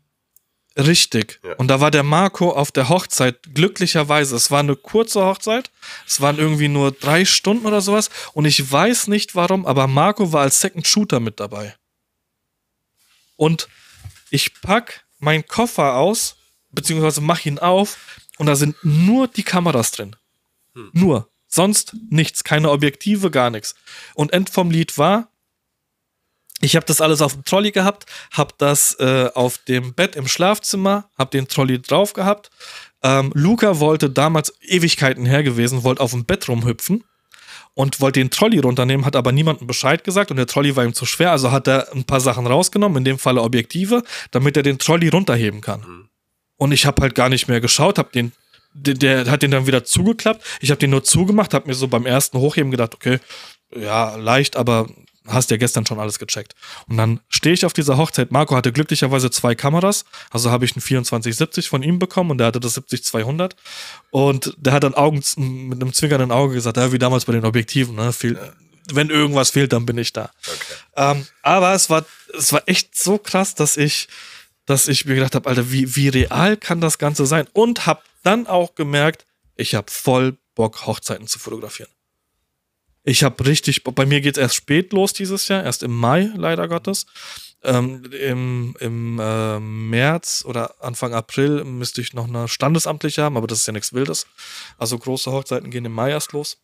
[0.78, 1.40] Richtig.
[1.42, 1.54] Ja.
[1.54, 4.36] Und da war der Marco auf der Hochzeit, glücklicherweise.
[4.36, 5.72] Es war eine kurze Hochzeit.
[6.06, 8.10] Es waren irgendwie nur drei Stunden oder sowas.
[8.34, 11.76] Und ich weiß nicht warum, aber Marco war als Second Shooter mit dabei.
[13.38, 13.70] Und
[14.30, 16.38] ich pack meinen Koffer aus,
[16.72, 20.16] beziehungsweise mach ihn auf, und da sind nur die Kameras drin.
[20.92, 21.30] Nur.
[21.48, 22.44] Sonst nichts.
[22.44, 23.76] Keine Objektive, gar nichts.
[24.14, 25.30] Und End vom Lied war,
[26.62, 30.28] ich habe das alles auf dem Trolley gehabt, habe das äh, auf dem Bett im
[30.28, 32.50] Schlafzimmer, habe den Trolley drauf gehabt.
[33.04, 37.04] Ähm, Luca wollte damals Ewigkeiten her gewesen, wollte auf dem Bett rumhüpfen
[37.76, 40.94] und wollte den Trolley runternehmen, hat aber niemandem Bescheid gesagt und der Trolley war ihm
[40.94, 44.02] zu schwer, also hat er ein paar Sachen rausgenommen, in dem Falle Objektive,
[44.32, 46.10] damit er den Trolley runterheben kann.
[46.58, 48.32] Und ich habe halt gar nicht mehr geschaut, habe den
[48.76, 50.44] der, der hat den dann wieder zugeklappt.
[50.60, 53.20] Ich habe den nur zugemacht, habe mir so beim ersten Hochheben gedacht, okay,
[53.74, 54.90] ja, leicht, aber
[55.28, 56.54] hast ja gestern schon alles gecheckt.
[56.88, 58.32] Und dann stehe ich auf dieser Hochzeit.
[58.32, 62.48] Marco hatte glücklicherweise zwei Kameras, also habe ich einen 2470 von ihm bekommen und der
[62.48, 63.54] hatte das 70-200.
[64.12, 67.46] Und der hat dann Augen mit einem zwinkernden Auge gesagt, ja, wie damals bei den
[67.46, 68.14] Objektiven, ne?
[68.14, 68.40] Fehl,
[68.92, 70.32] Wenn irgendwas fehlt, dann bin ich da.
[70.96, 72.06] Ähm, aber es war,
[72.38, 74.08] es war echt so krass, dass ich,
[74.66, 77.48] dass ich mir gedacht habe, Alter, wie, wie real kann das Ganze sein?
[77.54, 81.90] Und habe dann auch gemerkt, ich habe voll Bock, Hochzeiten zu fotografieren.
[83.06, 86.32] Ich habe richtig, bei mir geht es erst spät los dieses Jahr, erst im Mai,
[86.36, 87.06] leider Gottes.
[87.64, 93.48] Ähm, Im im äh, März oder Anfang April müsste ich noch eine standesamtliche haben, aber
[93.48, 94.28] das ist ja nichts Wildes.
[94.78, 96.58] Also große Hochzeiten gehen im Mai erst los.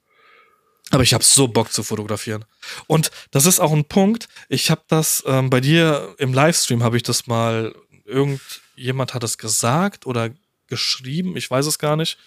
[0.90, 2.46] Aber ich habe so Bock zu fotografieren.
[2.86, 4.28] Und das ist auch ein Punkt.
[4.50, 7.74] Ich habe das ähm, bei dir im Livestream habe ich das mal
[8.06, 10.32] irgendjemand hat es gesagt oder
[10.68, 12.18] geschrieben, ich weiß es gar nicht,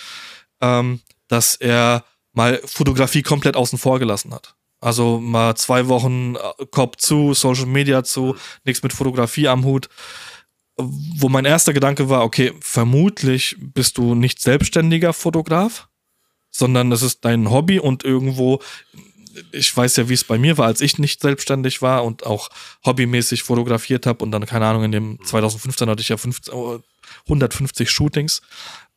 [0.60, 2.04] ähm, dass er
[2.34, 4.54] mal Fotografie komplett außen vor gelassen hat.
[4.80, 9.88] Also mal zwei Wochen äh, Kopf zu, Social Media zu, nichts mit Fotografie am Hut.
[10.76, 15.88] Wo mein erster Gedanke war, okay, vermutlich bist du nicht selbstständiger Fotograf,
[16.50, 18.60] sondern es ist dein Hobby und irgendwo,
[19.52, 22.50] ich weiß ja, wie es bei mir war, als ich nicht selbstständig war und auch
[22.84, 26.52] hobbymäßig fotografiert habe und dann, keine Ahnung, in dem 2015 hatte ich ja 50,
[27.24, 28.42] 150 Shootings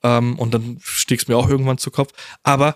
[0.03, 2.11] ähm, und dann stieg es mir auch irgendwann zu Kopf.
[2.43, 2.75] Aber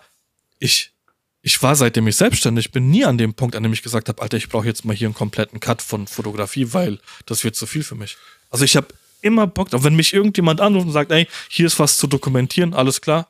[0.62, 0.94] ich
[1.42, 4.22] ich war seitdem ich selbstständig bin nie an dem Punkt, an dem ich gesagt habe,
[4.22, 7.66] Alter, ich brauche jetzt mal hier einen kompletten Cut von Fotografie, weil das wird zu
[7.66, 8.18] viel für mich.
[8.52, 8.88] Also ich habe
[9.22, 12.74] immer Bock, auch wenn mich irgendjemand anruft und sagt, ey, hier ist was zu dokumentieren,
[12.76, 13.28] alles klar,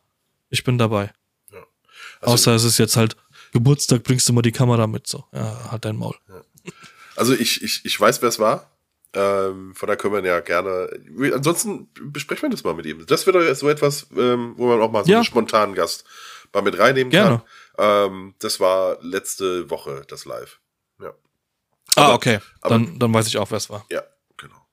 [0.50, 1.12] ich bin dabei.
[1.54, 1.60] Ja.
[2.20, 3.16] Also Außer es ist jetzt halt
[3.54, 6.16] Geburtstag, bringst du mal die Kamera mit, so, ja, halt dein Maul.
[6.28, 6.44] Ja.
[7.16, 8.70] Also ich, ich, ich weiß, wer es war.
[9.14, 10.90] Ähm, von da können wir ja gerne.
[11.34, 13.06] Ansonsten besprechen wir das mal mit ihm.
[13.06, 15.18] Das wäre so etwas, ähm, wo man auch mal so ja.
[15.18, 16.06] einen spontanen Gast
[16.54, 17.44] mal mit reinnehmen gerne.
[17.76, 18.12] kann.
[18.12, 20.60] Ähm, das war letzte Woche das Live.
[21.00, 21.10] Ja.
[21.96, 22.40] Ah, aber, ah, okay.
[22.62, 23.86] Aber, dann, dann weiß ich auch, wer es war.
[23.90, 24.04] Ja,
[24.38, 24.68] genau.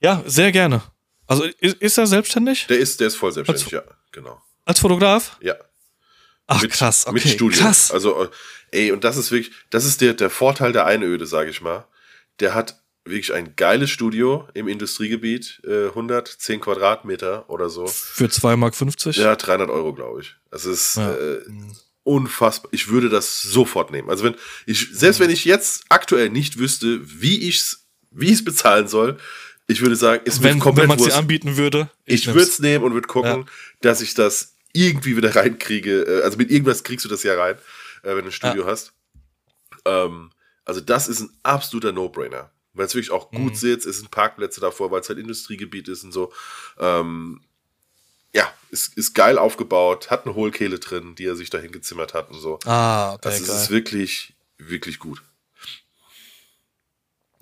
[0.00, 0.82] Ja, sehr gerne.
[1.26, 2.66] Also ist, ist er selbstständig?
[2.66, 4.42] Der ist, der ist voll selbstständig, als, ja, genau.
[4.64, 5.38] Als Fotograf?
[5.40, 5.54] Ja.
[6.46, 7.14] Ach, mit, krass, okay.
[7.14, 7.62] Mit Studio.
[7.62, 7.92] Krass.
[7.92, 8.30] Also, äh,
[8.72, 11.86] ey, und das ist wirklich, das ist der, der Vorteil der Einöde, sage ich mal.
[12.40, 17.86] Der hat wirklich ein geiles Studio im Industriegebiet, äh, 110 Quadratmeter oder so.
[17.86, 19.16] Für 2,50 Mark?
[19.16, 20.34] Ja, 300 Euro, glaube ich.
[20.50, 21.12] Das ist ja.
[21.12, 21.42] äh,
[22.04, 22.70] unfassbar.
[22.72, 24.10] Ich würde das sofort nehmen.
[24.10, 24.34] Also wenn
[24.66, 29.18] ich, selbst wenn ich jetzt aktuell nicht wüsste, wie ich's, wie ich es bezahlen soll,
[29.66, 31.90] ich würde sagen, es wenn, komplett wenn man sie anbieten würde.
[32.04, 33.44] Ich, ich würde es nehmen und würde gucken, ja.
[33.82, 36.02] dass ich das irgendwie wieder reinkriege.
[36.02, 37.56] Äh, also mit irgendwas kriegst du das ja rein,
[38.02, 38.68] äh, wenn du ein Studio ja.
[38.68, 38.92] hast.
[39.84, 40.30] Ähm,
[40.64, 42.50] also das ist ein absoluter No-Brainer
[42.80, 43.56] weil es wirklich auch gut mhm.
[43.56, 46.32] sitzt, es sind Parkplätze davor, weil es halt Industriegebiet ist und so.
[46.78, 47.42] Ähm,
[48.32, 52.30] ja, ist, ist geil aufgebaut, hat eine Hohlkehle drin, die er sich dahin gezimmert hat
[52.30, 52.58] und so.
[52.64, 55.22] Ah, okay, also es ist wirklich, wirklich gut.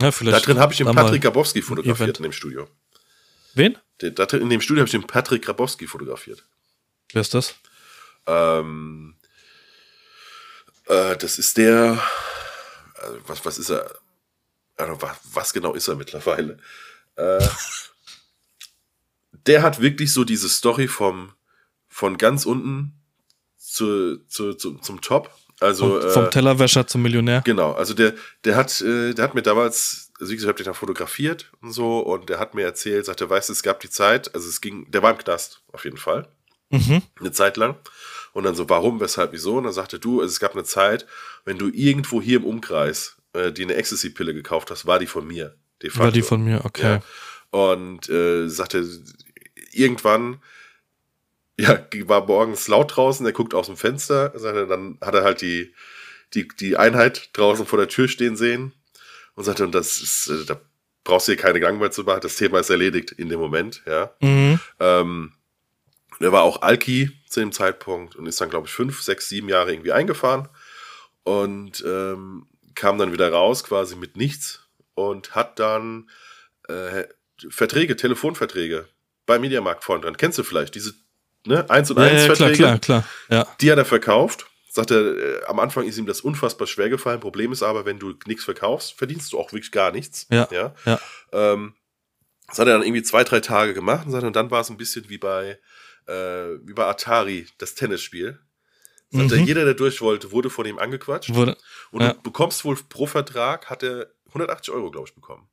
[0.03, 2.16] Ja, vielleicht da drin habe ich den Patrick Grabowski fotografiert Event.
[2.18, 2.68] in dem Studio.
[3.55, 3.78] Wen?
[4.03, 6.45] Den, da in dem Studio habe ich den Patrick Grabowski fotografiert.
[7.12, 7.55] Wer ist das?
[8.26, 9.14] Ähm,
[10.86, 12.03] äh, das ist der,
[12.97, 13.89] äh, was, was ist er?
[14.79, 16.59] Also was, was genau ist er mittlerweile?
[17.16, 17.47] Äh,
[19.47, 21.33] der hat wirklich so diese Story vom,
[21.89, 22.95] von ganz unten
[23.57, 25.31] zu, zu, zu zum Top.
[25.61, 27.43] Also, vom, vom äh, Tellerwäscher zum Millionär.
[27.45, 28.14] Genau, also der,
[28.45, 31.51] der hat, äh, der hat mir damals, also wie gesagt, ich habe den da fotografiert
[31.61, 34.49] und so, und der hat mir erzählt, sagte, weißt du, es gab die Zeit, also
[34.49, 36.29] es ging, der war im Knast, auf jeden Fall.
[36.70, 37.03] Mhm.
[37.18, 37.76] Eine Zeit lang.
[38.33, 39.57] Und dann so, warum, weshalb, wieso?
[39.57, 41.07] Und dann sagte du, also es gab eine Zeit,
[41.45, 45.26] wenn du irgendwo hier im Umkreis äh, die eine Ecstasy-Pille gekauft hast, war die von
[45.26, 45.57] mir.
[45.95, 47.01] War die von mir, okay.
[47.01, 47.03] Ja.
[47.51, 48.87] Und äh, sagte,
[49.72, 50.43] irgendwann,
[51.59, 55.41] ja, war morgens laut draußen, er guckt aus dem Fenster, sagte, dann hat er halt
[55.41, 55.74] die,
[56.35, 58.72] die, die Einheit draußen vor der Tür stehen sehen
[59.35, 60.61] und sagte, und das ist, äh, da
[61.05, 63.83] brauchst du dir keine Gedanken mehr zu machen, das Thema ist erledigt in dem Moment,
[63.87, 64.13] ja.
[64.21, 64.61] Mhm.
[64.80, 65.33] Ähm,
[66.21, 69.49] er war auch Alki zu dem Zeitpunkt und ist dann, glaube ich, fünf, sechs, sieben
[69.49, 70.49] Jahre irgendwie eingefahren.
[71.22, 72.46] Und ähm,
[72.79, 74.63] kam dann wieder raus, quasi mit nichts
[74.95, 76.09] und hat dann
[76.68, 77.05] äh,
[77.50, 78.88] Verträge, Telefonverträge
[79.26, 80.17] bei Mediamarkt vorne dran.
[80.17, 80.95] Kennst du vielleicht diese
[81.46, 82.57] ne, 1 und 1 ja, ja, Verträge?
[82.57, 83.38] Klar, klar, klar.
[83.46, 83.57] Ja.
[83.61, 84.46] Die hat er verkauft.
[84.71, 87.21] Sagt er, äh, am Anfang ist ihm das unfassbar schwer gefallen.
[87.21, 90.26] Problem ist aber, wenn du nichts verkaufst, verdienst du auch wirklich gar nichts.
[90.30, 90.49] Ja.
[90.50, 90.75] ja?
[90.84, 91.00] ja.
[91.33, 91.75] Ähm,
[92.46, 94.76] das hat er dann irgendwie zwei, drei Tage gemacht und, und dann war es ein
[94.76, 95.59] bisschen wie bei,
[96.07, 96.13] äh,
[96.63, 98.38] wie bei Atari, das Tennisspiel.
[99.11, 99.39] Sagt mhm.
[99.39, 101.35] er, jeder, der durch wollte, wurde von ihm angequatscht.
[101.35, 101.57] Wurde,
[101.93, 102.13] und ja.
[102.13, 105.49] du bekommst wohl pro Vertrag, hat er 180 Euro, glaube ich, bekommen.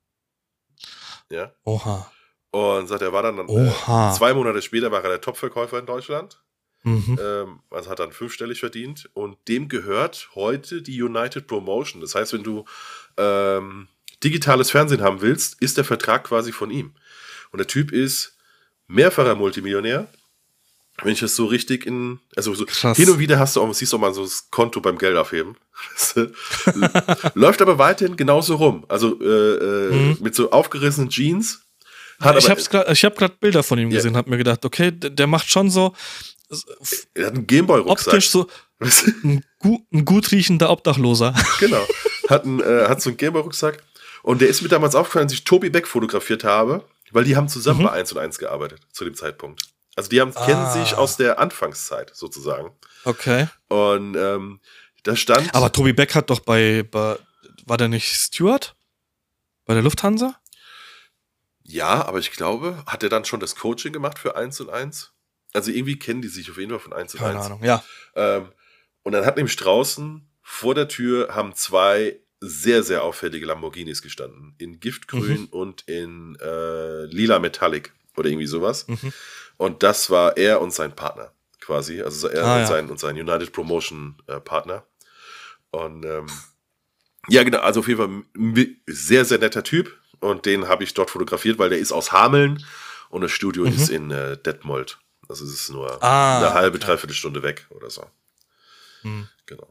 [1.30, 1.54] Ja.
[1.64, 2.12] Oha.
[2.52, 5.86] Und sagt er, war dann, dann äh, zwei Monate später war er der Topverkäufer in
[5.86, 6.42] Deutschland.
[6.84, 7.18] Mhm.
[7.20, 9.10] Ähm, also hat dann fünfstellig verdient.
[9.14, 12.02] Und dem gehört heute die United Promotion.
[12.02, 12.66] Das heißt, wenn du
[13.18, 13.88] ähm,
[14.24, 16.94] digitales Fernsehen haben willst, ist der Vertrag quasi von ihm.
[17.52, 18.38] Und der Typ ist
[18.88, 20.08] mehrfacher Multimillionär
[21.04, 22.98] wenn ich das so richtig in, also so Krass.
[22.98, 25.18] hin und wieder hast du auch, siehst du auch mal so das Konto beim Geld
[25.18, 25.58] aufheben.
[27.34, 28.86] Läuft aber weiterhin genauso rum.
[28.88, 30.18] Also äh, äh, mhm.
[30.22, 31.62] mit so aufgerissenen Jeans.
[32.22, 34.20] Hat ich habe gerade hab Bilder von ihm gesehen, ja.
[34.20, 35.94] hab mir gedacht, okay, der, der macht schon so.
[37.14, 38.14] Er hat einen Gameboy-Rucksack.
[38.14, 38.48] Optisch so,
[39.24, 41.34] ein, gu ein gut riechender Obdachloser.
[41.60, 41.86] Genau.
[42.30, 43.84] Hat, ein, äh, hat so einen Gamer-Rucksack.
[44.24, 47.50] Und der ist mir damals aufgefallen, als ich Tobi Beck fotografiert habe, weil die haben
[47.50, 47.86] zusammen mhm.
[47.86, 49.62] bei 1 und 1 gearbeitet zu dem Zeitpunkt.
[49.96, 50.46] Also die haben, ah.
[50.46, 52.72] kennen sich aus der Anfangszeit sozusagen.
[53.06, 53.48] Okay.
[53.70, 54.60] Und ähm,
[55.04, 55.54] da stand.
[55.56, 57.18] Aber Tobi Beck hat doch bei, bei
[57.66, 58.76] war der nicht Steward?
[59.66, 60.36] Bei der Lufthansa?
[61.64, 65.12] Ja, aber ich glaube, hat er dann schon das Coaching gemacht für 1 und 1?
[65.54, 67.42] Also irgendwie kennen die sich auf jeden Fall von 1 und Keine 1.
[67.42, 67.84] Keine Ahnung, ja.
[68.16, 68.50] Ähm,
[69.04, 74.54] und dann hat nämlich draußen vor der Tür haben zwei sehr, sehr auffällige Lamborghinis gestanden.
[74.60, 75.48] In Giftgrün mhm.
[75.48, 78.88] und in äh, lila Metallic oder irgendwie sowas.
[78.88, 79.14] Mhm.
[79.58, 82.02] Und das war er und sein Partner quasi.
[82.02, 82.66] Also er ah, und, ja.
[82.68, 84.86] sein, und sein United Promotion äh, Partner.
[85.72, 86.28] Und ähm,
[87.28, 89.98] ja, genau, also auf jeden Fall sehr, sehr netter Typ.
[90.20, 92.64] Und den habe ich dort fotografiert, weil der ist aus Hameln
[93.10, 93.74] und das Studio mhm.
[93.74, 95.00] ist in äh, Detmold.
[95.28, 98.06] Also es ist nur ah, eine halbe, dreiviertel Stunde weg oder so.
[99.04, 99.28] Mhm.
[99.46, 99.68] Genau.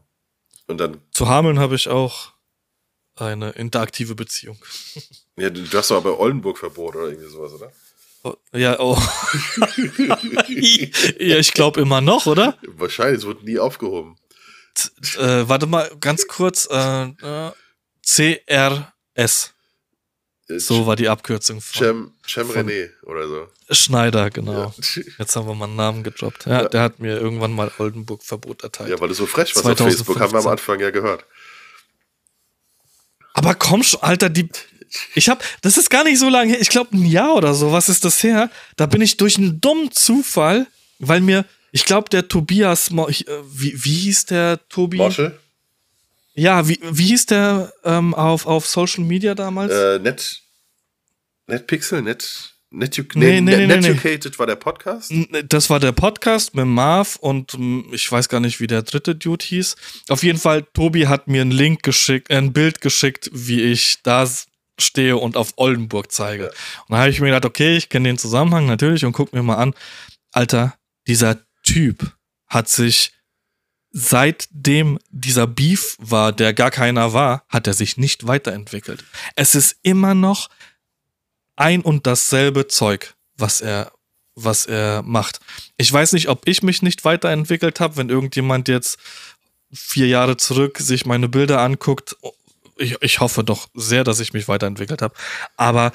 [0.67, 1.01] Und dann.
[1.11, 2.33] Zu Hameln habe ich auch
[3.15, 4.57] eine interaktive Beziehung.
[5.37, 7.69] Ja, du hast doch aber Oldenburg Verbot oder irgendwie sowas, oder?
[8.25, 8.97] Oh, ja, oh.
[11.19, 12.57] ja, ich glaube immer noch, oder?
[12.65, 14.17] Wahrscheinlich, es wurde nie aufgehoben.
[14.73, 16.67] Z äh, warte mal, ganz kurz.
[16.71, 17.51] Äh, äh,
[18.03, 19.53] CRS.
[20.49, 21.79] Äh, so war die Abkürzung von.
[21.79, 23.47] Cem, Cem René oder so.
[23.69, 24.73] Schneider, genau.
[24.75, 25.03] Ja.
[25.19, 26.47] Jetzt haben wir mal einen Namen gedroppt.
[26.47, 28.89] Ja, ja, Der hat mir irgendwann mal Oldenburg-Verbot erteilt.
[28.89, 31.25] Ja, weil du so frech warst auf Facebook, haben wir am Anfang ja gehört.
[33.33, 34.49] Aber komm schon, Alter, die.
[35.13, 37.71] Ich hab, das ist gar nicht so lange her, ich glaube ein Jahr oder so,
[37.71, 38.49] was ist das her?
[38.75, 40.67] Da bin ich durch einen dummen Zufall,
[40.99, 42.93] weil mir, ich glaube, der Tobias, äh,
[43.51, 44.97] wie, wie hieß der Tobi?
[44.97, 45.37] Moschel?
[46.33, 49.71] Ja, wie, wie hieß der ähm, auf, auf Social Media damals?
[49.71, 50.41] Äh, Net,
[51.47, 55.13] Netpixel, Net, Net, nee, nee, nee, nee, Netucated war der Podcast?
[55.47, 57.57] Das war der Podcast mit Marv und
[57.93, 59.77] ich weiß gar nicht, wie der dritte Dude hieß.
[60.09, 64.29] Auf jeden Fall, Tobi hat mir einen Link geschickt, ein Bild geschickt, wie ich da
[64.77, 66.45] stehe und auf Oldenburg zeige.
[66.45, 66.49] Ja.
[66.49, 69.43] Und da habe ich mir gedacht, okay, ich kenne den Zusammenhang natürlich und guck mir
[69.43, 69.73] mal an.
[70.31, 70.75] Alter,
[71.07, 72.13] dieser Typ
[72.47, 73.13] hat sich
[73.91, 79.03] seitdem dieser Beef war, der gar keiner war, hat er sich nicht weiterentwickelt.
[79.35, 80.49] Es ist immer noch
[81.55, 83.93] ein und dasselbe Zeug, was er
[84.35, 85.39] was er macht.
[85.77, 88.99] Ich weiß nicht, ob ich mich nicht weiterentwickelt habe, wenn irgendjemand jetzt
[89.71, 92.15] vier Jahre zurück sich meine Bilder anguckt.
[92.77, 95.15] Ich, ich hoffe doch sehr, dass ich mich weiterentwickelt habe.
[95.55, 95.91] Aber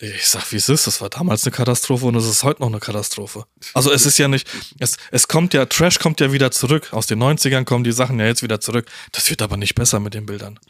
[0.00, 2.68] ich sag, wie es ist, das war damals eine Katastrophe und es ist heute noch
[2.68, 3.44] eine Katastrophe.
[3.74, 4.48] Also es ist ja nicht,
[4.78, 6.92] es, es kommt ja, Trash kommt ja wieder zurück.
[6.92, 8.88] Aus den 90ern kommen die Sachen ja jetzt wieder zurück.
[9.12, 10.60] Das wird aber nicht besser mit den Bildern.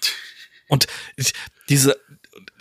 [0.69, 0.87] Und
[1.69, 1.99] diese,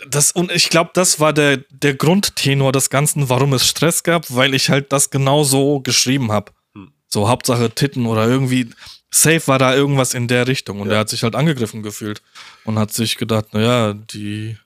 [0.06, 4.34] das, und ich glaube, das war der, der Grundtenor des Ganzen, warum es Stress gab,
[4.34, 6.52] weil ich halt das genau so geschrieben habe.
[6.74, 6.92] Hm.
[7.06, 8.70] So Hauptsache Titten oder irgendwie,
[9.10, 10.80] safe war da irgendwas in der Richtung.
[10.80, 10.94] Und ja.
[10.94, 12.22] er hat sich halt angegriffen gefühlt
[12.64, 14.56] und hat sich gedacht, naja, die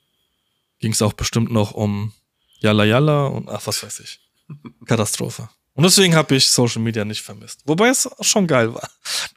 [0.81, 2.13] ging es auch bestimmt noch um
[2.61, 4.21] Yalla Yalla und ach, was weiß ich.
[4.87, 5.49] Katastrophe.
[5.75, 7.63] Und deswegen habe ich Social Media nicht vermisst.
[7.65, 8.91] Wobei es schon geil war.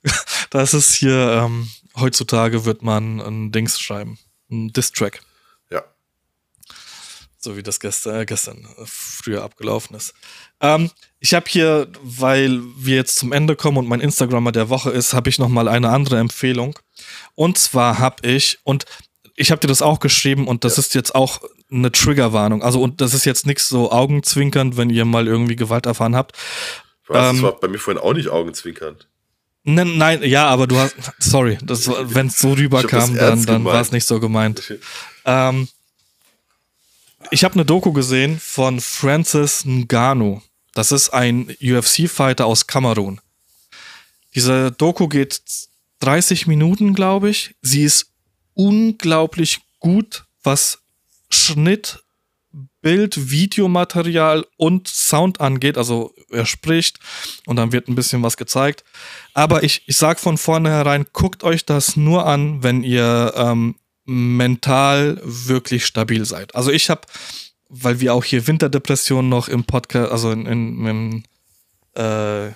[0.50, 4.20] da ist es hier, ähm, heutzutage wird man ein Dings schreiben.
[4.52, 5.22] Ein Diss-Track.
[7.46, 10.16] So wie das gestern, äh, gestern äh, früher abgelaufen ist.
[10.62, 10.90] Ähm,
[11.20, 15.14] ich habe hier, weil wir jetzt zum Ende kommen und mein Instagrammer der Woche ist,
[15.14, 16.80] habe ich noch mal eine andere Empfehlung.
[17.36, 18.86] Und zwar habe ich, und
[19.36, 20.80] ich habe dir das auch geschrieben und das ja.
[20.80, 21.40] ist jetzt auch
[21.72, 22.64] eine Triggerwarnung.
[22.64, 26.36] Also und das ist jetzt nichts so augenzwinkernd, wenn ihr mal irgendwie Gewalt erfahren habt.
[27.08, 27.30] Was?
[27.30, 29.08] Ähm, das war bei mir vorhin auch nicht augenzwinkernd.
[29.66, 33.92] Nein, nein, ja, aber du hast, sorry, wenn es so rüberkam, dann, dann war es
[33.92, 34.74] nicht so gemeint.
[35.26, 35.68] ähm,
[37.32, 40.42] ich habe eine Doku gesehen von Francis Ngannou.
[40.74, 43.22] Das ist ein UFC-Fighter aus Kamerun.
[44.36, 45.42] Diese Doku geht
[46.00, 47.56] 30 Minuten, glaube ich.
[47.62, 48.12] Sie ist
[48.54, 50.80] unglaublich gut, was
[51.30, 52.04] Schnitt,
[52.82, 55.78] Bild, Videomaterial und Sound angeht.
[55.78, 57.00] Also er spricht
[57.46, 58.84] und dann wird ein bisschen was gezeigt.
[59.34, 63.76] Aber ich, ich sag von vornherein, guckt euch das nur an, wenn ihr ähm,
[64.06, 66.56] mental wirklich stabil seid.
[66.56, 67.02] Also ich habe,
[67.70, 71.24] weil wir auch hier Winterdepression noch im Podcast, also in, in, in
[72.02, 72.52] äh,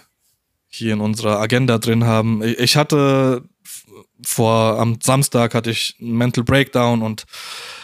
[0.67, 2.43] hier in unserer Agenda drin haben.
[2.43, 3.43] Ich hatte
[4.25, 7.25] vor am Samstag hatte ich einen Mental Breakdown und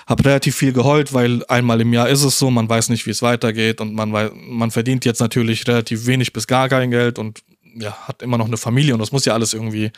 [0.08, 3.12] habe relativ viel geheult, weil einmal im Jahr ist es so, man weiß nicht, wie
[3.12, 7.18] es weitergeht und man weiß, man verdient jetzt natürlich relativ wenig bis gar kein Geld
[7.18, 7.42] und
[7.76, 9.92] ja, hat immer noch eine Familie und das muss ja alles irgendwie,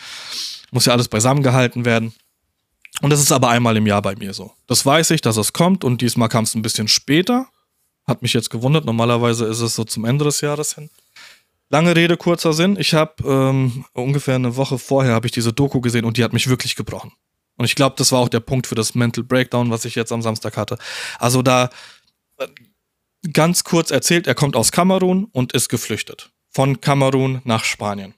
[0.71, 2.13] muss ja alles beisammen gehalten werden.
[3.01, 4.51] Und das ist aber einmal im Jahr bei mir so.
[4.65, 7.47] Das weiß ich, dass es kommt und diesmal kam es ein bisschen später.
[8.05, 8.85] Hat mich jetzt gewundert.
[8.85, 10.89] Normalerweise ist es so zum Ende des Jahres hin.
[11.69, 12.77] Lange Rede, kurzer Sinn.
[12.79, 16.33] Ich habe ähm, ungefähr eine Woche vorher habe ich diese Doku gesehen und die hat
[16.33, 17.11] mich wirklich gebrochen.
[17.57, 20.11] Und ich glaube, das war auch der Punkt für das Mental Breakdown, was ich jetzt
[20.11, 20.77] am Samstag hatte.
[21.19, 21.69] Also da
[22.37, 22.47] äh,
[23.33, 26.31] ganz kurz erzählt, er kommt aus Kamerun und ist geflüchtet.
[26.49, 28.13] Von Kamerun nach Spanien.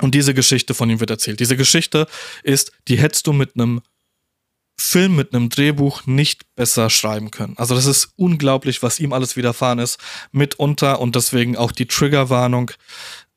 [0.00, 1.40] Und diese Geschichte von ihm wird erzählt.
[1.40, 2.06] Diese Geschichte
[2.42, 3.82] ist, die hättest du mit einem
[4.78, 7.54] Film, mit einem Drehbuch nicht besser schreiben können.
[7.56, 9.98] Also das ist unglaublich, was ihm alles widerfahren ist.
[10.32, 12.72] Mitunter und deswegen auch die Triggerwarnung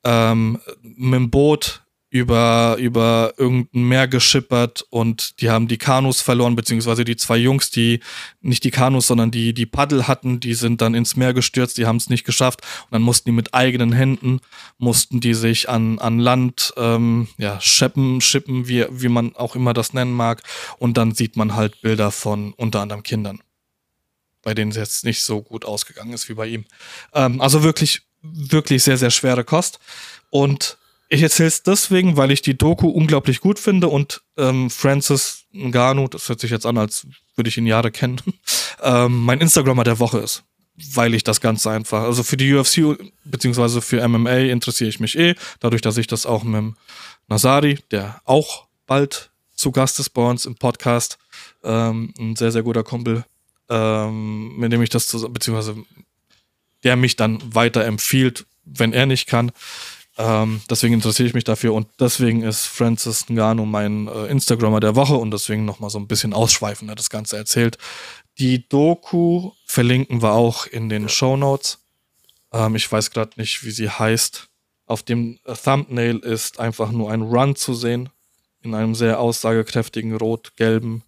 [0.04, 1.85] ähm, mit dem Boot
[2.16, 7.70] über, über irgendein Meer geschippert und die haben die Kanus verloren, beziehungsweise die zwei Jungs,
[7.70, 8.00] die
[8.40, 11.86] nicht die Kanus, sondern die, die Paddel hatten, die sind dann ins Meer gestürzt, die
[11.86, 12.62] haben es nicht geschafft.
[12.84, 14.40] Und dann mussten die mit eigenen Händen,
[14.78, 19.74] mussten die sich an, an Land, ähm, ja, scheppen, schippen, wie, wie man auch immer
[19.74, 20.42] das nennen mag.
[20.78, 23.40] Und dann sieht man halt Bilder von unter anderem Kindern,
[24.42, 26.64] bei denen es jetzt nicht so gut ausgegangen ist wie bei ihm.
[27.12, 29.78] Ähm, also wirklich, wirklich sehr, sehr schwere Kost.
[30.30, 35.44] Und ich erzähle es deswegen, weil ich die Doku unglaublich gut finde und ähm, Francis
[35.52, 37.06] Ngannou, das hört sich jetzt an, als
[37.36, 38.20] würde ich ihn Jahre kennen,
[38.82, 40.42] ähm, mein Instagrammer der Woche ist.
[40.92, 45.18] Weil ich das Ganze einfach, also für die UFC beziehungsweise für MMA interessiere ich mich
[45.18, 46.76] eh, dadurch, dass ich das auch mit dem
[47.28, 51.18] Nasari, der auch bald zu Gast ist bei uns im Podcast,
[51.64, 53.24] ähm, ein sehr, sehr guter Kumpel,
[53.70, 55.76] ähm, mit dem ich das zusammen, beziehungsweise
[56.84, 59.52] der mich dann weiter empfiehlt, wenn er nicht kann.
[60.18, 64.96] Ähm, deswegen interessiere ich mich dafür und deswegen ist Francis Ngannou mein äh, Instagrammer der
[64.96, 67.76] Woche und deswegen nochmal so ein bisschen ausschweifender das Ganze erzählt.
[68.38, 71.78] Die Doku verlinken wir auch in den Show Notes.
[72.52, 74.48] Ähm, ich weiß gerade nicht, wie sie heißt.
[74.86, 78.08] Auf dem Thumbnail ist einfach nur ein Run zu sehen
[78.62, 81.02] in einem sehr aussagekräftigen rot-gelben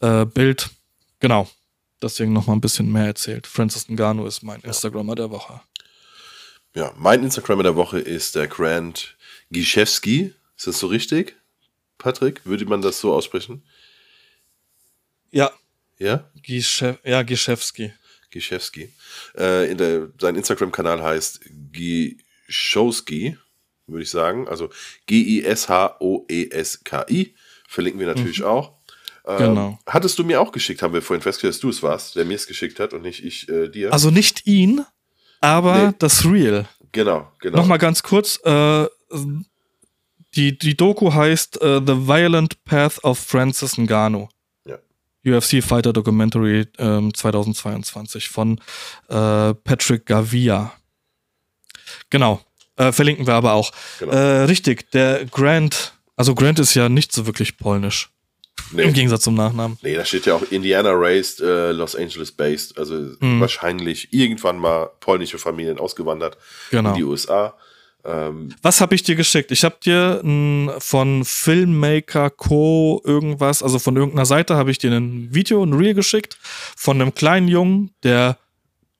[0.00, 0.70] äh, Bild.
[1.20, 1.48] Genau.
[2.02, 3.46] Deswegen nochmal ein bisschen mehr erzählt.
[3.46, 5.60] Francis Ngannou ist mein Instagrammer der Woche.
[6.74, 9.16] Ja, mein Instagrammer der Woche ist der Grant
[9.50, 10.34] Giszewski.
[10.56, 11.36] Ist das so richtig?
[11.98, 13.64] Patrick, würde man das so aussprechen?
[15.30, 15.50] Ja.
[15.98, 16.30] Ja?
[16.42, 17.92] Gische ja, Giszewski.
[18.30, 18.92] Giszewski.
[19.36, 21.40] Äh, in der, sein Instagram-Kanal heißt
[21.72, 23.36] Giszowski,
[23.88, 24.46] würde ich sagen.
[24.48, 24.70] Also
[25.06, 25.74] G-I-S-H-O-E-S-K-I.
[27.68, 28.44] Verlinken wir natürlich mhm.
[28.46, 28.78] auch.
[29.26, 29.78] Ähm, genau.
[29.86, 32.34] Hattest du mir auch geschickt, haben wir vorhin festgestellt, dass du es warst, der mir
[32.36, 33.92] es geschickt hat und nicht ich äh, dir.
[33.92, 34.86] Also nicht ihn,
[35.40, 35.94] aber nee.
[35.98, 36.66] das Real.
[36.92, 37.58] Genau, genau.
[37.58, 38.86] Nochmal ganz kurz, äh,
[40.34, 44.28] die, die Doku heißt uh, The Violent Path of Francis Ngannou.
[44.64, 44.78] Ja.
[45.24, 48.60] UFC Fighter Documentary ähm, 2022 von
[49.08, 50.72] äh, Patrick Gavia.
[52.10, 52.40] Genau.
[52.76, 53.72] Äh, verlinken wir aber auch.
[53.98, 54.12] Genau.
[54.12, 58.10] Äh, richtig, der Grant, also Grant ist ja nicht so wirklich polnisch.
[58.72, 58.84] Nee.
[58.84, 59.78] Im Gegensatz zum Nachnamen.
[59.82, 62.78] Nee, da steht ja auch Indiana raised, äh, Los Angeles based.
[62.78, 63.40] Also mhm.
[63.40, 66.36] wahrscheinlich irgendwann mal polnische Familien ausgewandert
[66.70, 66.90] genau.
[66.90, 67.54] in die USA.
[68.04, 69.50] Ähm, Was habe ich dir geschickt?
[69.50, 73.02] Ich habe dir n, von Filmmaker Co.
[73.04, 77.14] irgendwas, also von irgendeiner Seite habe ich dir ein Video, ein Reel geschickt von einem
[77.14, 78.38] kleinen Jungen, der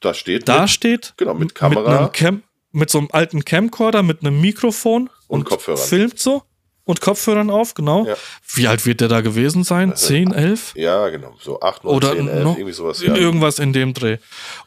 [0.00, 0.48] da steht.
[0.48, 1.14] Da mit, steht.
[1.16, 2.04] Genau, mit Kamera.
[2.04, 2.42] Mit, Cam,
[2.72, 5.82] mit so einem alten Camcorder, mit einem Mikrofon und, und Kopfhörern.
[5.82, 6.42] Filmt so
[6.90, 8.06] und Kopfhörern auf, genau.
[8.06, 8.16] Ja.
[8.54, 9.92] Wie alt wird der da gewesen sein?
[9.92, 10.72] Also, 10, 11?
[10.76, 11.34] Ja, genau.
[11.40, 13.02] So 8, 9, Oder 10, 11, noch, irgendwie sowas.
[13.02, 13.14] Ja.
[13.14, 14.18] Irgendwas in dem Dreh.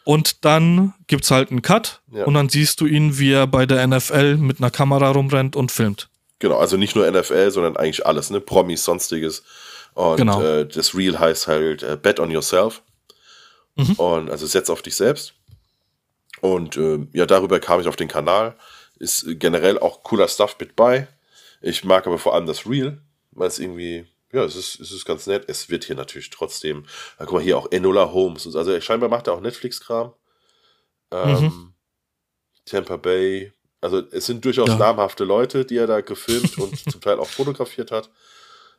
[0.03, 2.25] Und dann gibt es halt einen Cut ja.
[2.25, 5.71] und dann siehst du ihn, wie er bei der NFL mit einer Kamera rumrennt und
[5.71, 6.09] filmt.
[6.39, 8.41] Genau, also nicht nur NFL, sondern eigentlich alles, ne?
[8.41, 9.43] Promis, sonstiges.
[9.93, 10.41] Und genau.
[10.41, 12.81] äh, das Real heißt halt äh, Bet on Yourself.
[13.75, 13.93] Mhm.
[13.93, 15.33] Und also setz auf dich selbst.
[16.41, 18.55] Und äh, ja, darüber kam ich auf den Kanal.
[18.99, 21.07] Ist generell auch cooler Stuff mit bei.
[21.63, 25.05] Ich mag aber vor allem das Real, weil es irgendwie, ja, es ist, es ist
[25.05, 25.45] ganz nett.
[25.47, 26.85] Es wird hier natürlich trotzdem,
[27.17, 28.53] guck mal, hier auch Enola Holmes.
[28.53, 30.13] Also scheinbar macht er auch Netflix-Kram.
[31.11, 31.73] Ähm, mhm.
[32.65, 33.53] Tampa Bay.
[33.79, 34.77] Also es sind durchaus ja.
[34.77, 38.09] namhafte Leute, die er da gefilmt und zum Teil auch fotografiert hat.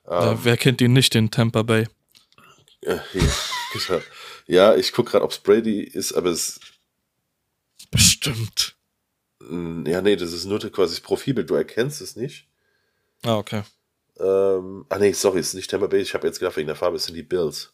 [0.07, 1.89] Ähm, wer kennt ihn nicht, den Tampa Bay?
[2.83, 4.01] Ja, ja,
[4.47, 6.61] ja ich gucke gerade, ob es Brady ist, aber es.
[7.91, 8.77] Bestimmt.
[9.41, 11.49] Ja, nee, das ist nur quasi das Profilbild.
[11.49, 12.47] Du erkennst es nicht.
[13.25, 13.63] Ah, okay.
[14.21, 16.01] Ähm, ah, nee, sorry, es ist nicht Tampa Bay.
[16.01, 17.73] Ich habe jetzt gedacht, wegen der Farbe, es sind die Bills.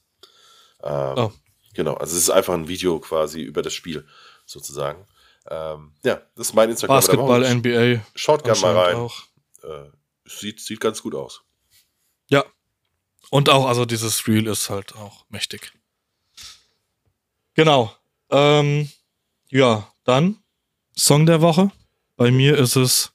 [0.82, 1.32] Ähm, oh.
[1.74, 4.06] Genau, also es ist einfach ein Video quasi über das Spiel,
[4.46, 5.06] sozusagen.
[5.48, 6.96] Ähm, ja, das ist mein Instagram.
[6.96, 8.04] Basketball, NBA.
[8.14, 8.96] Schaut gerne mal rein.
[8.96, 9.22] Auch.
[9.62, 9.90] Äh,
[10.24, 11.42] sieht, sieht ganz gut aus.
[12.28, 12.44] Ja.
[13.30, 15.72] Und auch, also dieses Reel ist halt auch mächtig.
[17.54, 17.94] Genau.
[18.30, 18.90] Ähm,
[19.48, 20.42] ja, dann
[20.96, 21.70] Song der Woche.
[22.16, 23.12] Bei mir ist es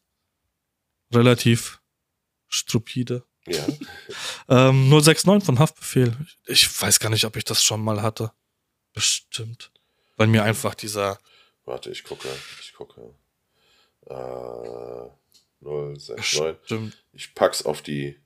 [1.14, 1.80] relativ
[2.48, 3.24] stupide.
[3.46, 3.66] Ja.
[4.50, 6.16] ähm, 069 von Haftbefehl.
[6.48, 8.32] Ich weiß gar nicht, ob ich das schon mal hatte.
[8.94, 9.72] Bestimmt.
[10.18, 11.20] Weil mir einfach dieser.
[11.66, 12.30] Warte, ich gucke.
[12.62, 13.14] Ich gucke.
[14.08, 15.10] Äh,
[15.62, 16.58] 069.
[16.64, 17.04] Stimmt.
[17.14, 18.20] Ich pack's auf die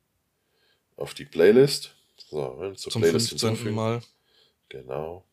[1.00, 1.96] auf die Playlist.
[2.30, 3.50] So, zur Zum Playlist 15.
[3.50, 3.76] hinzufügen.
[3.76, 4.02] Mal.
[4.68, 5.26] Genau.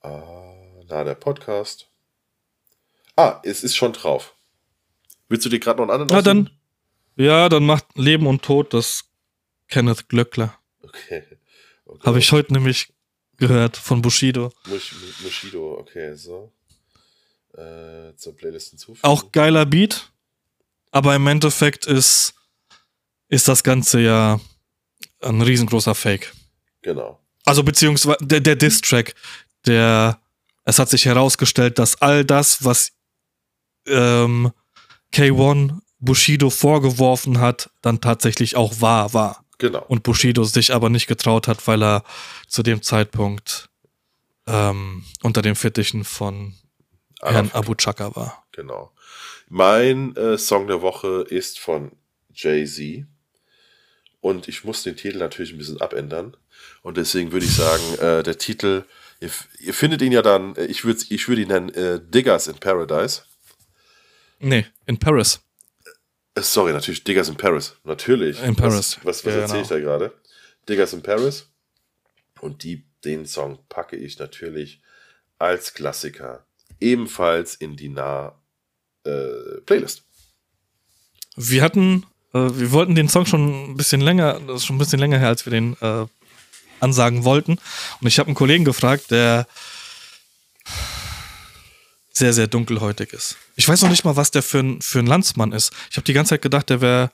[0.00, 0.54] Ah,
[0.88, 1.88] na, der Podcast.
[3.16, 4.34] Ah, es ist schon drauf.
[5.28, 6.50] Willst du dir gerade noch einen anderen Na dann,
[7.16, 9.04] ja, dann macht Leben und Tod das
[9.68, 10.58] Kenneth Glöckler.
[10.82, 11.24] Okay.
[11.84, 12.06] okay.
[12.06, 12.92] Habe ich heute nämlich
[13.36, 14.52] gehört von Bushido.
[14.66, 16.52] Mush, Mushido, okay, so.
[17.54, 19.00] Äh, zur Playlist hinzufügen.
[19.02, 20.12] Auch geiler Beat,
[20.92, 22.34] aber im Endeffekt ist,
[23.28, 24.40] ist das Ganze ja
[25.20, 26.32] ein riesengroßer Fake.
[26.82, 27.20] Genau.
[27.44, 29.14] Also beziehungsweise der, der Diss-Track,
[29.66, 30.20] der,
[30.64, 32.92] es hat sich herausgestellt, dass all das, was
[33.86, 34.52] ähm,
[35.12, 39.44] K1 Bushido vorgeworfen hat, dann tatsächlich auch wahr war.
[39.58, 39.84] Genau.
[39.88, 42.04] Und Bushido sich aber nicht getraut hat, weil er
[42.48, 43.68] zu dem Zeitpunkt
[44.46, 46.54] ähm, unter den Fittichen von
[47.20, 47.54] Herrn Arafat.
[47.54, 48.46] Abu Chaka war.
[48.52, 48.92] Genau.
[49.48, 51.92] Mein äh, Song der Woche ist von
[52.32, 53.04] Jay-Z.
[54.20, 56.36] Und ich muss den Titel natürlich ein bisschen abändern.
[56.82, 58.84] Und deswegen würde ich sagen, äh, der Titel,
[59.20, 62.48] ihr, ihr findet ihn ja dann, äh, ich würde ich würd ihn nennen äh, Diggers
[62.48, 63.22] in Paradise.
[64.38, 65.40] Nee, in Paris.
[66.34, 67.76] Äh, sorry, natürlich Diggers in Paris.
[67.84, 68.42] Natürlich.
[68.42, 68.98] In Paris.
[69.02, 70.12] Was, was, was Ja, erzähle ich da gerade?
[70.68, 71.46] Diggers in Paris.
[72.40, 74.80] Und die, den Song packe ich natürlich
[75.38, 76.44] als Klassiker
[76.80, 78.34] ebenfalls in die nah
[79.04, 79.76] äh.
[81.36, 84.80] Wir hatten, äh, wir wollten den Song schon ein bisschen länger, das ist schon ein
[84.80, 86.06] bisschen länger her, als wir den äh,
[86.80, 87.58] ansagen wollten.
[88.00, 89.46] Und ich habe einen Kollegen gefragt, der
[92.20, 93.36] sehr, sehr dunkelhäutig ist.
[93.56, 95.72] Ich weiß noch nicht mal, was der für ein, für ein Landsmann ist.
[95.90, 97.10] Ich habe die ganze Zeit gedacht, der wäre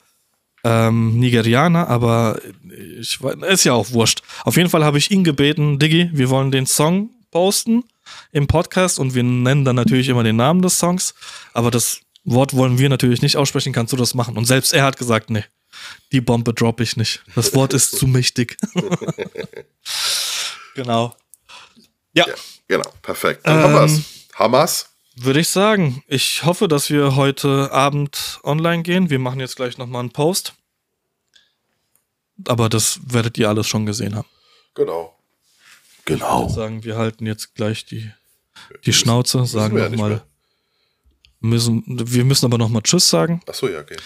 [0.63, 2.39] ähm, Nigerianer, aber
[2.99, 4.21] ich ist ja auch wurscht.
[4.43, 7.83] Auf jeden Fall habe ich ihn gebeten, Diggi, wir wollen den Song posten
[8.31, 11.13] im Podcast und wir nennen dann natürlich immer den Namen des Songs,
[11.53, 14.37] aber das Wort wollen wir natürlich nicht aussprechen, kannst du das machen?
[14.37, 15.45] Und selbst er hat gesagt, nee,
[16.11, 17.23] die Bombe droppe ich nicht.
[17.35, 18.57] Das Wort ist zu mächtig.
[20.75, 21.15] genau.
[22.13, 22.33] Ja, Ja,
[22.67, 23.45] genau, perfekt.
[23.45, 23.89] Dann haben.
[23.89, 24.05] Ähm,
[24.35, 24.89] Hamas.
[25.19, 26.03] Würde ich sagen.
[26.07, 29.09] Ich hoffe, dass wir heute Abend online gehen.
[29.09, 30.53] Wir machen jetzt gleich nochmal einen Post.
[32.47, 34.27] Aber das werdet ihr alles schon gesehen haben.
[34.75, 35.17] Genau.
[35.99, 36.47] Ich würde Genau.
[36.49, 38.11] sagen, wir halten jetzt gleich die,
[38.85, 40.23] die Schnauze, sagen ja nochmal.
[41.39, 43.41] Müssen, wir müssen aber nochmal Tschüss sagen.
[43.47, 43.97] Achso, ja, okay.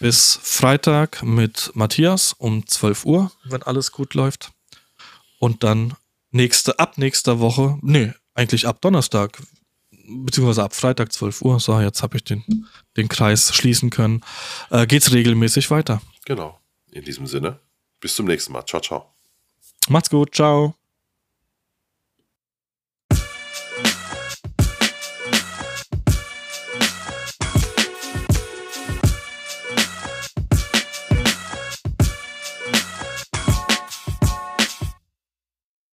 [0.00, 4.50] Bis Freitag mit Matthias um 12 Uhr, wenn alles gut läuft.
[5.38, 5.94] Und dann
[6.30, 9.38] nächste, ab nächster Woche, nee, eigentlich ab Donnerstag,
[10.06, 12.44] beziehungsweise ab Freitag 12 Uhr, so, jetzt habe ich den,
[12.96, 14.22] den Kreis schließen können,
[14.70, 16.00] äh, geht's regelmäßig weiter.
[16.24, 16.58] Genau.
[16.92, 17.60] In diesem Sinne,
[18.00, 18.64] bis zum nächsten Mal.
[18.66, 19.14] Ciao, ciao.
[19.88, 20.74] Macht's gut, ciao.